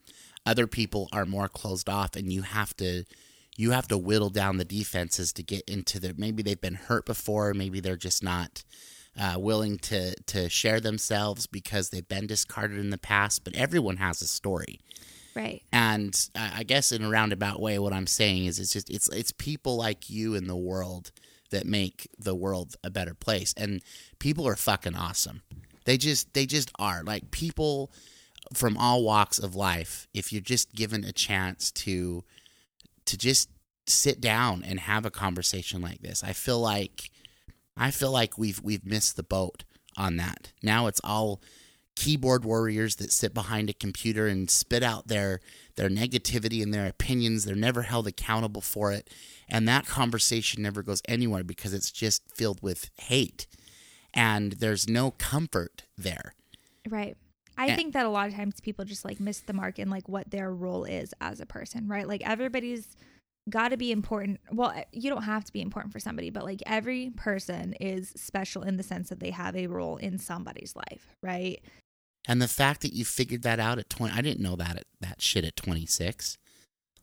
[0.45, 3.05] Other people are more closed off and you have to
[3.57, 7.05] you have to whittle down the defenses to get into the maybe they've been hurt
[7.05, 8.63] before, maybe they're just not
[9.19, 13.43] uh, willing to to share themselves because they've been discarded in the past.
[13.43, 14.79] But everyone has a story,
[15.35, 15.61] Right.
[15.71, 19.09] and I I guess in a roundabout way, what I'm saying is it's just it's
[19.09, 21.11] it's people like you in the world
[21.51, 23.81] that make the world a better place, and
[24.19, 25.41] people are fucking awesome.
[25.85, 27.91] They just they just are like people
[28.53, 30.07] from all walks of life.
[30.13, 32.23] If you're just given a chance to
[33.05, 33.49] to just
[33.87, 37.09] sit down and have a conversation like this, I feel like
[37.77, 39.63] I feel like we've we've missed the boat
[39.97, 40.51] on that.
[40.61, 41.41] Now it's all
[41.95, 45.39] keyboard warriors that sit behind a computer and spit out their
[45.75, 47.45] their negativity and their opinions.
[47.45, 49.09] They're never held accountable for it,
[49.51, 53.47] and that conversation never goes anywhere because it's just filled with hate,
[54.13, 56.33] and there's no comfort there.
[56.89, 57.15] Right.
[57.57, 59.89] I And- think that a lot of times people just like miss the mark in
[59.89, 62.07] like what their role is as a person, right?
[62.07, 62.87] Like everybody's
[63.49, 64.39] got to be important.
[64.51, 68.09] Well, eh, you don't have to be important for somebody, but like every person is
[68.15, 71.59] special in the sense that they have a role in somebody's life, right?
[72.27, 74.83] And the fact that you figured that out at 20, I didn't know that at,
[75.01, 76.37] that shit at 26.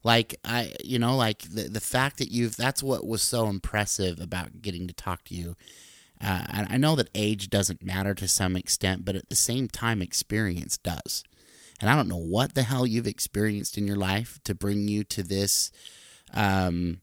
[0.04, 4.20] Like I, you know, like the the fact that you've that's what was so impressive
[4.20, 5.56] about getting to talk to you.
[6.20, 9.68] Uh, and I know that age doesn't matter to some extent, but at the same
[9.68, 11.22] time, experience does.
[11.80, 15.04] And I don't know what the hell you've experienced in your life to bring you
[15.04, 15.70] to this
[16.34, 17.02] um,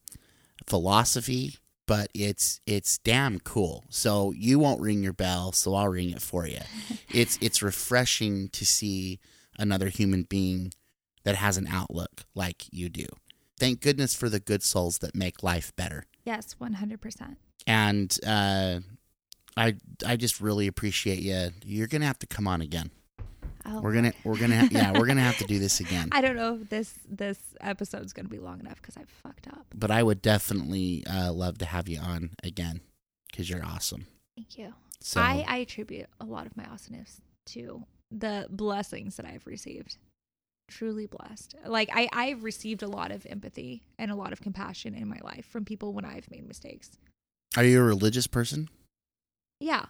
[0.67, 1.55] philosophy,
[1.87, 3.85] but it's it's damn cool.
[3.89, 6.59] So you won't ring your bell, so I'll ring it for you.
[7.09, 9.19] it's it's refreshing to see
[9.57, 10.73] another human being
[11.25, 13.05] that has an outlook like you do.
[13.59, 16.05] Thank goodness for the good souls that make life better.
[16.23, 17.35] Yes, 100%.
[17.67, 18.79] And uh,
[19.57, 19.75] I
[20.05, 21.49] I just really appreciate you.
[21.63, 22.91] You're gonna have to come on again.
[23.65, 26.09] Oh, We're gonna we're gonna yeah we're gonna have to do this again.
[26.11, 29.47] I don't know if this this episode's going to be long enough cuz I fucked
[29.47, 29.65] up.
[29.73, 32.81] But I would definitely uh, love to have you on again
[33.31, 34.05] because you're awesome.
[34.35, 34.73] Thank you.
[34.99, 39.97] So I, I attribute a lot of my awesomeness to the blessings that I've received.
[40.67, 41.55] Truly blessed.
[41.65, 45.19] Like I, I've received a lot of empathy and a lot of compassion in my
[45.23, 46.91] life from people when I've made mistakes.
[47.55, 48.69] are you a religious person?
[49.59, 49.85] Yeah.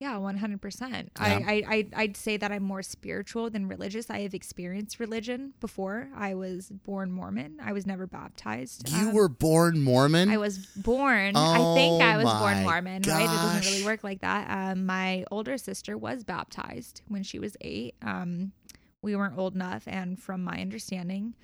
[0.00, 1.10] Yeah, one hundred percent.
[1.20, 1.40] Yeah.
[1.46, 4.08] I, I, I'd say that I'm more spiritual than religious.
[4.08, 6.08] I have experienced religion before.
[6.16, 7.58] I was born Mormon.
[7.62, 8.88] I was never baptized.
[8.88, 10.30] You Um, were born Mormon.
[10.30, 11.36] I was born.
[11.36, 13.24] I think I Oh was born my Mormon, right?
[13.24, 14.50] It doesn't really work like that.
[14.50, 17.94] Um, my older sister was baptized when she was eight.
[18.00, 18.52] Um,
[19.02, 21.34] we weren't old enough, and from my understanding,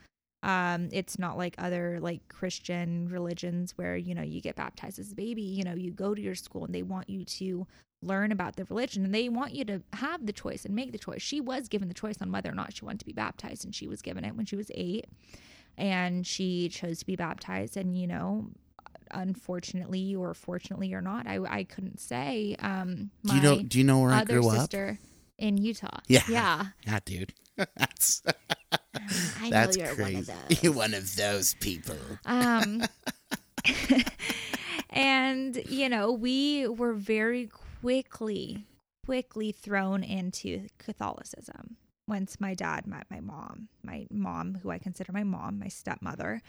[0.42, 5.12] um, it's not like other like Christian religions where you know you get baptized as
[5.12, 5.42] a baby.
[5.42, 7.66] You know, you go to your school and they want you to
[8.02, 10.98] learn about the religion and they want you to have the choice and make the
[10.98, 11.22] choice.
[11.22, 13.74] She was given the choice on whether or not she wanted to be baptized, and
[13.74, 15.06] she was given it when she was eight
[15.78, 18.46] and she chose to be baptized and you know
[19.12, 23.62] unfortunately or fortunately or not i, I couldn't say um do you know?
[23.62, 24.70] Do you know where I grew up?
[25.38, 26.22] In utah Yeah.
[26.28, 27.34] yeah Yeah, dude.
[27.76, 28.22] That's
[29.40, 30.02] i that's know you're crazy.
[30.02, 31.96] one of those You're one of those people.
[32.24, 32.82] um
[34.90, 37.48] and you know we were very
[37.80, 38.64] quickly
[39.04, 41.76] quickly thrown into catholicism
[42.08, 46.40] once my dad met my mom my mom who i consider my mom my stepmother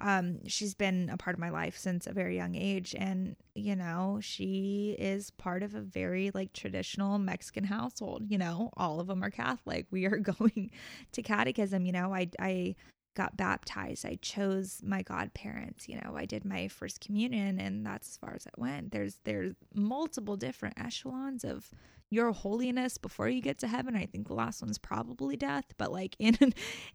[0.00, 3.74] um she's been a part of my life since a very young age and you
[3.74, 9.06] know she is part of a very like traditional mexican household you know all of
[9.06, 10.70] them are catholic we are going
[11.12, 12.74] to catechism you know i i
[13.16, 14.06] got baptized.
[14.06, 15.88] I chose my godparents.
[15.88, 18.92] You know, I did my first communion, and that's as far as it went.
[18.92, 21.70] There's there's multiple different echelons of
[22.10, 23.96] your holiness before you get to heaven.
[23.96, 26.36] I think the last one's probably death, but like in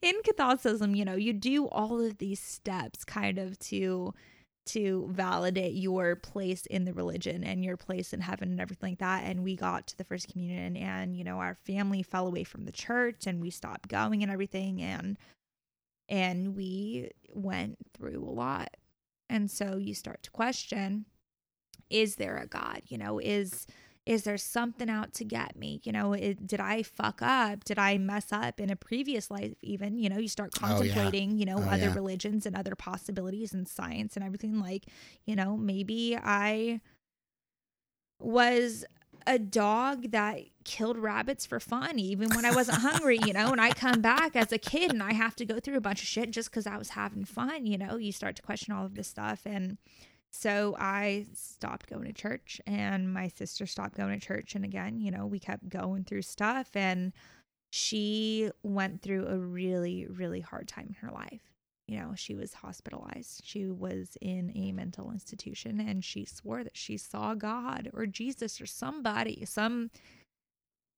[0.02, 4.14] in Catholicism, you know, you do all of these steps kind of to
[4.64, 9.00] to validate your place in the religion and your place in heaven and everything like
[9.00, 9.24] that.
[9.24, 12.66] And we got to the first communion and, you know, our family fell away from
[12.66, 15.18] the church and we stopped going and everything and
[16.08, 18.76] and we went through a lot.
[19.30, 21.06] And so you start to question,
[21.90, 22.82] is there a God?
[22.88, 23.66] You know, is
[24.06, 25.80] is there something out to get me?
[25.84, 27.64] You know it, did i fuck up?
[27.64, 29.98] Did i mess up in a previous life even?
[29.98, 31.40] You know you start contemplating oh, yeah.
[31.40, 31.94] you know oh, other yeah.
[31.94, 34.60] religions and other possibilities and science and everything.
[34.60, 34.86] Like
[35.26, 36.80] you know maybe i
[38.20, 38.86] was
[39.28, 43.62] a dog that killed rabbits for fun even when i wasn't hungry you know and
[43.62, 46.08] i come back as a kid and i have to go through a bunch of
[46.08, 47.98] shit just because i was having fun you know?
[47.98, 49.78] You start to question all of this stuff and
[50.32, 54.56] so I stopped going to church and my sister stopped going to church.
[54.56, 57.12] And again, you know, we kept going through stuff and
[57.70, 61.42] she went through a really, really hard time in her life.
[61.86, 63.42] You know, she was hospitalized.
[63.44, 68.62] She was in a mental institution and she swore that she saw God or Jesus
[68.62, 69.92] or somebody, some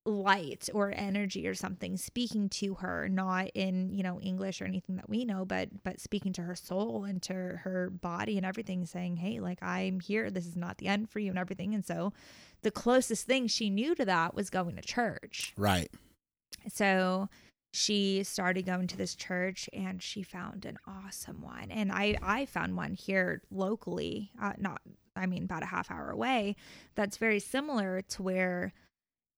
[0.05, 4.97] light or energy or something speaking to her not in you know english or anything
[4.97, 8.85] that we know but but speaking to her soul and to her body and everything
[8.85, 10.29] saying hey like i'm here.
[10.29, 11.73] This is not the end for you and everything.
[11.73, 12.13] And so
[12.61, 15.53] the closest thing she knew to that was going to church.
[15.57, 15.89] Right.
[16.67, 17.29] so
[17.75, 21.71] she started going to this church and she found an awesome one.
[21.71, 24.81] And i i found one here locally uh, not
[25.15, 26.55] i mean about a half hour away
[26.95, 28.73] that's very similar to where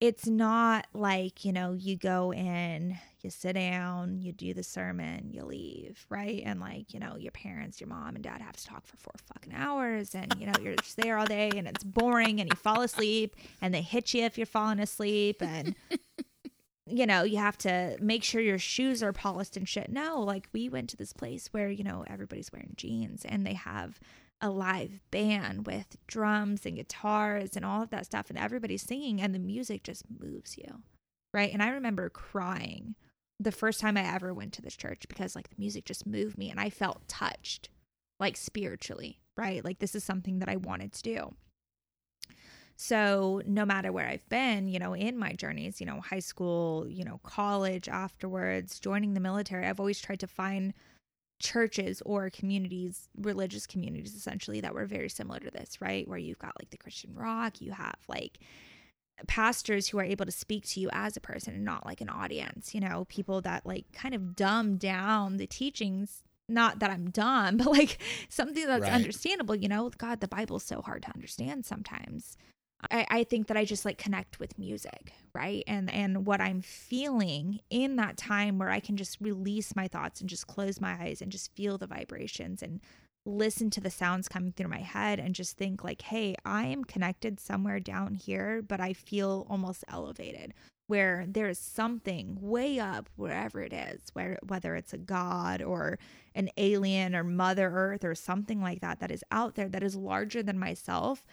[0.00, 5.30] it's not like you know you go in you sit down you do the sermon
[5.30, 6.42] you leave right?
[6.44, 9.14] And like you know your parents your mom and dad have to talk for four
[9.32, 12.56] fucking hours and you know you're just there all day and it's boring and you
[12.56, 15.74] fall asleep and they hit you if you're falling asleep and
[16.86, 19.90] you know you have to make sure your shoes are polished and shit.
[19.90, 23.54] No like we went to this place where you know everybody's wearing jeans and they
[23.54, 23.98] have
[24.40, 29.20] a live band with drums and guitars and all of that stuff and everybody's singing
[29.20, 30.82] and the music just moves you
[31.32, 31.52] right?
[31.52, 32.94] And i remember crying
[33.38, 36.38] the first time i ever went to this church because like the music just moved
[36.38, 37.68] me and i felt touched
[38.18, 39.64] like spiritually right?
[39.64, 41.34] Like this is something that i wanted to do.
[42.76, 46.86] So no matter where i've been you know in my journeys you know high school
[46.88, 50.74] you know college afterwards joining the military i've always tried to find
[51.38, 56.06] churches or communities, religious communities essentially, that were very similar to this, right?
[56.08, 58.38] Where you've got like the Christian rock, you have like
[59.26, 62.08] pastors who are able to speak to you as a person and not like an
[62.10, 66.22] audience, you know, people that like kind of dumb down the teachings.
[66.48, 67.98] Not that I'm dumb, but like
[68.28, 68.92] something that's Right.
[68.92, 69.90] understandable, you know.
[69.96, 72.36] God, the Bible's so hard to understand sometimes.
[72.90, 75.64] I, I think that I just like connect with music, right?
[75.66, 80.20] And and what I'm feeling in that time where I can just release my thoughts
[80.20, 82.80] and just close my eyes and just feel the vibrations and
[83.24, 86.84] listen to the sounds coming through my head and just think like, hey, I am
[86.84, 90.54] connected somewhere down here, but I feel almost elevated
[90.86, 95.98] where there is something way up wherever it is, where whether it's a god or
[96.34, 99.96] an alien or mother earth or something like that that is out there that is
[99.96, 101.26] larger than myself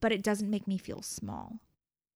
[0.00, 1.60] but it doesn't make me feel small.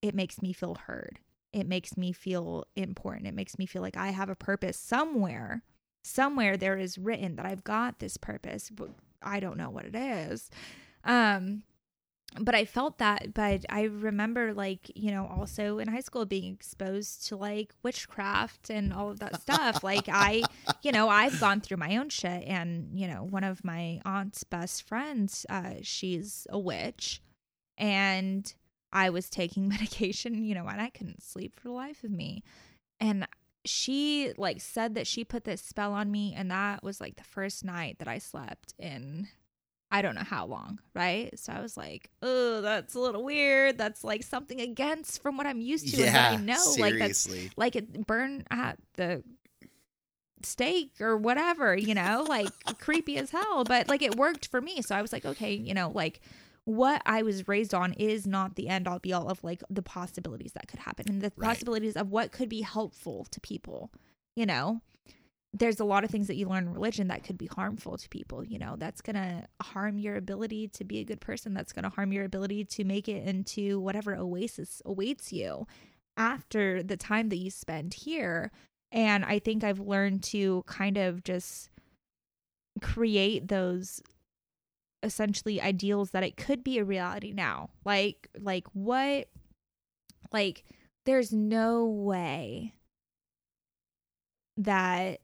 [0.03, 1.21] It makes me feel heard.
[1.53, 3.27] It makes me feel important.
[3.27, 5.63] It makes me feel like I have a purpose somewhere.
[6.03, 8.91] Somewhere there is written that I've got this purpose, but
[9.23, 10.51] I don't know what it is.
[11.05, 11.65] Um
[12.39, 16.55] but I felt that but I remember like, you know, also in high school being
[16.55, 19.83] exposed to like witchcraft and all of that stuff.
[19.83, 20.45] like I,
[20.83, 24.45] you know, I've gone through my own shit and, you know, one of my aunt's
[24.45, 27.21] best friends, uh she's a witch
[27.81, 28.53] and
[28.93, 32.45] I was taking medication, you know, and I couldn't sleep for the life of me.
[33.01, 33.27] And
[33.65, 37.25] she like said that she put this spell on me and that was like the
[37.25, 39.29] first night that I slept in
[39.93, 41.37] I don't know how long, right?
[41.37, 43.77] So I was like, "Oh, that's a little weird.
[43.77, 46.31] That's like something against from what I'm used to and Yeah.
[46.31, 47.51] what I know like that's seriously.
[47.57, 49.25] like it burn at the
[50.43, 53.65] stake or whatever, you know, like creepy as hell.
[53.65, 54.81] But like it worked for me.
[54.83, 56.21] So I was like, okay, you know, like
[56.65, 59.83] what I was raised on is not the end all be all of like the
[59.83, 61.49] possibilities that could happen and the Right.
[61.49, 63.91] possibilities of what could be helpful to people,
[64.37, 64.81] you know.
[65.53, 68.09] There's a lot of things that you learn in religion that could be harmful to
[68.09, 71.55] people, you know, that's going to harm your ability to be a good person.
[71.55, 75.67] That's going to harm your ability to make it into whatever oasis awaits you
[76.17, 78.53] after the time that you spend here.
[78.93, 81.71] And I think I've learned to kind of just
[82.81, 84.01] create those
[85.03, 87.71] essentially ideals that it could be a reality now.
[87.85, 89.29] Like like what
[90.33, 90.65] Like,
[91.05, 92.75] there's no way
[94.57, 95.21] that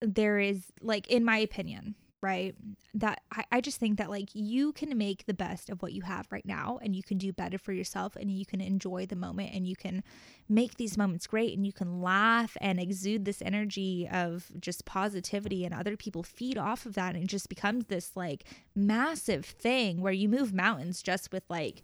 [0.00, 2.54] there is, like, in my opinion, right?
[2.94, 6.02] That I, I just think that, like, you can make the best of what you
[6.02, 9.16] have right now and you can do better for yourself and you can enjoy the
[9.16, 10.02] moment and you can
[10.48, 15.64] make these moments great and you can laugh and exude this energy of just positivity
[15.64, 18.44] and other people feed off of that and it just becomes this like
[18.74, 21.82] massive thing where you move mountains just with like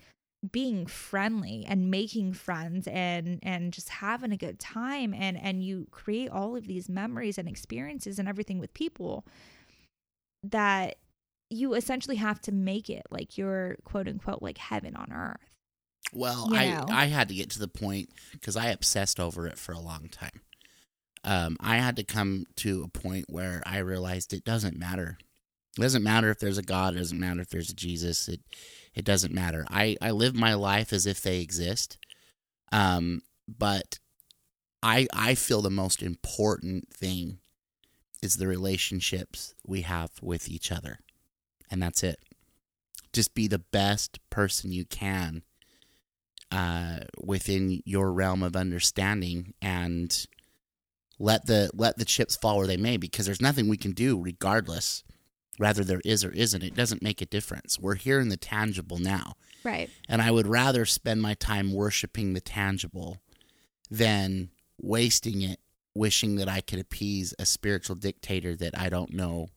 [0.52, 5.86] being friendly and making friends and and just having a good time and and you
[5.90, 9.24] create all of these memories and experiences and everything with people
[10.50, 10.96] that
[11.50, 15.50] you essentially have to make it like your quote unquote like heaven on earth
[16.12, 16.84] Well, You I?
[16.88, 20.08] I had to get to the point because I obsessed over it for a long
[20.08, 20.40] time.
[21.24, 25.18] Um, I had to come to a point where I realized it doesn't matter.
[25.76, 26.94] It doesn't matter if there's a God.
[26.94, 28.28] It doesn't matter if there's a Jesus.
[28.28, 28.40] It
[28.94, 29.66] it doesn't matter.
[29.68, 31.98] I I live my life as if they exist.
[32.72, 33.98] Um, but
[34.82, 37.38] I I feel the most important thing
[38.22, 41.00] is the relationships we have with each other,
[41.70, 42.18] and that's it.
[43.12, 45.42] Just be the best person you can
[46.50, 50.26] uh, within your realm of understanding and
[51.18, 54.20] let the let the chips fall where they may because there's nothing we can do
[54.20, 55.02] regardless.
[55.58, 56.62] Rather there is or isn't.
[56.62, 57.78] It doesn't make a difference.
[57.78, 59.36] We're here in the tangible now.
[59.64, 59.90] Right.
[60.08, 63.18] And i would rather spend my time worshiping the tangible
[63.90, 65.58] than wasting it
[65.96, 69.48] wishing that i could appease a spiritual dictator that i don't know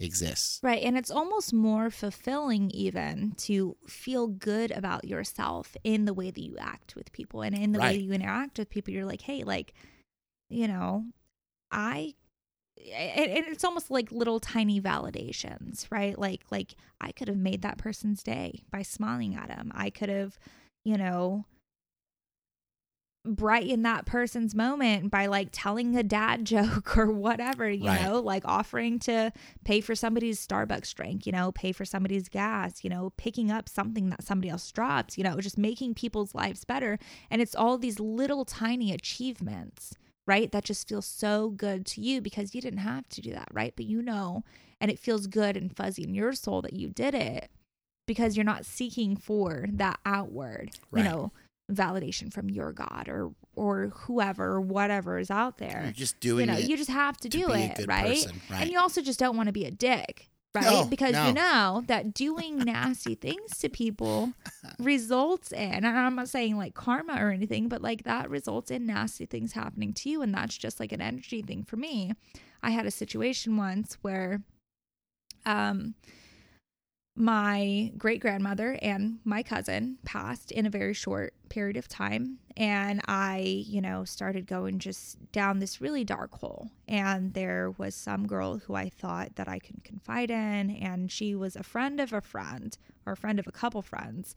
[0.00, 0.82] exists Right.
[0.82, 6.40] And it's almost more fulfilling, even to feel good about yourself in the way that
[6.42, 8.00] you act with people and in the way Right.
[8.00, 8.92] you interact with people.
[8.92, 9.72] You're like, hey, like,
[10.50, 11.04] you know,
[11.70, 12.14] I.
[12.92, 16.18] And and it's almost like little tiny validations, right?
[16.18, 19.70] Like, like I could have made that person's day by smiling at him.
[19.74, 20.36] I could have,
[20.84, 21.46] you know,
[23.24, 28.02] brighten that person's moment by like telling a dad joke or whatever, you Right.
[28.02, 29.32] know, like offering to
[29.64, 33.68] pay for somebody's Starbucks drink, you know, pay for somebody's gas, you know, picking up
[33.68, 36.98] something that somebody else drops, you know, just making people's lives better.
[37.30, 39.94] And it's all these little tiny achievements,
[40.26, 40.52] right?
[40.52, 43.72] That just feel so good to you because you didn't have to do that, right?
[43.74, 44.44] But you know,
[44.80, 47.50] and it feels good and fuzzy in your soul that you did it
[48.06, 51.04] because you're not seeking for that outward, Right.
[51.04, 51.32] you know,
[51.72, 56.46] validation from your God or or whoever or whatever is out there you're just doing
[56.46, 58.06] you know, it you just have to to do it, right?
[58.06, 58.62] person, right.
[58.62, 60.64] And you also just don't want to be a dick, right?
[60.64, 61.26] No, because no.
[61.26, 64.32] you know that doing nasty things to people
[64.78, 68.86] results in, and I'm not saying like karma or anything, but like that results in
[68.86, 70.22] nasty things happening to you.
[70.22, 72.12] And that's just like an energy thing for me.
[72.62, 74.42] I had a situation once where,
[75.44, 75.94] um,
[77.16, 82.38] my great grandmother and my cousin passed in a very short period of time.
[82.56, 86.70] And I, you know, started going just down this really dark hole.
[86.88, 90.70] And there was some girl who I thought that I could confide in.
[90.70, 92.76] And she was a friend of a friend
[93.06, 94.34] or a friend of a couple friends.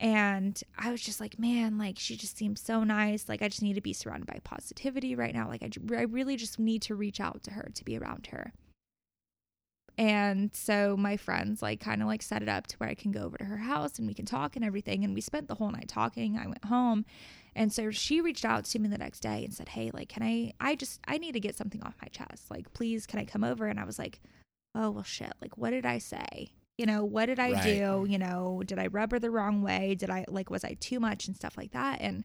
[0.00, 3.28] And I was just like, man, like she just seems so nice.
[3.28, 5.48] Like I just need to be surrounded by positivity right now.
[5.48, 8.52] Like I, I really just need to reach out to her to be around her.
[9.98, 13.10] And so my friends like kind of like set it up to where I can
[13.10, 15.02] go over to her house and we can talk and everything.
[15.04, 16.38] And we spent the whole night talking.
[16.38, 17.04] I went home.
[17.56, 20.22] And so she reached out to me the next day and said, Hey, like, can
[20.22, 22.48] I, I just, I need to get something off my chest.
[22.48, 23.66] Like, please, can I come over?
[23.66, 24.20] And I was like,
[24.76, 25.32] Oh, well, shit.
[25.42, 26.52] Like, what did I say?
[26.76, 27.62] You know, what did I Right.
[27.64, 28.06] do?
[28.08, 29.96] You know, did I rub her the wrong way?
[29.98, 32.00] Did I, like, was I too much and stuff like that?
[32.00, 32.22] And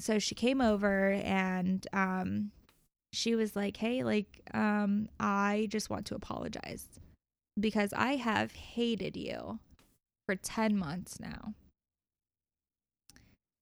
[0.00, 2.50] so she came over and, um,
[3.12, 6.88] she was like, Hey, like, um, I just want to apologize
[7.58, 9.58] because I have hated you
[10.26, 11.54] for 10 months now.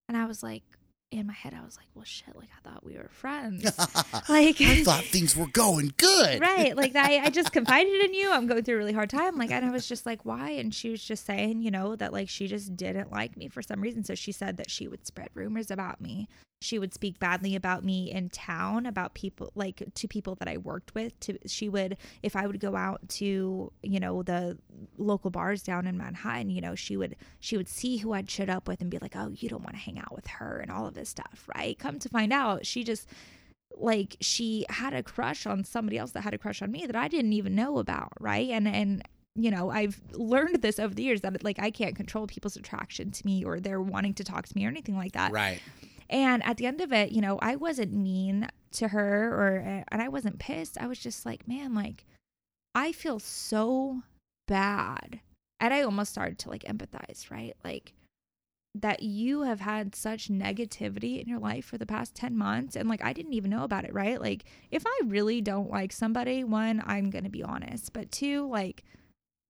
[0.09, 0.63] And I was like,
[1.11, 3.65] in my head, I was like, well, shit, like, I thought we were friends.
[4.29, 6.41] like, I thought things were going good.
[6.41, 6.75] right.
[6.75, 8.33] Like, I, I just confided in you.
[8.33, 9.37] I'm going through a really hard time.
[9.37, 10.51] Like, and I was just like, why?
[10.51, 13.61] And she was just saying, you know, that like she just didn't like me for
[13.61, 14.05] some reason.
[14.05, 16.29] So she said that she would spread rumors about me.
[16.63, 20.57] She would speak badly about me in town, about people, like to people that I
[20.59, 21.19] worked with.
[21.21, 24.59] To she would, if I would go out to, you know, the
[24.99, 28.51] local bars down in Manhattan, you know, she would she would see who I'd showed
[28.51, 30.71] up with and be like, oh, you don't want to hang out with her and
[30.71, 31.79] all of this stuff, right?
[31.79, 33.09] Come to find out, she just
[33.77, 36.97] like she had a crush on somebody else that had a crush on me that
[36.97, 38.51] I didn't even know about, right?
[38.51, 39.03] And and
[39.35, 43.11] you know, I've learned this over the years that like I can't control people's attraction
[43.13, 45.33] to me or they're wanting to talk to me or anything like that.
[45.33, 45.61] Right.
[46.13, 49.85] And at the end of it, you know, I wasn't mean to her or eh,
[49.91, 50.77] and I wasn't pissed.
[50.79, 52.05] I was just like, man, like
[52.75, 54.03] I feel so
[54.47, 55.21] bad.
[55.59, 57.57] And I almost started to like empathize, right?
[57.65, 57.95] Like
[58.75, 62.89] that you have had such negativity in your life for the past 10 months and
[62.89, 64.21] like I didn't even know about it, right?
[64.21, 68.49] Like if I really don't like somebody, one, I'm going to be honest, but two,
[68.49, 68.85] like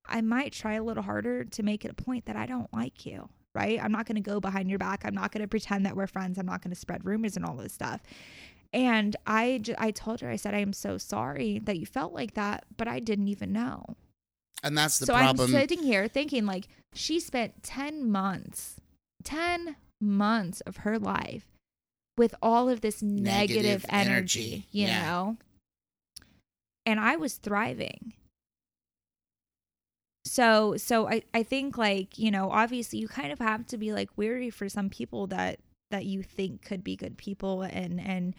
[0.06, 3.04] I might try a little harder to make it a point that I don't like
[3.04, 3.82] you, right?
[3.82, 5.02] I'm not going to go behind your back.
[5.04, 6.38] I'm not going to pretend that we're friends.
[6.38, 8.00] I'm not going to spread rumors and all this stuff.
[8.72, 12.12] And I, j- I told her, I said, I am so sorry that you felt
[12.14, 13.84] like that, but I didn't even know.
[14.62, 15.54] And that's the so problem.
[15.54, 18.76] I'm sitting here thinking, like, she spent 10 months,
[19.24, 21.44] 10 months of her life
[22.16, 25.02] with all of this negative, Negative energy, energy, you yeah.
[25.04, 25.36] know?
[26.86, 28.14] And I was thriving.
[30.24, 33.92] So so I, I think like, you know, obviously you kind of have to be
[33.92, 35.58] like weary for some people that
[35.90, 38.34] that you think could be good people and and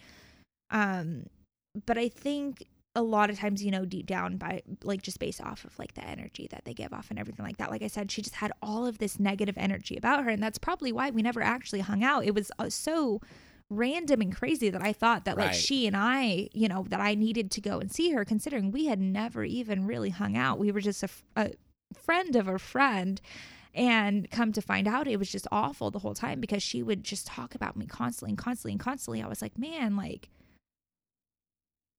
[0.70, 1.26] um
[1.86, 2.66] but I think
[2.96, 5.94] a lot of times, you know, deep down by like just based off of like
[5.94, 7.70] the energy that they give off and everything like that.
[7.70, 10.30] Like I said, she just had all of this negative energy about her.
[10.30, 12.24] And that's probably why we never actually hung out.
[12.24, 13.20] It was uh, so
[13.68, 17.14] random and crazy that I thought that like she and I, you know, that I
[17.16, 20.60] needed to go and see her, considering we had never even really hung out.
[20.60, 21.50] We were just a, a
[21.94, 23.20] friend of a friend.
[23.76, 27.02] And come to find out, it was just awful the whole time because she would
[27.02, 29.20] just talk about me constantly and constantly and constantly.
[29.20, 30.28] I was like, man, like,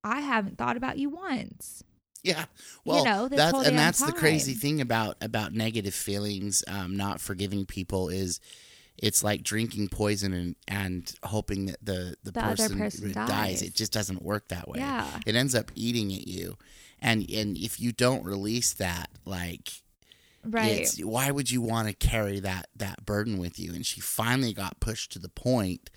[0.02, 1.84] I haven't thought about you once.
[2.24, 2.46] Yeah.
[2.86, 7.20] Well, you know, that's and that's the crazy thing about about negative feelings, um, not
[7.20, 8.40] forgiving people is
[8.98, 13.28] it's like drinking poison and, and hoping that the, the, The other person, person dies.
[13.28, 13.62] dies.
[13.62, 14.80] It just doesn't work that way.
[14.80, 15.06] Yeah.
[15.26, 16.56] It ends up eating at you.
[17.02, 19.82] And and if you don't release that, like
[20.46, 20.82] Right.
[20.82, 23.74] it's why would you want to carry that that burden with you?
[23.74, 25.90] And she finally got pushed to the point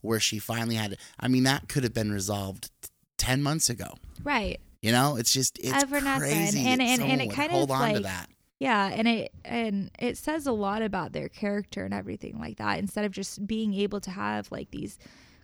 [0.00, 2.88] where she finally had I mean, that could have been resolved t-
[3.18, 3.94] ten months ago.
[4.24, 4.60] right.
[4.80, 6.66] You know, it's just it's Ever crazy.
[6.66, 8.28] And- that and- and it kind of hold on to like- that.
[8.58, 12.78] Yeah, and it and it says a lot about their character and everything like that
[12.78, 14.98] instead of just being able to have like these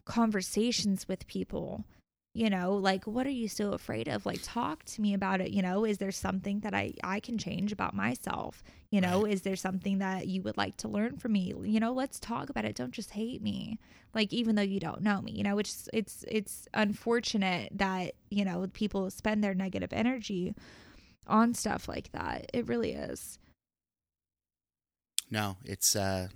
[0.05, 1.85] conversations with people.
[2.39, 4.25] You know, like what are you so afraid of?
[4.25, 5.85] Like talk to me about it, you know?
[5.85, 8.63] Is there something that I I can change about myself?
[8.91, 11.53] You know, is there something that you would like to learn from me?
[11.65, 12.77] You know, let's talk about it.
[12.77, 13.81] Don't just hate me.
[14.15, 18.45] Like even though you don't know me, you know, it's it's it's unfortunate that, you
[18.45, 20.55] know, people spend their negative energy
[21.27, 22.49] on stuff like that.
[22.55, 23.41] It really is.
[25.29, 26.29] No, it's uh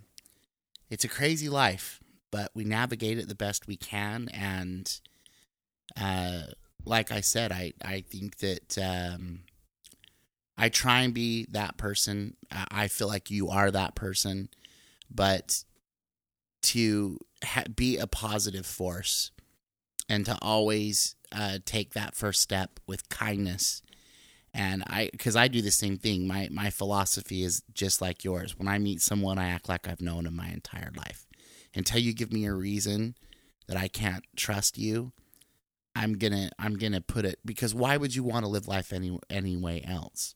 [0.90, 2.00] it's a crazy life,
[2.32, 5.00] but we navigate it the best we can and
[6.00, 6.42] uh
[6.84, 9.40] like I said, I I think that um
[10.56, 12.36] I try and be that person.
[12.50, 14.48] I feel like you are that person,
[15.10, 15.64] but
[16.62, 19.30] to ha- be a positive force
[20.08, 23.82] and to always uh, take that first step with kindness.
[24.54, 26.26] And i because i do the same thing.
[26.26, 28.58] My my philosophy is just like yours.
[28.58, 31.26] When i meet someone i act like i've known them my entire life.
[31.74, 33.14] Until you give me a reason
[33.66, 35.12] that i can't trust you
[35.94, 39.18] i'm gonna i'm gonna put it because why would you want to live life any
[39.30, 40.34] any way else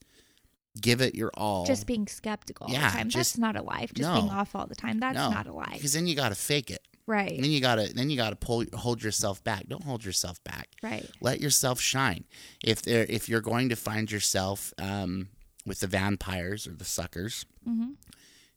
[0.80, 3.08] give it your all Just being skeptical all Yeah, the time.
[3.08, 3.94] just- That's not a life.
[3.94, 4.20] Just no.
[4.20, 5.00] being off all the time.
[5.00, 5.72] That's no not a life.
[5.72, 7.32] because then you gotta fake it Right.
[7.32, 10.68] and then you gotta then you gotta pull hold yourself back don't hold yourself back
[10.82, 11.08] Right.
[11.22, 12.24] let yourself shine
[12.62, 15.28] if there if you're going to find yourself um,
[15.64, 17.92] with the vampires or the suckers hmm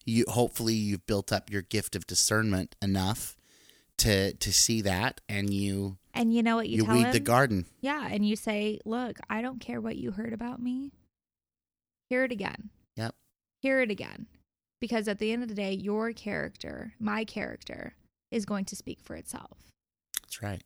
[0.06, 3.38] you hopefully you've built up your gift of discernment enough
[3.98, 7.12] to to see that and you And you know what you, you, tell weed him?
[7.14, 10.92] the garden Yeah, and you say, "Look, I don't care what you heard about me.
[12.10, 12.70] Hear it again.
[12.96, 13.16] Yep.
[13.62, 14.28] Hear it again."
[14.82, 17.96] Because at the end of the day, your character, my character,
[18.32, 19.58] is going to speak for itself.
[20.22, 20.62] that's right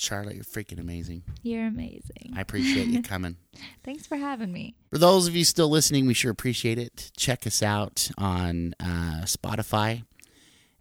[0.00, 2.32] charlotte you're freaking amazing You're amazing.
[2.36, 3.36] i appreciate you coming
[3.82, 4.76] Thanks for having me.
[4.90, 7.10] For those of you still listening, we sure appreciate it.
[7.16, 10.04] Check us out on uh, Spotify.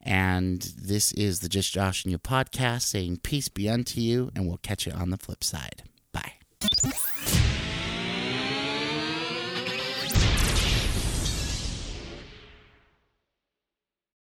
[0.08, 4.48] And this is the Just Josh and You podcast saying peace be unto you, and
[4.48, 5.84] we'll catch you on the flip side.
[6.14, 6.34] Bye.